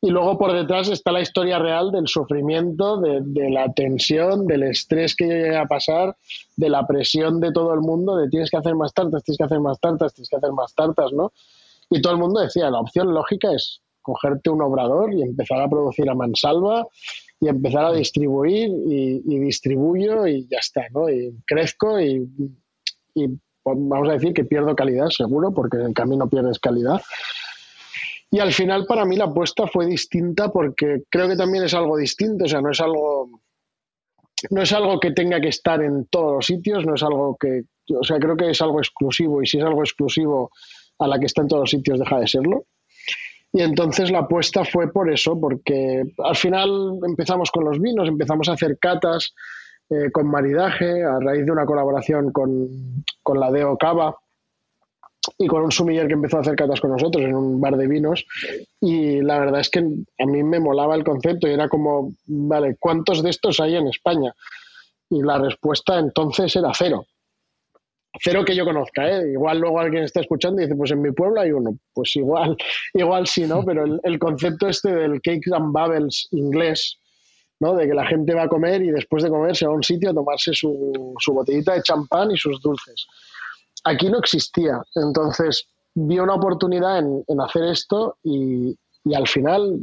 Y 0.00 0.10
luego 0.10 0.38
por 0.38 0.52
detrás 0.52 0.88
está 0.88 1.10
la 1.10 1.22
historia 1.22 1.58
real 1.58 1.90
del 1.90 2.06
sufrimiento, 2.06 3.00
de, 3.00 3.50
la 3.50 3.72
tensión, 3.72 4.46
del 4.46 4.64
estrés 4.64 5.16
que 5.16 5.26
yo 5.26 5.32
llegué 5.32 5.56
a 5.56 5.66
pasar, 5.66 6.16
de 6.56 6.68
la 6.68 6.86
presión 6.86 7.40
de 7.40 7.50
todo 7.50 7.72
el 7.72 7.80
mundo, 7.80 8.16
de 8.16 8.28
tienes 8.28 8.50
que 8.50 8.58
hacer 8.58 8.74
más 8.74 8.92
tartas, 8.92 9.24
tienes 9.24 9.38
que 9.38 9.44
hacer 9.44 9.60
más 9.60 9.80
tartas, 9.80 10.14
tienes 10.14 10.28
que 10.28 10.36
hacer 10.36 10.52
más 10.52 10.74
tartas, 10.74 11.12
¿no? 11.12 11.32
Y 11.90 12.00
todo 12.00 12.14
el 12.14 12.18
mundo 12.18 12.40
decía, 12.40 12.70
la 12.70 12.80
opción 12.80 13.12
lógica 13.12 13.52
es 13.52 13.80
cogerte 14.02 14.50
un 14.50 14.62
obrador 14.62 15.12
y 15.12 15.22
empezar 15.22 15.60
a 15.60 15.68
producir 15.68 16.08
a 16.08 16.14
mansalva 16.14 16.86
y 17.40 17.48
empezar 17.48 17.84
a 17.84 17.92
distribuir 17.92 18.70
y, 18.86 19.38
distribuyo 19.40 20.26
y 20.26 20.46
ya 20.48 20.58
está, 20.58 20.82
¿no? 20.92 21.08
Y 21.08 21.36
crezco 21.44 22.00
y, 22.00 22.28
y 23.14 23.26
vamos 23.64 24.08
a 24.08 24.12
decir 24.12 24.32
que 24.32 24.44
pierdo 24.44 24.76
calidad, 24.76 25.08
seguro, 25.08 25.52
porque 25.52 25.76
en 25.78 25.86
el 25.86 25.94
camino 25.94 26.28
pierdes 26.28 26.58
calidad. 26.58 27.00
Y 28.30 28.38
al 28.38 28.52
final 28.52 28.86
para 28.86 29.04
mí 29.04 29.16
la 29.16 29.24
apuesta 29.24 29.66
fue 29.66 29.86
distinta 29.86 30.50
porque 30.50 31.02
creo 31.10 31.28
que 31.28 31.36
también 31.36 31.64
es 31.64 31.74
algo 31.74 31.96
distinto, 31.96 32.44
o 32.44 32.48
sea, 32.48 32.60
no 32.60 32.70
es 32.70 32.80
algo 32.80 33.28
no 34.50 34.62
es 34.62 34.72
algo 34.72 35.00
que 35.00 35.12
tenga 35.12 35.40
que 35.40 35.48
estar 35.48 35.82
en 35.82 36.06
todos 36.06 36.34
los 36.34 36.46
sitios, 36.46 36.84
no 36.84 36.94
es 36.94 37.02
algo 37.02 37.36
que, 37.40 37.62
o 37.94 38.04
sea, 38.04 38.18
creo 38.18 38.36
que 38.36 38.50
es 38.50 38.60
algo 38.60 38.80
exclusivo 38.80 39.42
y 39.42 39.46
si 39.46 39.58
es 39.58 39.64
algo 39.64 39.80
exclusivo 39.80 40.50
a 40.98 41.06
la 41.06 41.18
que 41.18 41.26
está 41.26 41.42
en 41.42 41.48
todos 41.48 41.62
los 41.62 41.70
sitios 41.70 41.98
deja 41.98 42.18
de 42.18 42.26
serlo. 42.26 42.64
Y 43.52 43.62
entonces 43.62 44.10
la 44.10 44.20
apuesta 44.20 44.64
fue 44.64 44.92
por 44.92 45.10
eso, 45.10 45.40
porque 45.40 46.02
al 46.18 46.36
final 46.36 46.98
empezamos 47.06 47.50
con 47.50 47.64
los 47.64 47.80
vinos, 47.80 48.08
empezamos 48.08 48.48
a 48.48 48.52
hacer 48.52 48.78
catas 48.78 49.34
eh, 49.88 50.10
con 50.12 50.26
maridaje 50.26 51.04
a 51.04 51.18
raíz 51.20 51.46
de 51.46 51.52
una 51.52 51.64
colaboración 51.64 52.32
con, 52.32 52.68
con 53.22 53.40
la 53.40 53.50
Deo 53.50 53.78
Cava, 53.78 54.16
y 55.38 55.46
con 55.46 55.62
un 55.62 55.72
sumiller 55.72 56.06
que 56.06 56.14
empezó 56.14 56.38
a 56.38 56.40
hacer 56.40 56.56
catas 56.56 56.80
con 56.80 56.90
nosotros 56.90 57.24
en 57.24 57.34
un 57.34 57.60
bar 57.60 57.76
de 57.76 57.86
vinos 57.86 58.24
y 58.80 59.20
la 59.22 59.38
verdad 59.38 59.60
es 59.60 59.70
que 59.70 59.80
a 59.80 60.26
mí 60.26 60.42
me 60.42 60.60
molaba 60.60 60.94
el 60.94 61.04
concepto 61.04 61.48
y 61.48 61.52
era 61.52 61.68
como, 61.68 62.12
vale, 62.26 62.76
¿cuántos 62.78 63.22
de 63.22 63.30
estos 63.30 63.60
hay 63.60 63.76
en 63.76 63.88
España? 63.88 64.34
Y 65.10 65.22
la 65.22 65.38
respuesta 65.38 65.98
entonces 65.98 66.54
era 66.56 66.70
cero. 66.74 67.06
Cero 68.22 68.44
que 68.44 68.54
yo 68.54 68.64
conozca, 68.64 69.08
¿eh? 69.08 69.32
Igual 69.32 69.58
luego 69.58 69.80
alguien 69.80 70.04
está 70.04 70.20
escuchando 70.20 70.60
y 70.60 70.64
dice, 70.64 70.76
pues 70.76 70.90
en 70.90 71.02
mi 71.02 71.12
pueblo 71.12 71.40
hay 71.40 71.52
uno. 71.52 71.78
Pues 71.92 72.14
igual, 72.16 72.56
igual 72.94 73.26
sí, 73.26 73.46
¿no? 73.46 73.62
Pero 73.66 73.84
el, 73.84 74.00
el 74.02 74.18
concepto 74.18 74.68
este 74.68 74.94
del 74.94 75.20
cakes 75.20 75.52
and 75.52 75.72
bubbles 75.72 76.28
inglés, 76.32 76.98
¿no? 77.60 77.74
De 77.74 77.86
que 77.86 77.94
la 77.94 78.06
gente 78.06 78.34
va 78.34 78.44
a 78.44 78.48
comer 78.48 78.82
y 78.82 78.90
después 78.90 79.22
de 79.22 79.30
comer 79.30 79.56
se 79.56 79.66
va 79.66 79.72
a 79.72 79.76
un 79.76 79.82
sitio 79.82 80.10
a 80.10 80.14
tomarse 80.14 80.52
su, 80.52 81.14
su 81.18 81.32
botellita 81.32 81.74
de 81.74 81.82
champán 81.82 82.30
y 82.30 82.36
sus 82.36 82.60
dulces 82.60 83.06
aquí 83.86 84.10
no 84.10 84.18
existía. 84.18 84.82
Entonces 84.94 85.66
vi 85.94 86.18
una 86.18 86.34
oportunidad 86.34 86.98
en, 86.98 87.24
en 87.26 87.40
hacer 87.40 87.64
esto 87.64 88.18
y, 88.22 88.76
y, 89.04 89.14
al 89.14 89.26
final 89.26 89.80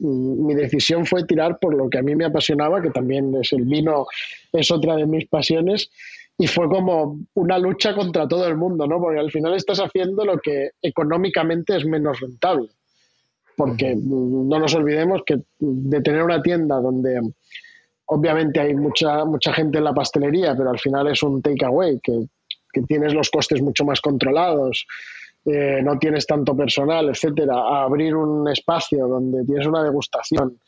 mm, 0.00 0.46
mi 0.46 0.54
decisión 0.54 1.06
fue 1.06 1.24
tirar 1.24 1.58
por 1.58 1.74
lo 1.74 1.88
que 1.88 1.98
a 1.98 2.02
mí 2.02 2.14
me 2.14 2.26
apasionaba, 2.26 2.82
que 2.82 2.90
también 2.90 3.34
es 3.40 3.52
el 3.52 3.64
vino, 3.64 4.06
es 4.52 4.70
otra 4.70 4.96
de 4.96 5.06
mis 5.06 5.26
pasiones. 5.26 5.90
Y 6.38 6.46
fue 6.46 6.68
como 6.68 7.18
una 7.34 7.58
lucha 7.58 7.94
contra 7.94 8.28
todo 8.28 8.46
el 8.46 8.56
mundo, 8.56 8.86
¿no? 8.86 9.00
Porque 9.00 9.18
al 9.18 9.30
final 9.30 9.54
estás 9.54 9.80
haciendo 9.80 10.24
lo 10.24 10.38
que 10.38 10.70
económicamente 10.80 11.76
es 11.76 11.84
menos 11.84 12.20
rentable. 12.20 12.68
Porque 13.56 13.96
no 13.96 14.58
nos 14.58 14.72
olvidemos 14.74 15.22
que 15.26 15.40
de 15.58 16.00
tener 16.00 16.22
una 16.22 16.40
tienda 16.40 16.76
donde 16.80 17.20
obviamente 18.06 18.60
hay 18.60 18.74
mucha, 18.74 19.24
mucha 19.24 19.52
gente 19.52 19.78
en 19.78 19.84
la 19.84 19.92
pastelería, 19.92 20.54
pero 20.56 20.70
al 20.70 20.78
final 20.78 21.08
es 21.08 21.20
un 21.24 21.42
takeaway, 21.42 21.98
que 22.00 22.28
que 22.72 22.82
tienes 22.82 23.14
los 23.14 23.30
costes 23.30 23.62
mucho 23.62 23.84
más 23.84 24.00
controlados, 24.00 24.86
eh, 25.44 25.80
no 25.82 25.98
tienes 25.98 26.26
tanto 26.26 26.56
personal, 26.56 27.08
etcétera, 27.08 27.54
a 27.54 27.84
abrir 27.84 28.14
un 28.14 28.48
espacio 28.48 29.06
donde 29.06 29.44
tienes 29.44 29.66
una 29.66 29.82
degustación. 29.82 30.58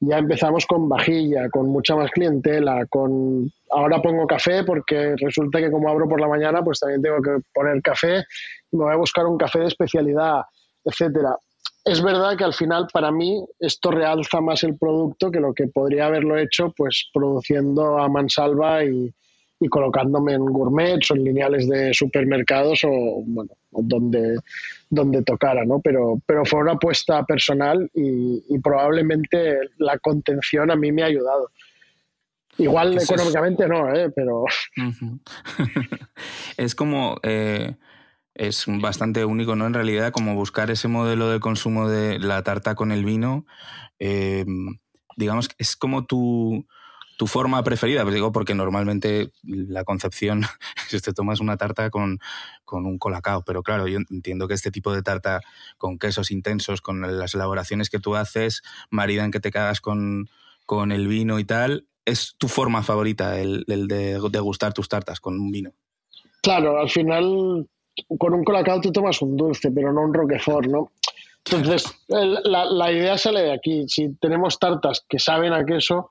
Ya 0.00 0.18
empezamos 0.18 0.66
con 0.66 0.88
vajilla, 0.88 1.48
con 1.48 1.68
mucha 1.68 1.96
más 1.96 2.10
clientela, 2.10 2.84
con 2.86 3.50
ahora 3.70 4.02
pongo 4.02 4.26
café 4.26 4.62
porque 4.62 5.14
resulta 5.16 5.58
que 5.58 5.70
como 5.70 5.88
abro 5.88 6.08
por 6.08 6.20
la 6.20 6.28
mañana, 6.28 6.62
pues 6.62 6.80
también 6.80 7.02
tengo 7.02 7.22
que 7.22 7.38
poner 7.54 7.80
café 7.82 8.24
y 8.70 8.76
me 8.76 8.84
voy 8.84 8.92
a 8.92 8.98
buscar 8.98 9.26
un 9.26 9.38
café 9.38 9.60
de 9.60 9.66
especialidad, 9.66 10.42
etcétera. 10.84 11.36
Es 11.84 12.02
verdad 12.02 12.36
que 12.36 12.44
al 12.44 12.52
final 12.52 12.88
para 12.92 13.10
mí 13.10 13.44
esto 13.58 13.90
realza 13.90 14.40
más 14.40 14.64
el 14.64 14.76
producto 14.76 15.30
que 15.30 15.40
lo 15.40 15.54
que 15.54 15.68
podría 15.68 16.06
haberlo 16.06 16.36
hecho 16.36 16.72
pues 16.76 17.08
produciendo 17.14 17.98
a 17.98 18.08
mansalva 18.08 18.84
y, 18.84 19.14
y 19.60 19.68
colocándome 19.68 20.34
en 20.34 20.44
gourmets 20.44 21.10
o 21.10 21.14
en 21.14 21.24
lineales 21.24 21.68
de 21.68 21.94
supermercados 21.94 22.82
o 22.84 23.22
bueno 23.24 23.50
donde 23.70 24.38
donde 24.88 25.22
tocara 25.22 25.64
no 25.64 25.80
pero 25.80 26.20
pero 26.26 26.44
fue 26.44 26.60
una 26.60 26.72
apuesta 26.72 27.24
personal 27.24 27.90
y, 27.94 28.44
y 28.48 28.58
probablemente 28.60 29.58
la 29.78 29.98
contención 29.98 30.70
a 30.70 30.76
mí 30.76 30.92
me 30.92 31.02
ha 31.02 31.06
ayudado 31.06 31.50
igual 32.58 32.96
económicamente 32.96 33.64
es... 33.64 33.68
no 33.68 33.94
¿eh? 33.94 34.10
pero 34.14 34.42
uh 34.42 34.46
-huh. 34.76 35.20
es 36.56 36.74
como 36.74 37.18
eh 37.22 37.74
es 38.36 38.66
bastante 38.66 39.24
único, 39.24 39.56
¿no? 39.56 39.66
En 39.66 39.74
realidad, 39.74 40.12
como 40.12 40.34
buscar 40.34 40.70
ese 40.70 40.88
modelo 40.88 41.30
de 41.30 41.40
consumo 41.40 41.88
de 41.88 42.18
la 42.18 42.42
tarta 42.42 42.74
con 42.74 42.92
el 42.92 43.04
vino, 43.04 43.46
eh, 43.98 44.44
digamos, 45.16 45.48
es 45.58 45.76
como 45.76 46.04
tu, 46.04 46.66
tu 47.16 47.26
forma 47.26 47.62
preferida, 47.62 48.02
pues 48.02 48.14
digo, 48.14 48.32
porque 48.32 48.54
normalmente 48.54 49.30
la 49.42 49.84
concepción 49.84 50.42
es 50.92 51.02
te 51.02 51.12
tomas 51.12 51.40
una 51.40 51.56
tarta 51.56 51.90
con, 51.90 52.18
con, 52.64 52.86
un 52.86 52.98
colacao, 52.98 53.42
pero 53.42 53.62
claro, 53.62 53.88
yo 53.88 53.98
entiendo 54.10 54.48
que 54.48 54.54
este 54.54 54.70
tipo 54.70 54.92
de 54.92 55.02
tarta 55.02 55.40
con 55.78 55.98
quesos 55.98 56.30
intensos, 56.30 56.80
con 56.80 57.00
las 57.18 57.34
elaboraciones 57.34 57.90
que 57.90 57.98
tú 57.98 58.16
haces, 58.16 58.62
marida 58.90 59.24
en 59.24 59.30
que 59.30 59.40
te 59.40 59.50
cagas 59.50 59.80
con, 59.80 60.28
con 60.66 60.92
el 60.92 61.08
vino 61.08 61.38
y 61.38 61.44
tal, 61.44 61.86
es 62.04 62.34
tu 62.38 62.48
forma 62.48 62.82
favorita, 62.82 63.38
el, 63.40 63.64
el 63.68 63.88
de 63.88 64.20
degustar 64.30 64.72
tus 64.72 64.88
tartas 64.88 65.20
con 65.20 65.40
un 65.40 65.50
vino. 65.50 65.72
Claro, 66.42 66.78
al 66.78 66.90
final 66.90 67.66
con 68.18 68.34
un 68.34 68.44
colacao 68.44 68.80
tú 68.80 68.92
tomas 68.92 69.20
un 69.22 69.36
dulce, 69.36 69.70
pero 69.70 69.92
no 69.92 70.02
un 70.02 70.14
roquefort, 70.14 70.66
¿no? 70.66 70.92
Entonces, 71.44 71.86
la, 72.08 72.64
la 72.64 72.92
idea 72.92 73.16
sale 73.16 73.42
de 73.42 73.52
aquí. 73.52 73.88
Si 73.88 74.14
tenemos 74.16 74.58
tartas 74.58 75.04
que 75.08 75.20
saben 75.20 75.52
a 75.52 75.64
queso, 75.64 76.10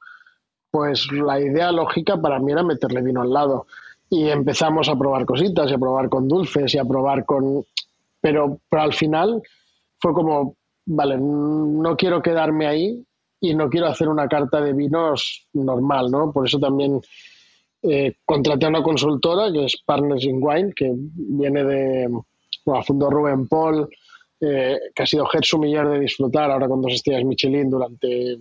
pues 0.76 1.10
la 1.10 1.40
idea 1.40 1.72
lógica 1.72 2.18
para 2.18 2.38
mí 2.38 2.52
era 2.52 2.62
meterle 2.62 3.02
vino 3.02 3.22
al 3.22 3.32
lado. 3.32 3.66
Y 4.10 4.28
empezamos 4.28 4.90
a 4.90 4.98
probar 4.98 5.26
cositas, 5.26 5.72
y 5.72 5.74
a 5.74 5.78
probar 5.78 6.10
con 6.10 6.28
dulces, 6.28 6.76
y 6.76 6.78
a 6.78 6.84
probar 6.84 7.24
con... 7.24 7.64
Pero, 8.20 8.60
pero 8.68 8.82
al 8.82 8.94
final 8.94 9.42
fue 10.00 10.12
como, 10.12 10.58
vale, 10.86 11.18
no 11.18 11.96
quiero 11.96 12.22
quedarme 12.22 12.68
ahí 12.68 13.06
y 13.40 13.56
no 13.56 13.70
quiero 13.70 13.88
hacer 13.88 14.10
una 14.10 14.28
carta 14.28 14.60
de 14.60 14.74
vinos 14.74 15.48
normal, 15.54 16.12
¿no? 16.12 16.34
Por 16.34 16.46
eso 16.46 16.60
también 16.60 17.00
eh, 17.82 18.16
contraté 18.26 18.66
a 18.66 18.70
una 18.70 18.84
consultora 18.84 19.50
que 19.54 19.64
es 19.64 19.82
Partners 19.86 20.26
in 20.26 20.40
Wine, 20.42 20.74
que 20.76 20.92
viene 20.94 21.64
de, 21.64 22.10
bueno, 22.66 22.84
fundó 22.84 23.10
Rubén 23.10 23.48
Paul, 23.48 23.88
eh, 24.42 24.78
que 24.94 25.04
ha 25.04 25.06
sido 25.06 25.28
sumiller 25.42 25.88
de 25.88 26.00
disfrutar 26.00 26.52
ahora 26.52 26.68
con 26.68 26.82
dos 26.82 26.94
estrellas 26.94 27.24
Michelin 27.24 27.70
durante 27.70 28.38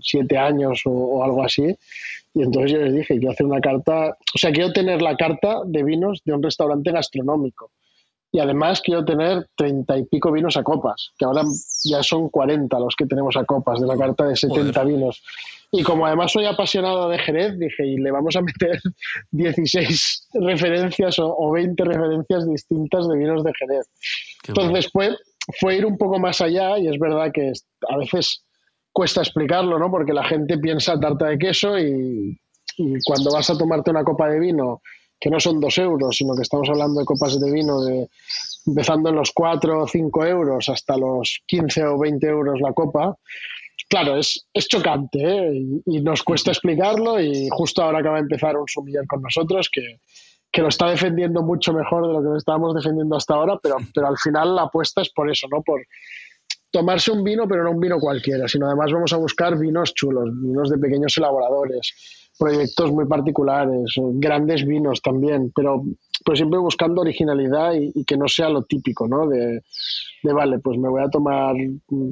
siete 0.00 0.38
años 0.38 0.82
o, 0.84 0.90
o, 0.90 1.24
algo 1.24 1.42
así. 1.42 1.74
Y 2.34 2.42
entonces 2.42 2.72
yo 2.72 2.78
les 2.78 2.94
dije, 2.94 3.18
quiero 3.18 3.32
hacer 3.32 3.46
una 3.46 3.60
carta, 3.60 4.16
o 4.34 4.38
sea, 4.38 4.52
quiero 4.52 4.72
tener 4.72 5.02
la 5.02 5.16
carta 5.16 5.62
de 5.66 5.82
vinos 5.82 6.22
de 6.24 6.32
un 6.32 6.42
restaurante 6.42 6.90
gastronómico. 6.92 7.70
Y 8.34 8.40
además 8.40 8.80
quiero 8.80 9.04
tener 9.04 9.46
treinta 9.54 9.98
y 9.98 10.04
pico 10.04 10.32
vinos 10.32 10.56
a 10.56 10.62
copas, 10.62 11.10
que 11.18 11.26
ahora 11.26 11.42
ya 11.84 12.02
son 12.02 12.30
40 12.30 12.78
los 12.80 12.96
que 12.96 13.04
tenemos 13.04 13.36
a 13.36 13.44
copas 13.44 13.78
de 13.78 13.86
la 13.86 13.96
carta 13.96 14.24
de 14.24 14.36
70 14.36 14.72
Joder. 14.72 14.94
vinos. 14.94 15.22
Y 15.74 15.82
como 15.82 16.06
además 16.06 16.32
soy 16.32 16.44
apasionado 16.44 17.08
de 17.08 17.18
Jerez, 17.18 17.58
dije, 17.58 17.86
y 17.86 17.96
le 17.96 18.10
vamos 18.10 18.36
a 18.36 18.42
meter 18.42 18.78
16 19.30 20.28
referencias 20.34 21.18
o, 21.18 21.34
o 21.34 21.50
20 21.50 21.82
referencias 21.84 22.46
distintas 22.46 23.08
de 23.08 23.16
vinos 23.16 23.42
de 23.42 23.52
Jerez. 23.58 23.86
Qué 24.42 24.52
Entonces 24.52 24.90
fue, 24.92 25.16
fue 25.58 25.76
ir 25.76 25.86
un 25.86 25.96
poco 25.96 26.18
más 26.18 26.42
allá 26.42 26.78
y 26.78 26.88
es 26.88 26.98
verdad 26.98 27.32
que 27.32 27.52
a 27.88 27.96
veces 27.96 28.44
cuesta 28.92 29.22
explicarlo, 29.22 29.78
¿no? 29.78 29.90
Porque 29.90 30.12
la 30.12 30.24
gente 30.24 30.58
piensa 30.58 31.00
tarta 31.00 31.28
de 31.28 31.38
queso 31.38 31.78
y, 31.78 32.38
y 32.76 32.94
cuando 33.06 33.32
vas 33.32 33.48
a 33.48 33.56
tomarte 33.56 33.90
una 33.90 34.04
copa 34.04 34.28
de 34.28 34.40
vino 34.40 34.82
que 35.22 35.30
no 35.30 35.38
son 35.38 35.60
dos 35.60 35.78
euros, 35.78 36.16
sino 36.16 36.34
que 36.34 36.42
estamos 36.42 36.68
hablando 36.68 36.98
de 36.98 37.06
copas 37.06 37.40
de 37.40 37.50
vino 37.50 37.80
de 37.82 38.08
empezando 38.66 39.08
en 39.08 39.16
los 39.16 39.30
cuatro 39.32 39.84
o 39.84 39.86
cinco 39.86 40.26
euros 40.26 40.68
hasta 40.68 40.96
los 40.96 41.42
15 41.46 41.84
o 41.84 41.98
20 41.98 42.26
euros 42.26 42.60
la 42.60 42.72
copa. 42.72 43.16
Claro, 43.92 44.16
es, 44.16 44.48
es 44.54 44.68
chocante 44.68 45.18
¿eh? 45.20 45.52
y, 45.52 45.98
y, 45.98 46.00
nos 46.00 46.22
cuesta 46.22 46.50
explicarlo 46.50 47.20
y 47.20 47.46
justo 47.50 47.82
ahora 47.82 47.98
acaba 47.98 48.14
de 48.14 48.22
empezar 48.22 48.56
un 48.56 48.66
sumiller 48.66 49.06
con 49.06 49.20
nosotros 49.20 49.68
que, 49.70 49.98
que 50.50 50.62
lo 50.62 50.68
está 50.68 50.88
defendiendo 50.88 51.42
mucho 51.42 51.74
mejor 51.74 52.06
de 52.06 52.14
lo 52.14 52.22
que 52.22 52.28
lo 52.28 52.36
estábamos 52.38 52.74
defendiendo 52.74 53.16
hasta 53.16 53.34
ahora, 53.34 53.58
pero, 53.62 53.76
pero 53.94 54.06
al 54.06 54.16
final 54.16 54.56
la 54.56 54.62
apuesta 54.62 55.02
es 55.02 55.10
por 55.10 55.30
eso, 55.30 55.46
¿no? 55.50 55.60
Por 55.60 55.82
tomarse 56.70 57.10
un 57.10 57.22
vino, 57.22 57.46
pero 57.46 57.64
no 57.64 57.72
un 57.72 57.80
vino 57.80 57.98
cualquiera, 57.98 58.48
sino 58.48 58.66
además 58.66 58.90
vamos 58.92 59.12
a 59.12 59.18
buscar 59.18 59.58
vinos 59.58 59.92
chulos, 59.92 60.30
vinos 60.40 60.70
de 60.70 60.78
pequeños 60.78 61.14
elaboradores, 61.18 62.30
proyectos 62.38 62.90
muy 62.92 63.04
particulares, 63.04 63.92
grandes 64.14 64.64
vinos 64.64 65.02
también, 65.02 65.52
pero 65.54 65.82
pues 66.24 66.38
siempre 66.38 66.58
buscando 66.58 67.02
originalidad 67.02 67.74
y, 67.74 68.04
que 68.04 68.16
no 68.16 68.28
sea 68.28 68.48
lo 68.48 68.62
típico, 68.62 69.08
¿no? 69.08 69.28
De, 69.28 69.62
de, 70.22 70.32
vale, 70.32 70.58
pues 70.58 70.78
me 70.78 70.88
voy 70.88 71.02
a 71.02 71.08
tomar 71.08 71.54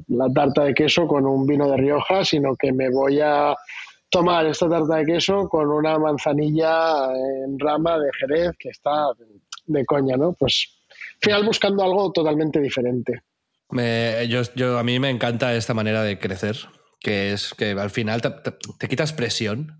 la 0.08 0.28
tarta 0.32 0.64
de 0.64 0.74
queso 0.74 1.06
con 1.06 1.26
un 1.26 1.46
vino 1.46 1.68
de 1.68 1.76
Rioja, 1.76 2.24
sino 2.24 2.54
que 2.56 2.72
me 2.72 2.90
voy 2.90 3.20
a 3.20 3.54
tomar 4.10 4.46
esta 4.46 4.68
tarta 4.68 4.96
de 4.96 5.06
queso 5.06 5.48
con 5.48 5.70
una 5.70 5.98
manzanilla 5.98 7.06
en 7.14 7.58
rama 7.58 7.98
de 7.98 8.10
Jerez 8.18 8.52
que 8.58 8.70
está 8.70 9.06
de 9.66 9.84
coña, 9.84 10.16
¿no? 10.16 10.32
Pues 10.32 10.68
al 10.90 11.20
final 11.20 11.44
buscando 11.44 11.82
algo 11.82 12.12
totalmente 12.12 12.60
diferente. 12.60 13.22
yo, 13.70 14.42
yo, 14.54 14.78
a 14.78 14.82
mí 14.82 14.98
me 14.98 15.10
encanta 15.10 15.54
esta 15.54 15.74
manera 15.74 16.02
de 16.02 16.18
crecer, 16.18 16.56
que 17.00 17.32
es 17.32 17.54
que 17.54 17.70
al 17.70 17.90
final 17.90 18.20
te, 18.20 18.88
quitas 18.88 19.12
presión, 19.12 19.79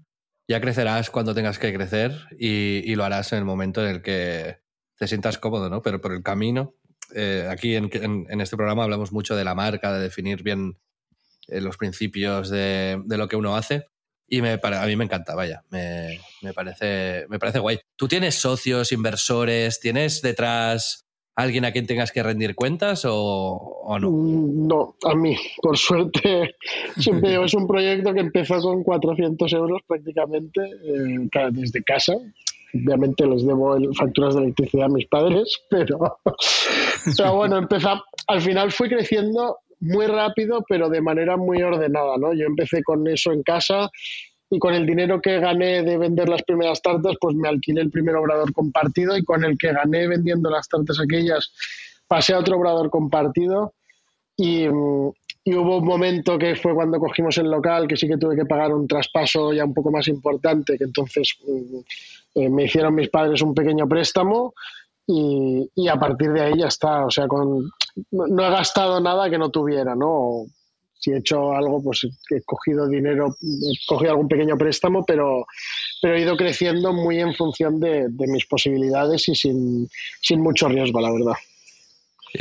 ya 0.51 0.61
crecerás 0.61 1.11
cuando 1.11 1.33
tengas 1.33 1.61
que 1.61 1.73
crecer 1.73 2.27
y, 2.37 2.93
lo 2.97 3.05
harás 3.05 3.33
en 3.33 3.39
el 3.39 3.45
momento 3.45 3.87
en 3.87 3.95
el 3.95 4.03
que 4.03 4.59
te 4.99 5.07
sientas 5.07 5.39
cómodo, 5.39 5.71
¿no? 5.71 5.81
Pero 5.81 6.01
por 6.01 6.13
el 6.13 6.25
camino, 6.25 6.75
eh, 7.15 7.47
aquí 7.49 7.77
en, 7.77 7.89
este 8.41 8.57
programa 8.57 8.83
hablamos 8.83 9.13
mucho 9.13 9.37
de 9.37 9.45
la 9.45 9.55
marca, 9.55 9.93
de 9.93 10.01
definir 10.01 10.43
bien 10.43 10.77
eh, 11.47 11.61
los 11.61 11.77
principios 11.77 12.51
de, 12.51 13.01
lo 13.07 13.29
que 13.29 13.37
uno 13.37 13.55
hace. 13.55 13.87
Y 14.27 14.41
a 14.41 14.87
mí 14.87 14.97
me 14.97 15.05
encanta, 15.05 15.37
vaya, 15.37 15.63
me, 15.71 16.19
parece, 16.53 17.27
me 17.29 17.39
parece 17.39 17.61
guay. 17.61 17.79
¿Tú 17.95 18.09
tienes 18.09 18.35
socios, 18.35 18.91
inversores? 18.91 19.79
¿Tienes 19.79 20.21
detrás 20.21 21.07
alguien 21.43 21.65
a 21.65 21.73
quien 21.73 21.87
tengas 21.87 22.13
que 22.13 22.23
rendir 22.23 22.55
cuentas 22.55 23.05
o, 23.07 23.99
no? 24.01 24.11
Mm, 24.11 24.67
no, 24.67 24.97
a 25.05 25.15
mí, 25.15 25.37
por 25.63 25.77
suerte, 25.77 26.57
siempre 26.99 27.43
es 27.43 27.55
un 27.55 27.67
proyecto 27.67 28.13
que 28.13 28.21
empezó 28.21 28.61
con 28.61 28.83
400 28.83 29.53
euros 29.53 29.81
prácticamente, 29.87 30.61
eh, 30.63 31.29
desde 31.53 31.83
casa. 31.83 32.15
Obviamente 32.73 33.27
les 33.27 33.45
debo 33.45 33.77
facturas 33.95 34.35
de 34.35 34.43
electricidad 34.43 34.87
a 34.87 34.89
mis 34.89 35.07
padres, 35.07 35.61
pero, 35.71 36.19
pero 37.17 37.35
bueno, 37.35 37.59
empezó, 37.59 38.03
al 38.29 38.41
final 38.41 38.71
fue 38.71 38.89
creciendo 38.89 39.59
muy 39.81 40.07
rápido, 40.07 40.63
pero 40.69 40.89
de 40.89 41.01
manera 41.01 41.37
muy 41.37 41.63
ordenada, 41.63 42.17
¿no? 42.19 42.35
Yo 42.35 42.45
empecé 42.45 42.83
con 42.83 43.07
eso 43.09 43.33
en 43.33 43.43
casa 43.43 43.91
y 44.51 44.59
con 44.59 44.75
el 44.75 44.85
dinero 44.85 45.21
que 45.21 45.39
gané 45.39 45.83
de 45.85 45.97
vender 45.97 46.29
las 46.29 46.43
primeras 46.43 46.83
tartas, 46.83 47.15
pues 47.21 47.37
me 47.37 47.49
alquilé 47.49 47.83
el 47.83 47.91
primer 47.91 48.17
obrador 48.17 48.53
compartido 48.53 49.17
y 49.17 49.23
con 49.23 49.45
el 49.45 49.57
que 49.57 49.73
gané 49.73 50.09
vendiendo 50.09 50.51
las 50.51 50.69
tartas 50.69 50.99
aquellas 50.99 51.53
pasé 52.09 52.35
a 52.35 52.41
otro 52.41 52.59
obrador 52.59 52.91
compartido 52.91 53.75
y, 54.37 54.69
mm, 54.69 55.13
hubo 55.53 55.79
un 55.79 55.85
momento 55.85 56.39
que 56.39 56.57
fue 56.57 56.75
cuando 56.75 56.99
cogimos 56.99 57.39
el 57.39 57.51
local 57.51 57.87
que 57.87 57.97
sí 57.97 58.09
que 58.09 58.17
tuve 58.17 58.37
que 58.37 58.45
pagar 58.45 58.73
un 58.73 58.87
traspaso 58.87 59.53
ya 59.53 59.65
un 59.65 59.75
poco 59.75 59.91
más 59.91 60.09
importante, 60.09 60.77
que 60.77 60.85
entonces 60.85 61.37
mm, 61.47 61.79
eh, 62.35 62.51
me 62.51 62.65
hicieron 62.65 62.95
mis 62.95 63.09
padres 63.09 63.43
un 63.43 63.55
pequeño 63.55 63.89
préstamo 63.89 64.55
y, 65.07 65.69
y, 65.75 65.89
a 65.89 65.97
partir 65.97 66.33
de 66.33 66.41
ahí 66.41 66.59
ya 66.59 66.67
está, 66.67 67.07
o 67.07 67.11
sea, 67.11 67.27
con, 67.27 67.71
no 68.11 68.47
he 68.47 68.51
gastado 68.51 69.01
nada 69.01 69.29
que 69.29 69.39
no 69.39 69.51
tuviera, 69.51 69.95
¿no? 69.95 70.47
Si 71.01 71.13
he 71.13 71.17
hecho 71.17 71.55
algo, 71.55 71.83
pues 71.83 72.07
he 72.31 72.43
cogido 72.43 72.87
dinero, 72.87 73.37
he 73.43 73.87
cogido 73.87 74.13
algún 74.13 74.29
pequeño 74.29 74.57
préstamo, 74.59 75.05
pero, 75.05 75.47
pero 76.01 76.15
he 76.15 76.21
ido 76.21 76.37
creciendo 76.37 76.93
muy 76.93 77.19
en 77.19 77.35
función 77.35 77.81
de, 77.81 78.09
mis 78.11 78.47
posibilidades 78.47 79.29
y 79.29 79.35
sin, 79.35 79.89
mucho 80.39 80.69
riesgo, 80.69 81.01
la 81.01 81.11
verdad. 81.11 81.35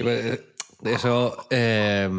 Pues, 0.04 0.40
eso 0.84 1.48
eh, 1.50 2.10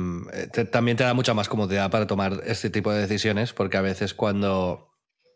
también 0.70 0.96
te 0.96 1.04
da 1.04 1.14
mucha 1.14 1.34
más 1.34 1.48
comodidad 1.48 1.90
para 1.90 2.06
tomar 2.06 2.42
este 2.46 2.70
tipo 2.70 2.90
de 2.90 3.02
decisiones, 3.02 3.52
porque 3.52 3.76
a 3.76 3.82
veces 3.82 4.14
cuando, 4.14 4.88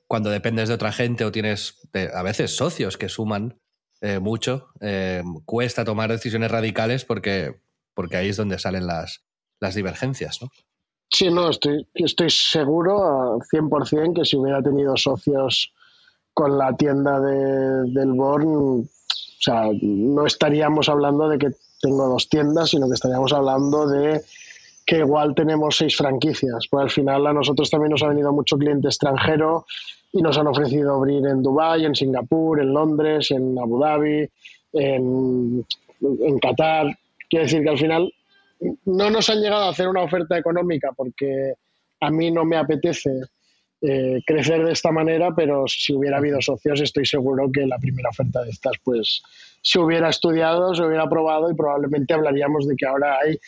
cuando 0.07 0.31
dependes 0.31 0.69
de 0.69 0.75
otra 0.75 0.93
gente 0.93 1.25
o 1.25 1.33
tienes 1.33 1.81
a 2.15 2.23
veces 2.23 2.57
socios 2.57 2.97
que 2.97 3.11
suman 3.11 3.61
eh, 4.01 4.19
mucho, 4.21 4.69
eh, 4.81 5.23
cuesta 5.45 5.85
tomar 5.85 6.11
decisiones 6.11 6.51
radicales 6.51 7.05
porque, 7.05 7.57
porque 7.95 8.17
ahí 8.17 8.29
es 8.31 8.37
donde 8.37 8.59
salen 8.59 8.87
las, 8.87 9.25
las 9.61 9.75
divergencias, 9.75 10.43
¿no? 10.43 10.51
Sí, 11.15 11.31
no, 11.31 11.49
estoy, 11.49 11.87
estoy 11.95 12.29
seguro 12.29 13.39
100% 13.39 14.15
que 14.17 14.25
si 14.25 14.37
hubiera 14.37 14.61
tenido 14.61 14.97
socios 14.97 15.73
con 16.33 16.59
la 16.59 16.77
tienda 16.77 17.21
de, 17.21 17.93
del 17.93 18.15
Born, 18.15 18.49
o 18.49 18.85
sea, 19.39 19.69
no 19.81 20.27
estaríamos 20.27 20.89
hablando 20.89 21.29
de 21.29 21.39
que 21.39 21.51
tengo 21.81 22.09
dos 22.09 22.29
tiendas, 22.29 22.71
sino 22.71 22.89
que 22.89 22.95
estaríamos 22.95 23.33
hablando 23.33 23.87
de 23.87 24.23
que 24.85 24.99
igual 24.99 25.37
tenemos 25.37 25.77
seis 25.77 25.97
franquicias. 25.97 26.67
Pues 26.69 26.83
al 26.83 26.91
final 26.91 27.29
a 27.29 27.33
nosotros 27.33 27.71
también 27.71 27.93
nos 27.93 28.03
ha 28.03 28.09
venido 28.09 28.33
mucho 28.33 28.59
cliente 28.59 28.89
extranjero 28.89 29.67
y 30.13 30.21
nos 30.21 30.37
han 30.37 30.49
ofrecido 30.49 30.95
abrir 30.95 31.25
en 31.29 31.45
Dubái, 31.45 31.85
en 31.85 31.95
Singapur, 31.95 32.61
en 32.61 32.75
Londres, 32.75 33.31
en 33.31 33.57
Abu 33.57 33.79
Dhabi, 33.79 34.29
en, 34.73 35.65
en 36.01 36.39
Qatar. 36.41 36.99
Quiere 37.31 37.45
decir 37.45 37.63
que 37.63 37.71
al 37.71 37.79
final 37.79 38.13
no 38.85 39.11
nos 39.11 39.29
han 39.31 39.41
llegado 39.41 39.65
a 39.65 39.71
hacer 39.71 39.89
una 39.89 40.03
oferta 40.03 40.39
económica 40.39 40.91
porque 40.97 41.55
a 42.01 42.11
mí 42.11 42.31
no 42.31 42.45
me 42.45 42.57
apetece 42.57 43.11
eh, 43.81 44.21
crecer 44.27 44.65
de 44.65 44.73
esta 44.73 44.91
manera, 44.91 45.35
pero 45.35 45.65
si 45.67 45.95
hubiera 45.95 46.19
habido 46.19 46.41
socios 46.41 46.81
estoy 46.81 47.05
seguro 47.05 47.51
que 47.53 47.67
la 47.67 47.79
primera 47.79 48.09
oferta 48.09 48.43
de 48.43 48.51
estas 48.51 48.73
pues 48.83 49.23
se 49.61 49.79
hubiera 49.79 50.09
estudiado, 50.09 50.75
se 50.75 50.83
hubiera 50.83 51.09
probado 51.09 51.51
y 51.51 51.55
probablemente 51.55 52.15
hablaríamos 52.15 52.67
de 52.67 52.77
que 52.77 52.87
ahora 52.87 53.19
hay 53.19 53.39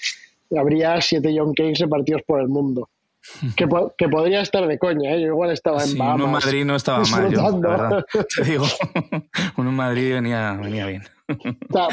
habría 0.57 1.01
siete 1.01 1.35
John 1.37 1.55
Cakes 1.55 1.81
repartidos 1.81 2.23
por 2.27 2.41
el 2.41 2.49
mundo. 2.49 2.89
Que, 3.57 3.67
podría 4.09 4.41
estar 4.41 4.67
de 4.67 4.79
coña, 4.79 5.15
¿eh? 5.15 5.21
yo 5.21 5.29
igual 5.29 5.51
estaba 5.51 5.83
en 5.85 5.97
Bahamas. 5.99 6.17
Uno 6.17 6.25
en 6.25 6.33
Madrid 6.33 6.65
no 6.65 6.77
estaba 6.77 7.03
mal, 7.05 7.33
yo, 7.33 7.61
la 7.61 7.69
verdad. 7.69 8.07
Te 8.37 8.45
digo, 8.45 8.65
uno 9.57 9.71
en 9.71 9.77
Madrid 9.77 10.15
venía, 10.15 10.59
venía 10.63 10.87
bien. 10.87 11.03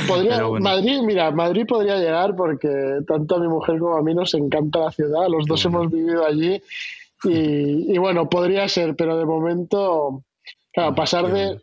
podría, 0.08 0.42
Madrid, 0.60 1.02
mira, 1.04 1.32
Madrid 1.32 1.66
podría 1.68 1.98
llegar 1.98 2.36
porque 2.36 2.70
tanto 3.08 3.36
a 3.36 3.40
mi 3.40 3.48
mujer 3.48 3.80
como 3.80 3.96
a 3.96 4.04
mí 4.04 4.14
nos 4.14 4.34
encanta 4.34 4.80
la 4.80 4.92
ciudad, 4.92 5.28
los 5.28 5.46
dos 5.46 5.66
hemos 5.66 5.90
vivido 5.90 6.26
allí 6.26 6.62
y, 7.24 7.98
bueno, 7.98 8.30
podría 8.30 8.68
ser, 8.68 8.96
pero 8.96 9.18
de 9.18 9.26
momento, 9.26 10.24
claro, 10.72 10.96
pasar 10.96 11.32
de... 11.32 11.60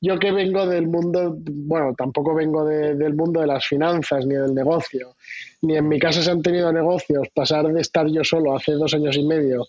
Yo 0.00 0.18
que 0.18 0.30
vengo 0.30 0.64
del 0.66 0.86
mundo, 0.86 1.36
bueno, 1.38 1.92
tampoco 1.96 2.34
vengo 2.34 2.64
del 2.64 3.14
mundo 3.14 3.40
de 3.40 3.48
las 3.48 3.66
finanzas 3.66 4.24
ni 4.24 4.34
del 4.34 4.54
negocio, 4.54 5.16
ni 5.62 5.76
en 5.76 5.88
mi 5.88 5.98
casa 5.98 6.22
se 6.22 6.30
han 6.30 6.40
tenido 6.40 6.72
negocios, 6.72 7.28
pasar 7.34 7.66
de 7.72 7.80
estar 7.80 8.06
yo 8.06 8.22
solo 8.22 8.54
hace 8.54 8.72
dos 8.72 8.94
años 8.94 9.16
y 9.16 9.24
medio, 9.24 9.66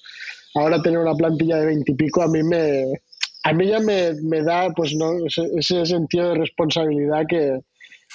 ahora 0.54 0.82
tener 0.82 1.00
una 1.00 1.16
plantilla 1.16 1.58
de 1.58 1.66
veintipico, 1.66 2.22
a 2.22 2.28
mí 2.28 2.43
me, 2.43 2.86
a 3.43 3.54
mí 3.54 3.68
ya 3.68 3.80
me, 3.80 4.41
da 4.43 4.72
pues 4.76 4.93
no 4.93 5.14
ese, 5.26 5.86
sentido 5.86 6.30
de 6.30 6.36
responsabilidad 6.36 7.26
que, 7.28 7.60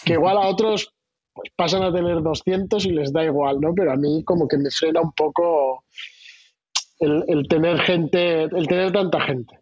igual 0.05 0.37
a 0.37 0.47
otros 0.47 0.93
pues, 1.33 1.51
pasan 1.57 1.83
a 1.83 1.93
tener 1.93 2.22
200 2.22 2.85
y 2.85 2.91
les 2.91 3.12
da 3.12 3.24
igual, 3.24 3.59
¿no? 3.61 3.74
Pero 3.74 3.93
a 3.93 3.97
mí 3.97 4.22
como 4.24 4.47
que 4.47 4.59
me 4.59 4.70
frena 4.70 5.01
un 5.01 5.12
poco 5.12 5.85
el, 7.01 7.49
tener 7.49 7.80
gente, 7.80 8.43
el 8.43 8.66
tener 8.68 8.93
tanta 8.93 9.20
gente. 9.22 9.62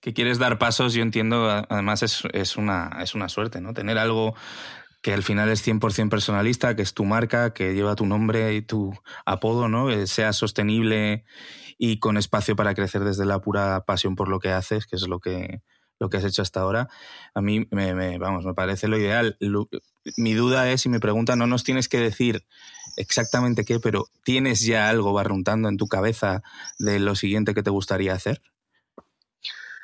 Que 0.00 0.14
quieres 0.14 0.38
dar 0.38 0.58
pasos, 0.58 0.94
yo 0.94 1.02
entiendo, 1.02 1.48
además 1.68 2.02
es, 2.02 2.22
es, 2.32 2.56
una, 2.56 2.98
es 3.02 3.14
una 3.14 3.28
suerte, 3.28 3.60
¿no? 3.60 3.74
Tener 3.74 3.98
algo 3.98 4.34
que 5.02 5.12
al 5.12 5.22
final 5.22 5.48
es 5.48 5.66
100% 5.66 6.08
personalista, 6.08 6.76
que 6.76 6.82
es 6.82 6.94
tu 6.94 7.04
marca, 7.04 7.52
que 7.52 7.74
lleva 7.74 7.96
tu 7.96 8.06
nombre 8.06 8.54
y 8.54 8.62
tu 8.62 8.92
apodo, 9.24 9.68
¿no? 9.68 9.88
Que 9.88 10.06
sea 10.06 10.32
sostenible 10.32 11.24
y 11.78 11.98
con 11.98 12.16
espacio 12.16 12.56
para 12.56 12.74
crecer 12.74 13.04
desde 13.04 13.24
la 13.24 13.40
pura 13.40 13.84
pasión 13.86 14.14
por 14.14 14.28
lo 14.28 14.40
que 14.40 14.50
haces, 14.50 14.86
que 14.86 14.96
es 14.96 15.08
lo 15.08 15.18
que, 15.20 15.62
lo 15.98 16.10
que 16.10 16.16
has 16.16 16.24
hecho 16.24 16.42
hasta 16.42 16.60
ahora, 16.60 16.88
a 17.34 17.40
mí 17.40 17.66
me, 17.70 18.18
vamos, 18.18 18.44
me 18.44 18.54
parece 18.54 18.88
lo 18.88 18.98
ideal. 18.98 19.38
mi 20.16 20.34
duda 20.34 20.70
es, 20.70 20.84
y 20.86 20.88
me 20.88 21.00
pregunta, 21.00 21.36
no 21.36 21.46
nos 21.46 21.62
tienes 21.62 21.88
que 21.88 21.98
decir 21.98 22.46
exactamente 22.96 23.64
qué, 23.64 23.80
pero 23.80 24.06
¿tienes 24.24 24.60
ya 24.60 24.88
algo 24.88 25.12
barruntando 25.12 25.68
en 25.68 25.76
tu 25.76 25.86
cabeza 25.86 26.42
de 26.78 26.98
lo 26.98 27.14
siguiente 27.14 27.54
que 27.54 27.62
te 27.62 27.70
gustaría 27.70 28.14
hacer? 28.14 28.42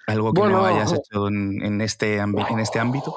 ¿Algo 0.06 0.32
que 0.32 0.40
no 0.42 0.64
hayas 0.64 0.92
hecho 0.92 1.28
en, 1.28 1.80
este, 1.80 2.18
en 2.18 2.58
este 2.60 2.78
ámbito? 2.78 3.16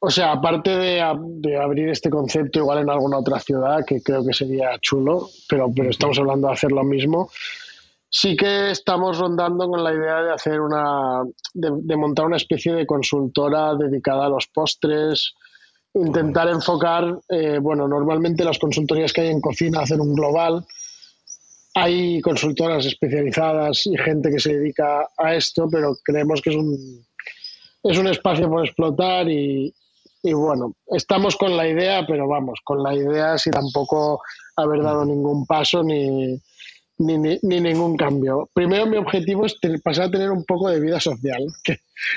O 0.00 0.10
sea, 0.10 0.32
aparte 0.32 0.70
de, 0.70 1.00
abrir 1.00 1.88
este 1.88 2.10
concepto 2.10 2.60
igual 2.60 2.78
en 2.78 2.90
alguna 2.90 3.18
otra 3.18 3.40
ciudad, 3.40 3.84
que 3.84 4.02
creo 4.02 4.24
que 4.24 4.32
sería 4.32 4.78
chulo, 4.80 5.28
pero, 5.48 5.70
pero 5.74 5.90
estamos 5.90 6.18
hablando 6.18 6.48
de 6.48 6.54
hacer 6.54 6.70
lo 6.70 6.84
mismo, 6.84 7.30
sí 8.08 8.36
que 8.36 8.70
estamos 8.70 9.18
rondando 9.18 9.68
con 9.68 9.82
la 9.82 9.92
idea 9.92 10.22
de 10.22 10.32
hacer 10.32 10.60
una, 10.60 11.22
de, 11.54 11.96
montar 11.96 12.26
una 12.26 12.36
especie 12.36 12.72
de 12.72 12.86
consultora 12.86 13.74
dedicada 13.74 14.26
a 14.26 14.30
los 14.30 14.46
postres, 14.46 15.34
intentar 15.94 16.48
enfocar, 16.48 17.18
eh, 17.28 17.58
bueno, 17.60 17.88
normalmente 17.88 18.44
las 18.44 18.58
consultorías 18.58 19.12
que 19.12 19.22
hay 19.22 19.28
en 19.28 19.40
cocina 19.40 19.80
hacen 19.80 20.00
un 20.00 20.14
global, 20.14 20.64
hay 21.78 22.22
consultoras 22.22 22.86
especializadas 22.86 23.86
y 23.86 23.98
gente 23.98 24.30
que 24.30 24.40
se 24.40 24.56
dedica 24.56 25.10
a 25.18 25.34
esto, 25.34 25.68
pero 25.70 25.94
creemos 26.02 26.40
que 26.40 26.48
es 26.48 26.56
un, 26.56 27.04
es 27.82 27.98
un 27.98 28.06
espacio 28.06 28.48
por 28.48 28.64
explotar 28.64 29.28
y, 29.28 29.74
y 30.22 30.32
bueno, 30.32 30.72
estamos 30.86 31.36
con 31.36 31.54
la 31.54 31.68
idea, 31.68 32.06
pero 32.06 32.26
vamos, 32.26 32.60
con 32.64 32.82
la 32.82 32.94
idea 32.94 33.36
sin 33.36 33.52
tampoco 33.52 34.22
haber 34.56 34.82
dado 34.82 35.04
ningún 35.04 35.44
paso 35.44 35.82
ni, 35.82 36.40
ni, 36.96 37.18
ni, 37.18 37.60
ningún 37.60 37.94
cambio. 37.98 38.48
Primero 38.54 38.86
mi 38.86 38.96
objetivo 38.96 39.44
es 39.44 39.56
pasar 39.84 40.06
a 40.06 40.10
tener 40.10 40.30
un 40.30 40.46
poco 40.46 40.70
de 40.70 40.80
vida 40.80 40.98
social, 40.98 41.44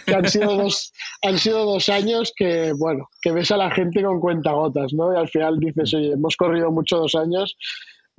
que, 0.05 0.16
han, 0.16 0.30
sido 0.30 0.55
dos, 0.55 0.93
han 1.22 1.38
sido 1.38 1.66
dos 1.66 1.89
años 1.89 2.32
que, 2.34 2.72
bueno, 2.72 3.10
que 3.22 3.34
ves 3.34 3.51
a 3.51 3.57
la 3.57 3.72
gente 3.72 4.01
con 4.03 4.22
cuentagotas, 4.22 4.93
¿no? 4.93 5.14
Y 5.14 5.18
al 5.18 5.28
final 5.28 5.60
dices, 5.60 5.93
oye, 5.93 6.14
hemos 6.14 6.38
corrido 6.38 6.72
mucho 6.72 6.95
dos 6.95 7.16
años, 7.16 7.57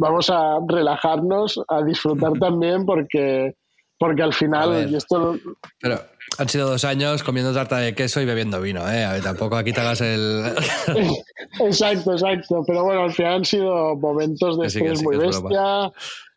vamos 0.01 0.31
a 0.31 0.59
relajarnos, 0.67 1.61
a 1.69 1.83
disfrutar 1.83 2.33
también 2.41 2.85
porque, 2.87 3.55
porque 3.99 4.23
al 4.23 4.33
final... 4.33 4.95
esto... 4.95 5.37
Pero 5.81 6.01
han 6.39 6.49
sido 6.49 6.71
dos 6.71 6.85
años 6.85 7.23
comiendo 7.23 7.53
tarta 7.53 7.77
de 7.79 7.95
queso 7.95 8.21
y 8.21 8.25
bebiendo 8.25 8.61
vino, 8.61 8.81
¿eh? 8.91 9.05
A 9.05 9.13
ver, 9.13 9.23
tampoco 9.23 9.57
aquí 9.57 9.73
te 9.73 9.81
hagas 9.81 10.01
el... 10.01 10.55
exacto, 11.61 12.13
exacto. 12.13 12.65
Pero 12.67 12.85
bueno, 12.85 13.03
al 13.03 13.13
final 13.13 13.35
han 13.35 13.45
sido 13.45 13.95
momentos 13.97 14.59
de 14.59 14.67
estrés 14.69 15.03
muy 15.03 15.19
bestia. 15.19 15.93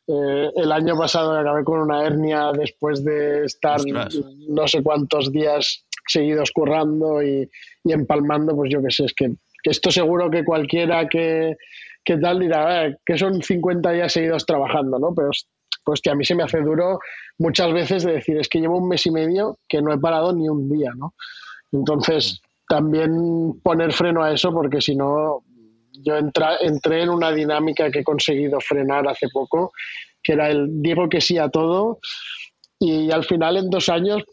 Eh, 0.06 0.50
el 0.58 0.72
año 0.74 0.98
pasado 0.98 1.32
acabé 1.40 1.64
con 1.64 1.80
una 1.80 2.06
hernia 2.06 2.52
después 2.52 3.06
de 3.06 3.46
estar 3.46 3.80
no 4.50 4.68
sé 4.68 4.84
cuántos 4.84 5.32
días 5.32 5.86
seguidos 6.06 6.52
currando 6.52 7.24
y, 7.24 7.50
empalmando, 7.86 8.54
pues 8.54 8.74
yo 8.74 8.82
qué 8.84 8.92
sé, 8.92 9.06
es 9.06 9.14
que, 9.14 9.32
esto 9.64 9.90
seguro 9.90 10.30
que 10.30 10.44
cualquiera 10.44 11.08
que, 11.08 11.56
que 12.04 12.18
tal 12.18 12.40
dirá, 12.40 12.88
eh, 12.88 12.98
que 13.06 13.18
son 13.18 13.42
50 13.42 13.92
días 13.92 14.12
seguidos 14.12 14.46
trabajando, 14.46 15.00
¿no? 15.00 15.14
Pero 15.16 15.30
pues 15.86 16.02
que 16.02 16.10
a 16.10 16.16
mí 16.16 16.24
se 16.24 16.36
me 16.36 16.44
hace 16.44 16.62
duro 16.62 17.00
muchas 17.38 17.74
veces 17.74 18.04
de 18.04 18.14
decir, 18.14 18.38
es 18.38 18.48
que 18.48 18.60
llevo 18.60 18.78
un 18.78 18.88
mes 18.88 19.06
y 19.06 19.12
medio 19.12 19.58
que 19.68 19.82
no 19.82 19.94
he 19.94 19.98
parado 19.98 20.34
ni 20.34 20.48
un 20.48 20.70
día, 20.70 20.92
¿no? 20.96 21.14
Entonces, 21.72 22.42
también 22.68 23.60
poner 23.62 23.92
freno 23.92 24.24
a 24.24 24.32
eso, 24.32 24.54
porque 24.54 24.82
si 24.82 24.96
no, 24.96 25.44
yo 25.92 26.16
entré 26.16 27.02
en 27.02 27.10
una 27.10 27.32
dinámica 27.32 27.92
que 27.92 28.00
he 28.00 28.04
conseguido 28.04 28.60
frenar 28.60 29.08
hace 29.08 29.28
poco, 29.32 29.72
que 30.22 30.34
era 30.34 30.50
el 30.50 30.82
digo 30.82 31.10
que 31.10 31.22
sí 31.22 31.38
a 31.38 31.50
todo, 31.50 32.00
y 32.80 33.12
al 33.12 33.24
final 33.24 33.58
en 33.58 33.70
dos 33.70 33.90
años 33.90 34.24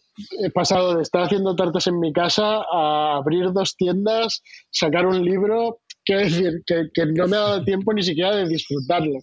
he 0.42 0.50
pasado 0.50 0.96
de 0.96 1.02
estar 1.02 1.22
haciendo 1.22 1.54
tartas 1.54 1.86
en 1.86 1.98
mi 1.98 2.12
casa 2.12 2.62
a 2.70 3.16
abrir 3.16 3.52
dos 3.52 3.76
tiendas, 3.76 4.42
sacar 4.70 5.06
un 5.06 5.24
libro, 5.24 5.80
quiero 6.10 6.24
decir, 6.24 6.62
que, 6.66 7.06
no 7.06 7.28
me 7.28 7.36
ha 7.36 7.40
dado 7.40 7.64
tiempo 7.64 7.92
ni 7.92 8.02
siquiera 8.02 8.34
de 8.34 8.48
disfrutarlo. 8.48 9.20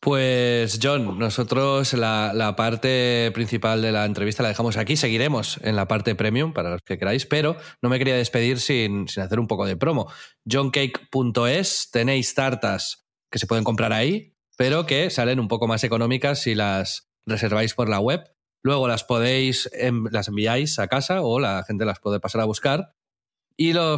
Pues 0.00 0.80
John, 0.82 1.18
nosotros 1.18 1.92
la, 1.94 2.54
parte 2.56 3.30
principal 3.32 3.82
de 3.82 3.92
la 3.92 4.04
entrevista 4.04 4.42
la 4.42 4.48
dejamos 4.48 4.76
aquí. 4.76 4.96
Seguiremos 4.96 5.60
en 5.62 5.76
la 5.76 5.86
parte 5.86 6.16
premium 6.16 6.52
para 6.52 6.70
los 6.70 6.82
que 6.82 6.98
queráis, 6.98 7.24
pero 7.24 7.56
no 7.82 7.88
me 7.88 7.98
quería 7.98 8.16
despedir 8.16 8.58
sin, 8.58 9.06
hacer 9.16 9.38
un 9.38 9.46
poco 9.46 9.64
de 9.64 9.76
promo. 9.76 10.10
johncake.es, 10.44 11.90
tenéis 11.92 12.34
tartas 12.34 13.06
que 13.30 13.38
se 13.38 13.46
pueden 13.46 13.64
comprar 13.64 13.92
ahí, 13.92 14.34
pero 14.56 14.86
que 14.86 15.10
salen 15.10 15.38
un 15.38 15.48
poco 15.48 15.68
más 15.68 15.84
económicas 15.84 16.42
si 16.42 16.56
las 16.56 17.08
reserváis 17.26 17.74
por 17.74 17.88
la 17.88 18.00
web. 18.00 18.24
Luego 18.62 18.88
las 18.88 19.04
podéis, 19.04 19.70
las 20.10 20.26
enviáis 20.26 20.80
a 20.80 20.88
casa 20.88 21.22
o 21.22 21.38
la 21.38 21.62
gente 21.64 21.84
las 21.84 22.00
puede 22.00 22.18
pasar 22.18 22.40
a 22.40 22.46
buscar 22.46 22.95
y 23.56 23.72
lo, 23.72 23.96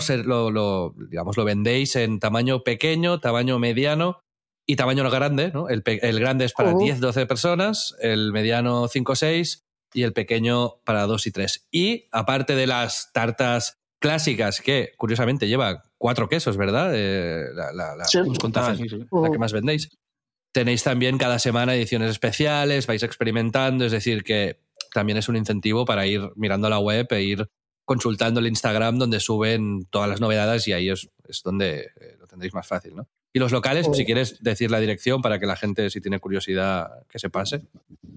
digamos, 1.11 1.37
lo 1.37 1.45
vendéis 1.45 1.97
en 1.97 2.21
tamaño 2.21 2.63
pequeño, 2.63 3.21
tamaño 3.21 3.59
mediano 3.59 4.21
y 4.67 4.77
tamaño 4.77 5.09
grande, 5.11 5.51
¿no? 5.53 5.69
El, 5.69 5.83
grande 6.21 6.45
es 6.45 6.53
para 6.53 6.75
10, 6.75 7.01
12 7.01 7.27
personas, 7.27 7.97
el 8.01 8.33
mediano 8.33 8.87
5 8.87 9.13
o 9.13 9.17
6 9.17 9.65
y 9.95 10.03
el 10.03 10.13
pequeño 10.13 10.77
para 10.85 11.07
2 11.07 11.27
y 11.27 11.31
3. 11.33 11.69
Y 11.73 12.09
aparte 12.13 12.55
de 12.55 12.67
las 12.67 13.11
tartas 13.13 13.79
clásicas, 13.99 14.61
que 14.61 14.93
curiosamente 14.97 15.49
lleva 15.49 15.83
cuatro 15.97 16.29
quesos, 16.29 16.57
¿verdad? 16.57 16.93
Eh, 16.95 17.47
la, 17.55 17.73
la, 17.73 17.97
la, 17.97 18.05
la 18.05 19.31
que 19.31 19.39
más 19.39 19.53
vendéis. 19.53 19.91
Tenéis 20.53 20.85
también 20.85 21.19
cada 21.19 21.39
semana 21.39 21.75
ediciones 21.75 22.11
especiales, 22.11 22.87
vais 22.87 23.03
experimentando, 23.03 23.85
es 23.85 23.93
decir, 23.93 24.23
que 24.23 24.61
también 24.93 25.19
es 25.19 25.29
un 25.29 25.37
incentivo 25.37 25.85
para 25.85 26.07
ir 26.07 26.31
mirando 26.37 26.69
la 26.69 26.79
web 26.79 27.07
e 27.11 27.23
ir 27.23 27.51
consultando 27.89 28.39
el 28.39 28.47
Instagram 28.47 28.99
donde 28.99 29.19
suben 29.19 29.87
todas 29.89 30.11
las 30.11 30.21
novedades 30.21 30.69
y 30.69 30.75
ahí 30.75 30.91
es, 30.91 31.09
es 31.27 31.43
donde 31.43 31.89
eh, 31.99 32.17
lo 32.21 32.27
tendréis 32.27 32.53
más 32.53 32.67
fácil, 32.67 32.95
¿no? 32.95 33.09
Y 33.33 33.39
los 33.39 33.51
locales, 33.51 33.89
si 33.95 34.05
quieres 34.05 34.43
decir 34.43 34.71
la 34.71 34.79
dirección 34.79 35.23
para 35.23 35.39
que 35.39 35.47
la 35.47 35.57
gente, 35.57 35.89
si 35.89 36.01
tiene 36.01 36.19
curiosidad, 36.19 37.07
que 37.09 37.19
se 37.19 37.31
pase. 37.31 37.63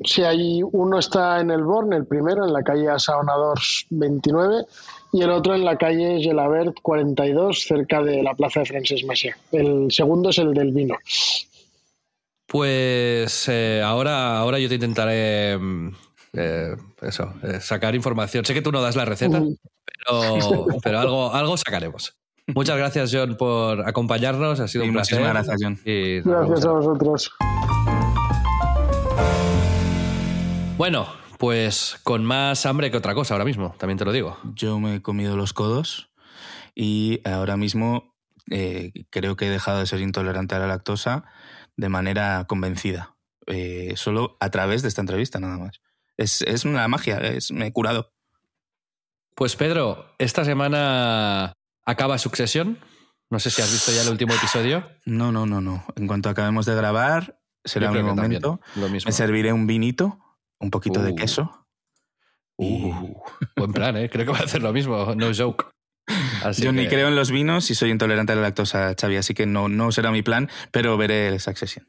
Sí, 0.04 0.24
hay 0.24 0.62
uno 0.62 1.00
está 1.00 1.40
en 1.40 1.52
el 1.52 1.64
Born, 1.64 1.94
el 1.94 2.06
primero, 2.06 2.46
en 2.46 2.52
la 2.52 2.64
calle 2.64 2.90
Asaonadors 2.90 3.86
29, 3.92 4.66
y 5.14 5.22
el 5.22 5.30
otro 5.30 5.56
en 5.56 5.64
la 5.64 5.78
calle 5.78 6.20
Gelabert 6.22 6.76
42, 6.82 7.64
cerca 7.66 8.02
de 8.02 8.24
la 8.24 8.34
plaza 8.36 8.62
de 8.62 8.66
Francesc 8.66 9.06
Macià. 9.06 9.38
El 9.54 9.90
segundo 9.90 10.32
es 10.32 10.38
el 10.38 10.54
del 10.54 10.72
vino. 10.72 10.98
Pues 12.46 13.48
eh, 13.48 13.82
ahora, 13.84 14.38
ahora 14.38 14.60
yo 14.60 14.68
te 14.68 14.76
intentaré 14.76 15.58
mm, 15.58 15.92
eh, 16.34 16.76
eso, 17.02 17.34
eh, 17.44 17.60
sacar 17.60 17.96
información. 17.96 18.46
Sé 18.46 18.54
que 18.54 18.62
tú 18.62 18.72
no 18.72 18.82
das 18.82 18.96
la 18.96 19.06
receta, 19.06 19.42
pero, 20.06 20.68
pero 20.84 21.00
algo, 21.00 21.34
algo 21.34 21.58
sacaremos. 21.58 22.18
Muchas 22.48 22.78
gracias, 22.78 23.12
John, 23.14 23.38
por 23.38 23.88
acompañarnos. 23.88 24.60
Ha 24.60 24.68
sido 24.68 24.84
un 24.84 24.94
placer. 24.94 25.20
Muchísimas 25.20 25.46
gracias, 25.46 25.58
John. 25.62 25.80
gracias 26.24 26.66
a 26.66 26.72
vosotros. 26.72 27.32
Bueno, 30.78 31.08
pues 31.38 32.00
con 32.04 32.24
más 32.24 32.66
hambre 32.66 32.92
que 32.92 32.98
otra 32.98 33.16
cosa 33.16 33.34
ahora 33.34 33.46
mismo, 33.46 33.76
también 33.78 33.98
te 33.98 34.06
lo 34.06 34.12
digo. 34.12 34.38
Yo 34.56 34.80
me 34.80 34.96
he 34.96 35.02
comido 35.02 35.36
los 35.38 35.54
codos 35.54 36.12
y 36.76 37.22
ahora 37.24 37.58
mismo 37.58 38.16
eh, 38.50 38.92
creo 39.10 39.36
que 39.36 39.48
he 39.48 39.50
dejado 39.50 39.80
de 39.80 39.86
ser 39.86 40.02
intolerante 40.02 40.56
a 40.56 40.60
la 40.60 40.68
lactosa 40.68 41.24
de 41.78 41.90
manera 41.90 42.46
convencida. 42.48 43.16
Eh, 43.48 43.94
solo 43.96 44.38
a 44.40 44.50
través 44.50 44.82
de 44.82 44.88
esta 44.88 45.02
entrevista, 45.02 45.40
nada 45.40 45.58
más. 45.58 45.82
Es, 46.18 46.66
una 46.66 46.88
magia, 46.88 47.18
es, 47.18 47.52
me 47.52 47.68
he 47.68 47.72
curado. 47.74 48.14
Pues 49.36 49.56
Pedro, 49.56 50.14
esta 50.20 50.46
semana 50.46 51.54
acaba 51.86 52.18
Succession. 52.18 52.80
No 53.30 53.40
sé 53.40 53.50
si 53.50 53.62
has 53.62 53.72
visto 53.72 53.92
ya 53.92 54.02
el 54.04 54.10
último 54.10 54.34
episodio. 54.34 54.88
No, 55.06 55.32
no, 55.32 55.46
no, 55.46 55.62
no. 55.62 55.86
En 55.96 56.06
cuanto 56.06 56.30
acabemos 56.30 56.66
de 56.66 56.76
grabar, 56.76 57.40
será 57.64 57.92
un 57.92 58.04
momento. 58.04 58.60
Me 58.76 59.12
serviré 59.12 59.54
un 59.54 59.68
vinito, 59.68 60.20
un 60.60 60.70
poquito 60.70 61.02
de 61.02 61.14
uh. 61.14 61.16
queso. 61.16 61.68
Uh, 62.58 63.16
buen 63.56 63.72
plan, 63.72 63.98
¿eh? 63.98 64.10
Creo 64.10 64.26
que 64.26 64.32
va 64.32 64.40
a 64.40 64.44
hacer 64.44 64.62
lo 64.62 64.74
mismo, 64.74 65.16
no 65.16 65.32
joke. 65.36 65.72
Yo 66.58 66.72
ni 66.72 66.88
creo 66.88 67.08
en 67.08 67.16
los 67.16 67.32
vinos 67.32 67.70
y 67.72 67.76
soy 67.76 67.92
intolerante 67.92 68.34
a 68.34 68.36
la 68.36 68.42
lactosa, 68.42 68.96
Xavi, 69.00 69.18
así 69.18 69.34
que 69.34 69.46
no, 69.46 69.70
no 69.70 69.92
será 69.92 70.12
mi 70.12 70.22
plan, 70.22 70.50
pero 70.72 70.98
veré 70.98 71.40
Succession. 71.40 71.88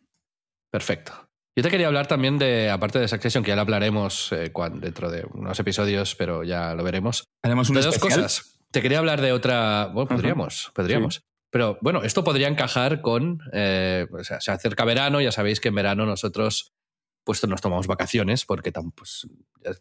Perfecto. 0.70 1.21
Yo 1.54 1.62
te 1.62 1.70
quería 1.70 1.86
hablar 1.86 2.06
también 2.06 2.38
de, 2.38 2.70
aparte 2.70 2.98
de 2.98 3.08
Succession, 3.08 3.44
que 3.44 3.50
ya 3.50 3.56
lo 3.56 3.62
hablaremos 3.62 4.32
eh, 4.32 4.50
dentro 4.74 5.10
de 5.10 5.26
unos 5.34 5.58
episodios, 5.60 6.14
pero 6.14 6.44
ya 6.44 6.74
lo 6.74 6.82
veremos. 6.82 7.24
Haremos 7.42 7.68
un 7.68 7.76
de 7.76 7.82
dos 7.82 7.98
cosas. 7.98 8.58
Te 8.70 8.80
quería 8.80 8.98
hablar 8.98 9.20
de 9.20 9.32
otra. 9.32 9.90
Bueno, 9.92 10.08
podríamos, 10.08 10.70
podríamos. 10.74 11.22
Pero 11.50 11.76
bueno, 11.82 12.02
esto 12.02 12.24
podría 12.24 12.48
encajar 12.48 13.02
con. 13.02 13.40
Eh, 13.52 14.06
o 14.10 14.24
sea, 14.24 14.40
se 14.40 14.50
acerca 14.50 14.86
verano, 14.86 15.20
ya 15.20 15.30
sabéis 15.30 15.60
que 15.60 15.68
en 15.68 15.74
verano 15.74 16.06
nosotros 16.06 16.72
pues 17.24 17.46
nos 17.46 17.60
tomamos 17.60 17.86
vacaciones 17.86 18.44
porque 18.44 18.72
pues, 18.94 19.28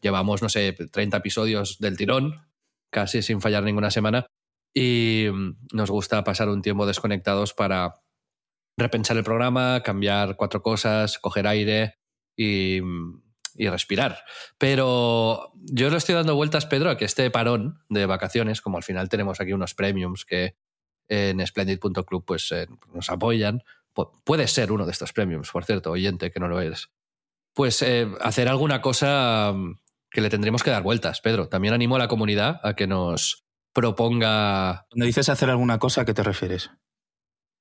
llevamos, 0.01 0.41
no 0.41 0.49
sé, 0.49 0.74
30 0.74 1.17
episodios 1.17 1.80
del 1.80 1.97
tirón, 1.97 2.45
casi 2.91 3.22
sin 3.22 3.41
fallar 3.41 3.63
ninguna 3.63 3.89
semana, 3.89 4.28
y 4.74 5.28
mm, 5.32 5.57
nos 5.74 5.89
gusta 5.89 6.24
pasar 6.24 6.49
un 6.49 6.61
tiempo 6.61 6.86
desconectados 6.86 7.53
para 7.53 7.95
repensar 8.78 9.17
el 9.17 9.24
programa, 9.24 9.82
cambiar 9.84 10.36
cuatro 10.36 10.61
cosas, 10.61 11.19
coger 11.19 11.47
aire 11.47 11.95
y, 12.36 12.82
respirar. 13.57 14.24
Pero 14.57 15.51
yo 15.55 15.89
le 15.89 15.97
estoy 15.97 16.15
dando 16.15 16.36
vueltas, 16.36 16.65
Pedro, 16.65 16.89
a 16.89 16.97
que 16.97 17.05
este 17.05 17.30
parón 17.30 17.84
de 17.89 18.05
vacaciones, 18.05 18.61
como 18.61 18.78
al 18.78 18.84
final 18.84 19.09
tenemos 19.09 19.39
aquí 19.39 19.53
unos 19.53 19.76
premiums 19.76 20.26
que 20.26 20.55
en 21.07 21.45
splendid.club 21.45 22.24
pues, 22.26 22.51
eh, 22.51 22.67
nos 22.93 23.09
apoyan, 23.09 23.61
puede 24.24 24.47
ser 24.47 24.72
uno 24.72 24.86
de 24.86 24.91
estos 24.91 25.13
premiums, 25.13 25.51
por 25.51 25.65
cierto, 25.65 25.91
oyente, 25.91 26.32
que 26.32 26.39
no 26.39 26.47
lo 26.47 26.59
eres. 26.59 26.89
Pues 27.53 27.82
eh, 27.82 28.07
hacer 28.22 28.47
alguna 28.47 28.82
cosa 28.82 29.51
mm, 29.53 29.80
que 30.09 30.22
le 30.22 30.30
tendremos 30.30 30.63
que 30.63 30.72
dar 30.72 30.84
vueltas, 30.84 31.22
Pedro. 31.22 31.49
También 31.49 31.74
animo 31.74 31.95
a 31.95 31.99
la 31.99 32.07
comunidad 32.07 32.59
a 32.63 32.76
que 32.76 32.88
nos 32.88 33.45
proponga... 33.74 34.88
Cuando 34.89 35.05
dices 35.05 35.30
hacer 35.30 35.49
alguna 35.49 35.80
cosa, 35.80 36.01
¿a 36.01 36.05
qué 36.05 36.13
te 36.13 36.24
refieres? 36.24 36.72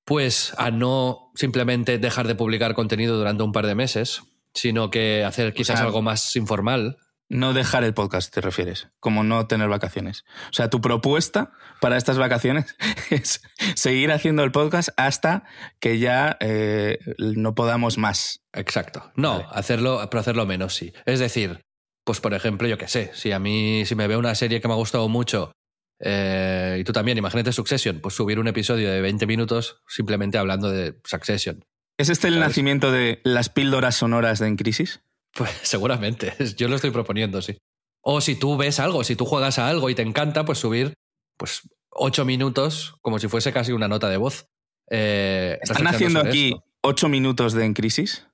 Pues 0.05 0.55
a 0.59 0.71
no 0.71 1.31
simplemente 1.35 1.99
dejar 1.99 2.27
de 2.27 2.35
publicar 2.35 2.75
contenido 2.75 3.17
durante 3.17 3.43
un 3.43 3.53
par 3.53 3.67
de 3.67 3.75
meses, 3.75 4.23
sino 4.55 4.91
que 4.91 5.25
hacer 5.25 5.55
quizás 5.55 5.81
algo 5.81 6.03
más 6.03 6.35
informal. 6.37 6.99
No 7.29 7.53
dejar 7.53 7.85
el 7.85 7.95
podcast, 7.95 8.35
te 8.35 8.41
refieres, 8.41 8.89
como 8.99 9.23
no 9.23 9.47
tener 9.47 9.69
vacaciones. 9.69 10.25
O 10.51 10.53
sea, 10.53 10.69
tu 10.69 10.81
propuesta 10.81 11.53
para 11.81 11.97
estas 11.97 12.19
vacaciones 12.19 12.75
es 13.11 13.41
seguir 13.77 14.11
haciendo 14.11 14.43
el 14.43 14.51
podcast 14.51 14.89
hasta 14.97 15.45
que 15.79 16.01
ya 16.01 16.37
eh, 16.41 16.99
no 17.19 17.55
podamos 17.55 17.99
más. 17.99 18.43
Exacto. 18.53 19.13
No, 19.15 19.47
hacerlo, 19.53 20.01
pero 20.11 20.21
hacerlo 20.21 20.45
menos, 20.45 20.75
sí. 20.75 20.93
Es 21.07 21.21
decir, 21.21 21.61
pues 22.05 22.21
por 22.21 22.35
ejemplo, 22.35 22.67
yo 22.67 22.79
qué 22.79 22.89
sé, 22.89 23.13
si 23.15 23.31
a 23.31 23.39
mí, 23.39 23.87
si 23.87 23.95
me 23.95 24.09
veo 24.09 24.19
una 24.19 24.35
serie 24.35 24.61
que 24.61 24.67
me 24.67 24.75
ha 24.75 24.79
gustado 24.79 25.09
mucho 25.09 25.53
eh, 26.01 26.79
y 26.81 26.85
tú 26.85 26.93
también, 26.93 27.19
imagínate 27.19 27.53
Succession, 27.53 28.01
pues 28.01 28.15
subir 28.15 28.39
un 28.39 28.49
episodio 28.49 28.91
de 28.91 29.01
20 29.01 29.27
minutos 29.27 29.83
simplemente 29.87 30.39
hablando 30.39 30.71
de 30.71 30.99
Succession 31.05 31.65
¿Es 32.01 32.09
este 32.09 32.29
el 32.29 32.41
nacimiento 32.41 32.91
de 32.91 33.21
las 33.25 33.51
píldoras 33.51 33.95
sonoras 33.95 34.39
de 34.39 34.47
En 34.47 34.57
Crisis? 34.57 35.03
Pues 35.35 35.51
seguramente, 35.63 36.35
yo 36.57 36.69
lo 36.69 36.77
estoy 36.77 36.93
proponiendo, 36.93 37.43
sí. 37.43 37.59
O 38.01 38.23
si 38.23 38.37
tú 38.37 38.57
ves 38.57 38.81
algo, 38.81 39.05
si 39.05 39.17
tú 39.17 39.27
juegas 39.27 39.59
a 39.59 39.69
algo 39.69 39.91
y 39.91 39.95
te 39.95 40.01
encanta, 40.01 40.47
pues 40.47 40.59
subir 40.59 40.95
pues 41.37 41.69
ocho 41.91 42.25
minutos 42.25 42.97
como 43.03 43.19
si 43.19 43.29
fuese 43.29 43.53
casi 43.53 43.73
una 43.73 43.87
nota 43.87 44.09
de 44.09 44.17
voz. 44.17 44.47
Eh, 44.91 45.59
¿Están 45.61 45.87
haciendo 45.89 46.21
aquí 46.21 46.57
ocho 46.81 47.11
minutos 47.11 47.53
de 47.53 47.67
En 47.67 47.75
Crisis? 47.75 48.27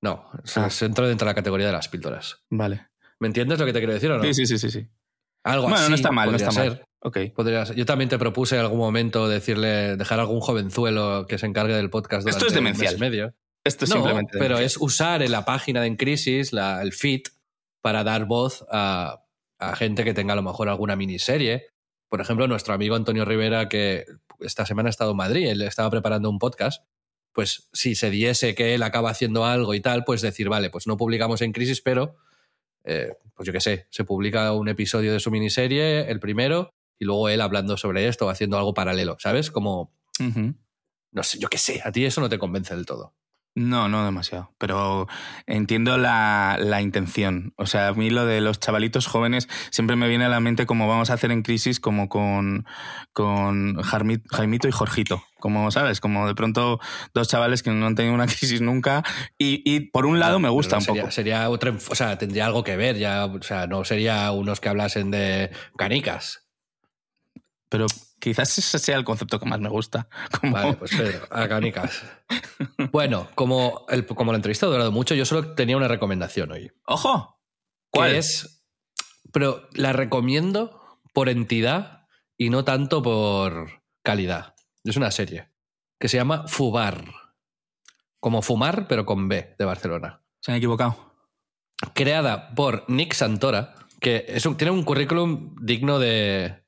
No, 0.00 0.30
ah. 0.54 0.68
entra 0.80 1.08
dentro 1.08 1.26
de 1.26 1.30
la 1.30 1.34
categoría 1.34 1.66
de 1.66 1.72
las 1.72 1.88
píldoras. 1.88 2.44
Vale. 2.50 2.86
¿Me 3.18 3.26
entiendes 3.26 3.58
lo 3.58 3.66
que 3.66 3.72
te 3.72 3.80
quiero 3.80 3.94
decir 3.94 4.12
o 4.12 4.18
no? 4.18 4.22
Sí, 4.32 4.46
sí, 4.46 4.58
sí, 4.58 4.70
sí. 4.70 4.86
Algo 5.42 5.68
bueno, 5.68 5.88
no 5.88 5.94
está 5.96 6.12
mal, 6.12 6.30
no 6.30 6.36
está 6.36 6.52
mal. 6.52 6.84
Podría 7.34 7.64
Yo 7.64 7.84
también 7.84 8.08
te 8.08 8.18
propuse 8.18 8.54
en 8.54 8.60
algún 8.60 8.78
momento 8.78 9.28
decirle, 9.28 9.96
dejar 9.96 10.20
a 10.20 10.22
algún 10.22 10.40
jovenzuelo 10.40 11.26
que 11.26 11.38
se 11.38 11.46
encargue 11.46 11.74
del 11.74 11.90
podcast. 11.90 12.26
Esto 12.26 12.46
es 12.46 12.54
demencial. 12.54 12.98
medio. 12.98 13.34
Esto 13.64 13.84
es 13.84 13.90
no, 13.90 13.96
simplemente. 13.96 14.38
Pero 14.38 14.58
es 14.58 14.76
usar 14.76 15.22
en 15.22 15.32
la 15.32 15.44
página 15.44 15.80
de 15.80 15.88
En 15.88 15.96
Crisis 15.96 16.52
el 16.52 16.92
feed 16.92 17.22
para 17.80 18.04
dar 18.04 18.26
voz 18.26 18.64
a, 18.70 19.24
a 19.58 19.76
gente 19.76 20.04
que 20.04 20.14
tenga 20.14 20.32
a 20.32 20.36
lo 20.36 20.42
mejor 20.42 20.68
alguna 20.68 20.96
miniserie. 20.96 21.66
Por 22.08 22.20
ejemplo, 22.20 22.46
nuestro 22.46 22.74
amigo 22.74 22.94
Antonio 22.94 23.24
Rivera, 23.24 23.68
que 23.68 24.04
esta 24.40 24.66
semana 24.66 24.88
ha 24.88 24.90
estado 24.90 25.12
en 25.12 25.16
Madrid, 25.16 25.48
él 25.48 25.62
estaba 25.62 25.90
preparando 25.90 26.30
un 26.30 26.38
podcast 26.38 26.84
pues 27.32 27.68
si 27.72 27.94
se 27.94 28.10
diese 28.10 28.54
que 28.54 28.74
él 28.74 28.82
acaba 28.82 29.10
haciendo 29.10 29.44
algo 29.44 29.74
y 29.74 29.80
tal, 29.80 30.04
pues 30.04 30.20
decir, 30.20 30.48
vale, 30.48 30.70
pues 30.70 30.86
no 30.86 30.96
publicamos 30.96 31.40
en 31.42 31.52
crisis, 31.52 31.80
pero, 31.80 32.16
eh, 32.84 33.12
pues 33.34 33.46
yo 33.46 33.52
qué 33.52 33.60
sé, 33.60 33.86
se 33.90 34.04
publica 34.04 34.52
un 34.52 34.68
episodio 34.68 35.12
de 35.12 35.20
su 35.20 35.30
miniserie, 35.30 36.10
el 36.10 36.20
primero, 36.20 36.74
y 37.02 37.04
luego 37.04 37.28
él 37.28 37.40
hablando 37.40 37.76
sobre 37.76 38.06
esto, 38.06 38.30
haciendo 38.30 38.56
algo 38.56 38.74
paralelo, 38.74 39.16
¿sabes? 39.18 39.50
Como, 39.50 39.92
no 40.20 41.22
sé, 41.24 41.40
yo 41.40 41.48
qué 41.48 41.58
sé, 41.58 41.82
a 41.84 41.90
ti 41.90 42.04
eso 42.04 42.20
no 42.20 42.28
te 42.28 42.38
convence 42.38 42.76
del 42.76 42.86
todo. 42.86 43.16
No, 43.56 43.88
no 43.88 44.04
demasiado, 44.04 44.54
pero 44.56 45.08
entiendo 45.46 45.98
la, 45.98 46.78
intención. 46.80 47.54
O 47.56 47.66
sea, 47.66 47.88
a 47.88 47.92
mí 47.92 48.08
lo 48.08 48.24
de 48.24 48.40
los 48.40 48.60
chavalitos 48.60 49.08
jóvenes 49.08 49.48
siempre 49.70 49.96
me 49.96 50.06
viene 50.06 50.26
a 50.26 50.28
la 50.28 50.38
mente 50.38 50.64
como 50.64 50.86
vamos 50.86 51.10
a 51.10 51.14
hacer 51.14 51.32
en 51.32 51.42
crisis 51.42 51.80
como 51.80 52.08
con, 52.08 52.66
con 53.12 53.82
Jaimito 53.82 54.68
y 54.68 54.72
Jorgito. 54.72 55.24
Como, 55.40 55.72
¿sabes? 55.72 56.00
Como 56.00 56.28
de 56.28 56.36
pronto 56.36 56.78
dos 57.14 57.26
chavales 57.26 57.64
que 57.64 57.70
no 57.72 57.84
han 57.84 57.96
tenido 57.96 58.14
una 58.14 58.26
crisis 58.28 58.60
nunca 58.60 59.02
y, 59.36 59.90
por 59.90 60.06
un 60.06 60.20
lado 60.20 60.38
me 60.38 60.48
gusta 60.48 60.78
un 60.78 60.86
poco. 60.86 61.10
Sería 61.10 61.50
otra, 61.50 61.74
o 61.90 61.94
sea, 61.96 62.16
tendría 62.16 62.46
algo 62.46 62.62
que 62.62 62.76
ver 62.76 62.96
ya, 62.96 63.24
o 63.26 63.42
sea, 63.42 63.66
no 63.66 63.84
sería 63.84 64.30
unos 64.30 64.60
que 64.60 64.68
hablasen 64.68 65.10
de 65.10 65.50
canicas. 65.76 66.41
Pero 67.72 67.86
Quizás 68.22 68.56
ese 68.56 68.78
sea 68.78 68.96
el 68.96 69.02
concepto 69.02 69.40
que 69.40 69.46
más 69.46 69.58
me 69.58 69.68
gusta. 69.68 70.08
Vale, 70.44 70.74
pues 70.74 70.92
Pedro, 70.92 71.26
a 71.28 71.48
canicas. 71.48 72.04
bueno, 72.92 73.28
como, 73.34 73.84
el, 73.88 74.06
como 74.06 74.30
la 74.30 74.36
entrevista 74.36 74.66
ha 74.66 74.68
durado 74.68 74.92
mucho, 74.92 75.16
yo 75.16 75.24
solo 75.24 75.56
tenía 75.56 75.76
una 75.76 75.88
recomendación 75.88 76.52
hoy. 76.52 76.70
¡Ojo! 76.86 77.42
¿Cuál? 77.90 78.14
es. 78.14 78.64
Pero 79.32 79.68
la 79.72 79.92
recomiendo 79.92 81.00
por 81.12 81.28
entidad 81.28 82.06
y 82.36 82.50
no 82.50 82.62
tanto 82.62 83.02
por 83.02 83.82
calidad. 84.04 84.54
Es 84.84 84.96
una 84.96 85.10
serie 85.10 85.50
que 85.98 86.06
se 86.08 86.16
llama 86.16 86.46
Fubar. 86.46 87.04
Como 88.20 88.40
fumar, 88.40 88.86
pero 88.86 89.04
con 89.04 89.26
B 89.26 89.56
de 89.58 89.64
Barcelona. 89.64 90.22
Se 90.38 90.52
han 90.52 90.58
equivocado. 90.58 91.12
Creada 91.92 92.54
por 92.54 92.88
Nick 92.88 93.14
Santora, 93.14 93.74
que 93.98 94.26
es 94.28 94.48
tiene 94.56 94.70
un 94.70 94.84
currículum 94.84 95.56
digno 95.60 95.98
de, 95.98 96.61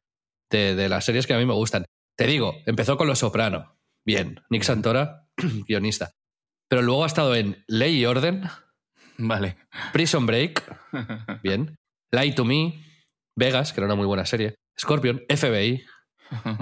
de, 0.55 0.89
las 0.89 1.05
series 1.05 1.27
que 1.27 1.35
a 1.35 1.39
mí 1.39 1.47
me 1.47 1.55
gustan. 1.55 1.85
Te 2.17 2.27
digo, 2.27 2.55
empezó 2.67 2.97
con 2.97 3.09
Los 3.09 3.19
Soprano. 3.19 3.77
Bien. 4.07 4.41
Nick 4.51 4.63
Santora, 4.63 5.27
guionista. 5.69 6.13
Pero 6.69 6.83
luego 6.83 7.05
ha 7.05 7.09
estado 7.09 7.35
en 7.35 7.65
Ley 7.67 8.01
y 8.01 8.07
Orden. 8.07 8.45
Vale. 9.19 9.57
Prison 9.93 10.27
Break. 10.27 10.63
Bien. 11.43 11.77
Lie 12.13 12.33
to 12.33 12.45
Me. 12.45 12.83
Vegas, 13.37 13.73
que 13.73 13.81
era 13.81 13.87
una 13.87 13.97
muy 13.97 14.07
buena 14.07 14.27
serie. 14.27 14.55
Scorpion. 14.79 15.23
FBI. 15.29 15.85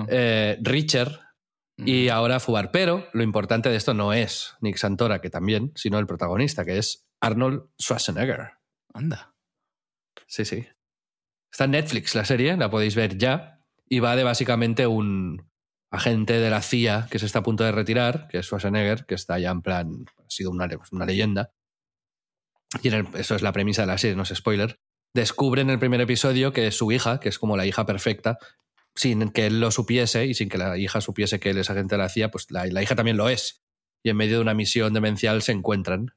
Eh, 0.08 0.58
Richard. 0.60 1.20
Y 1.78 2.08
ahora 2.08 2.40
Fubar. 2.40 2.70
Pero 2.72 3.08
lo 3.12 3.22
importante 3.22 3.70
de 3.70 3.76
esto 3.76 3.94
no 3.94 4.12
es 4.12 4.54
Nick 4.60 4.76
Santora, 4.76 5.20
que 5.20 5.30
también, 5.30 5.72
sino 5.74 5.98
el 5.98 6.06
protagonista, 6.06 6.64
que 6.64 6.78
es 6.78 7.06
Arnold 7.20 7.70
Schwarzenegger. 7.80 8.50
Anda. 8.92 9.34
Sí, 10.26 10.44
sí. 10.44 10.66
Está 11.50 11.64
en 11.64 11.72
Netflix 11.72 12.14
la 12.14 12.24
serie, 12.24 12.56
la 12.56 12.70
podéis 12.70 12.94
ver 12.94 13.16
ya 13.16 13.51
y 13.92 14.00
va 14.00 14.16
de 14.16 14.24
básicamente 14.24 14.86
un 14.86 15.50
agente 15.90 16.40
de 16.40 16.48
la 16.48 16.62
CIA 16.62 17.08
que 17.10 17.18
se 17.18 17.26
está 17.26 17.40
a 17.40 17.42
punto 17.42 17.62
de 17.62 17.72
retirar, 17.72 18.26
que 18.28 18.38
es 18.38 18.46
Schwarzenegger, 18.46 19.04
que 19.04 19.14
está 19.14 19.38
ya 19.38 19.50
en 19.50 19.60
plan, 19.60 20.06
ha 20.16 20.30
sido 20.30 20.50
una, 20.50 20.66
leyenda. 21.04 21.52
Y 22.82 22.88
eso 22.88 23.34
es 23.34 23.42
la 23.42 23.52
premisa 23.52 23.82
de 23.82 23.88
la 23.88 23.98
serie, 23.98 24.16
no 24.16 24.22
es 24.22 24.30
spoiler. 24.30 24.80
Descubre 25.12 25.60
en 25.60 25.68
el 25.68 25.78
primer 25.78 26.00
episodio 26.00 26.54
que 26.54 26.72
su 26.72 26.90
hija, 26.90 27.20
que 27.20 27.28
es 27.28 27.38
como 27.38 27.54
la 27.54 27.66
hija 27.66 27.84
perfecta, 27.84 28.38
sin 28.94 29.28
que 29.28 29.44
él 29.44 29.60
lo 29.60 29.70
supiese 29.70 30.24
y 30.24 30.32
sin 30.32 30.48
que 30.48 30.56
la 30.56 30.78
hija 30.78 31.02
supiese 31.02 31.38
que 31.38 31.50
él 31.50 31.58
es 31.58 31.68
agente 31.68 31.96
de 31.96 31.98
la 31.98 32.08
CIA, 32.08 32.30
pues 32.30 32.46
la 32.50 32.82
hija 32.82 32.96
también 32.96 33.18
lo 33.18 33.28
es. 33.28 33.62
Y 34.02 34.08
en 34.08 34.16
medio 34.16 34.36
de 34.36 34.42
una 34.42 34.54
misión 34.54 34.94
demencial 34.94 35.42
se 35.42 35.52
encuentran. 35.52 36.14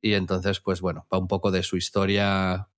Y 0.00 0.14
entonces, 0.14 0.60
pues 0.60 0.80
bueno, 0.80 1.08
va 1.12 1.18
un 1.18 1.26
poco 1.26 1.50
de 1.50 1.64
su 1.64 1.76
historia 1.76 2.68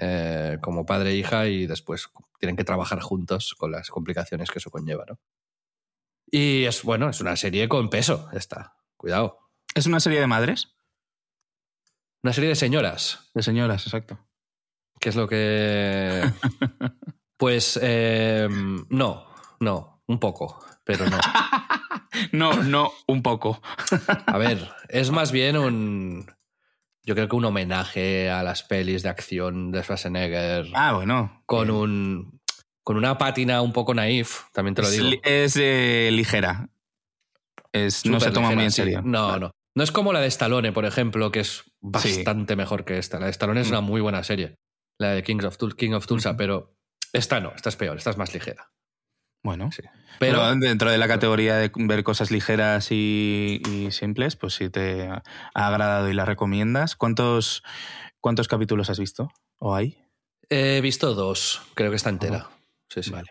eh, 0.00 0.58
como 0.60 0.86
padre 0.86 1.10
e 1.10 1.16
hija 1.16 1.46
y 1.46 1.66
después 1.66 2.08
tienen 2.38 2.56
que 2.56 2.62
trabajar 2.62 3.00
juntos 3.00 3.54
con 3.58 3.72
las 3.72 3.90
complicaciones 3.90 4.48
que 4.50 4.60
eso 4.60 4.70
conlleva, 4.70 5.04
¿no? 5.08 5.18
Y 6.30 6.64
es 6.64 6.84
bueno, 6.84 7.08
es 7.08 7.20
una 7.20 7.34
serie 7.36 7.68
con 7.68 7.90
peso, 7.90 8.28
esta. 8.32 8.76
Cuidado. 8.96 9.38
¿Es 9.74 9.86
una 9.86 9.98
serie 9.98 10.20
de 10.20 10.26
madres? 10.28 10.76
Una 12.22 12.32
serie 12.32 12.50
de 12.50 12.54
señoras. 12.54 13.30
De 13.34 13.42
señoras, 13.42 13.86
exacto. 13.86 14.18
¿Qué 15.00 15.08
es 15.08 15.16
lo 15.16 15.26
que. 15.26 16.22
pues 17.36 17.78
eh, 17.82 18.48
no, 18.90 19.26
no, 19.58 20.02
un 20.06 20.20
poco, 20.20 20.64
pero 20.84 21.06
no. 21.08 21.18
no, 22.32 22.62
no, 22.62 22.92
un 23.08 23.22
poco. 23.22 23.60
A 24.26 24.38
ver, 24.38 24.70
es 24.88 25.10
más 25.10 25.32
bien 25.32 25.56
un 25.56 26.37
yo 27.08 27.14
creo 27.14 27.26
que 27.26 27.36
un 27.36 27.44
homenaje 27.46 28.28
a 28.28 28.42
las 28.42 28.62
pelis 28.62 29.02
de 29.02 29.08
acción 29.08 29.72
de 29.72 29.82
Schwarzenegger. 29.82 30.66
Ah, 30.74 30.92
bueno. 30.92 31.42
Con 31.46 31.70
un 31.70 32.38
con 32.84 32.98
una 32.98 33.16
pátina 33.16 33.62
un 33.62 33.72
poco 33.72 33.94
naif, 33.94 34.42
también 34.52 34.74
te 34.74 34.82
lo 34.82 34.90
digo. 34.90 35.08
Es, 35.22 35.56
eh, 35.56 36.10
ligera. 36.12 36.68
Es, 37.72 38.04
no 38.04 38.20
se 38.20 38.30
toma 38.30 38.50
muy 38.50 38.64
en 38.64 38.70
serio. 38.70 39.00
No, 39.02 39.38
no. 39.38 39.52
No 39.74 39.82
es 39.82 39.90
como 39.90 40.12
la 40.12 40.20
de 40.20 40.26
Stallone, 40.26 40.72
por 40.72 40.84
ejemplo, 40.84 41.32
que 41.32 41.40
es 41.40 41.64
bastante 41.80 42.56
mejor 42.56 42.84
que 42.84 42.98
esta. 42.98 43.18
La 43.18 43.24
de 43.24 43.30
Stallone 43.30 43.62
es 43.62 43.70
una 43.70 43.80
mm. 43.80 43.86
muy 43.86 44.02
buena 44.02 44.22
serie. 44.22 44.56
La 44.98 45.12
de 45.12 45.22
King 45.22 45.40
of, 45.44 45.56
King 45.78 45.92
of 45.92 46.06
Tulsa, 46.06 46.36
pero 46.36 46.76
esta 47.14 47.40
no, 47.40 47.52
esta 47.56 47.70
es 47.70 47.76
peor, 47.76 47.96
esta 47.96 48.10
es 48.10 48.18
más 48.18 48.34
ligera. 48.34 48.70
Bueno, 49.42 49.70
sí. 49.72 49.82
Pero, 50.18 50.54
dentro 50.56 50.90
de 50.90 50.98
la 50.98 51.06
categoría 51.06 51.56
de 51.56 51.70
ver 51.74 52.02
cosas 52.02 52.30
ligeras 52.30 52.88
y, 52.90 53.88
simples, 53.90 54.36
pues 54.36 54.54
si 54.54 54.68
te 54.68 55.08
ha 55.08 55.22
agradado 55.54 56.08
y 56.08 56.12
la 56.12 56.24
recomiendas, 56.24 56.96
¿cuántos, 56.96 57.62
cuántos 58.20 58.48
capítulos 58.48 58.90
has 58.90 58.98
visto 58.98 59.30
o 59.58 59.74
hay? 59.74 59.96
He 60.50 60.80
visto 60.80 61.14
dos, 61.14 61.62
creo 61.74 61.90
que 61.90 61.96
está 61.96 62.10
entera. 62.10 62.48
Sí, 62.88 63.02
sí. 63.02 63.10
Vale. 63.10 63.30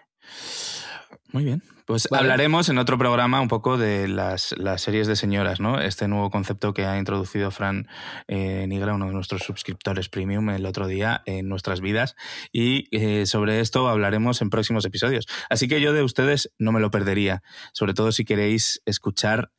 Muy 1.34 1.44
bien. 1.44 1.62
Pues 1.88 2.10
hablaremos 2.12 2.68
en 2.68 2.80
otro 2.80 2.98
programa 2.98 3.40
un 3.40 3.48
poco 3.48 3.78
de 3.78 4.10
las, 4.10 4.54
series 4.76 5.08
de 5.08 5.16
señoras, 5.16 5.62
¿no? 5.62 5.80
Este 5.80 6.10
nuevo 6.10 6.30
concepto 6.30 6.74
que 6.74 6.86
ha 6.86 6.98
introducido 6.98 7.50
Fran 7.50 7.88
eh, 8.28 8.66
Nigra, 8.68 8.94
uno 8.94 9.06
de 9.06 9.14
nuestros 9.14 9.44
suscriptores 9.44 10.10
premium, 10.10 10.50
el 10.50 10.66
otro 10.66 10.88
día 10.88 11.24
en 11.26 11.48
nuestras 11.48 11.80
vidas. 11.80 12.18
Y 12.52 12.90
eh, 12.92 13.26
sobre 13.26 13.62
esto 13.62 13.88
hablaremos 13.88 14.42
en 14.42 14.50
próximos 14.50 14.84
episodios. 14.84 15.28
Así 15.50 15.70
que 15.70 15.80
yo 15.80 15.94
de 15.94 16.04
ustedes 16.04 16.52
no 16.60 16.74
me 16.74 16.82
lo 16.82 16.92
perdería, 16.92 17.42
sobre 17.72 17.94
todo 17.94 18.12
si 18.12 18.26
queréis 18.26 18.82
escuchar 18.86 19.54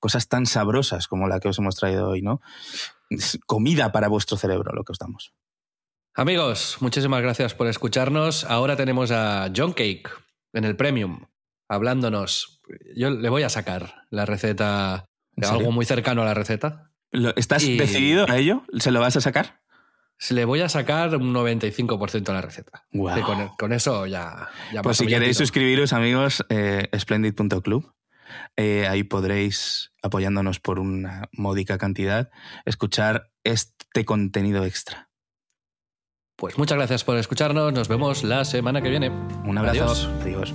cosas 0.00 0.26
tan 0.26 0.46
sabrosas 0.46 1.06
como 1.06 1.28
la 1.28 1.38
que 1.38 1.46
os 1.46 1.60
hemos 1.60 1.76
traído 1.76 2.08
hoy, 2.08 2.22
¿no? 2.22 2.40
comida 3.46 3.92
para 3.92 4.08
vuestro 4.08 4.36
cerebro, 4.36 4.72
lo 4.74 4.82
que 4.82 4.90
os 4.90 4.98
damos. 4.98 5.32
Amigos, 6.12 6.78
muchísimas 6.80 7.22
gracias 7.22 7.54
por 7.54 7.68
escucharnos. 7.68 8.42
Ahora 8.42 8.74
tenemos 8.74 9.12
a 9.12 9.48
John 9.56 9.74
Cake 9.74 10.10
en 10.52 10.64
el 10.64 10.74
Premium 10.74 11.20
hablándonos. 11.68 12.60
Yo 12.96 13.10
le 13.10 13.28
voy 13.28 13.42
a 13.42 13.48
sacar 13.48 14.06
la 14.10 14.26
receta, 14.26 15.06
algo 15.36 15.70
muy 15.70 15.84
cercano 15.84 16.22
a 16.22 16.24
la 16.24 16.34
receta. 16.34 16.90
¿Estás 17.36 17.62
decidido 17.62 18.28
a 18.28 18.36
ello? 18.36 18.64
¿Se 18.78 18.90
lo 18.90 19.00
vas 19.00 19.16
a 19.16 19.20
sacar? 19.20 19.60
Le 20.30 20.44
voy 20.44 20.60
a 20.62 20.68
sacar 20.68 21.14
un 21.16 21.32
95% 21.32 22.28
a 22.28 22.32
la 22.32 22.42
receta. 22.42 22.86
con, 23.56 23.72
eso 23.72 24.06
ya... 24.06 24.48
pues 24.82 24.96
si 24.96 25.06
queréis 25.06 25.36
suscribiros, 25.36 25.92
amigos, 25.92 26.44
eh, 26.48 26.88
splendid.club. 26.96 27.92
Eh, 28.56 28.86
ahí 28.88 29.04
podréis, 29.04 29.92
apoyándonos 30.02 30.60
por 30.60 30.80
una 30.80 31.28
módica 31.32 31.78
cantidad, 31.78 32.30
escuchar 32.66 33.30
este 33.44 34.04
contenido 34.04 34.64
extra. 34.64 35.08
Pues 36.36 36.58
muchas 36.58 36.78
gracias 36.78 37.04
por 37.04 37.16
escucharnos. 37.16 37.72
Nos 37.72 37.88
vemos 37.88 38.22
la 38.22 38.44
semana 38.44 38.82
que 38.82 38.90
viene. 38.90 39.10
Un 39.10 39.58
abrazo. 39.58 40.08
Adiós. 40.22 40.54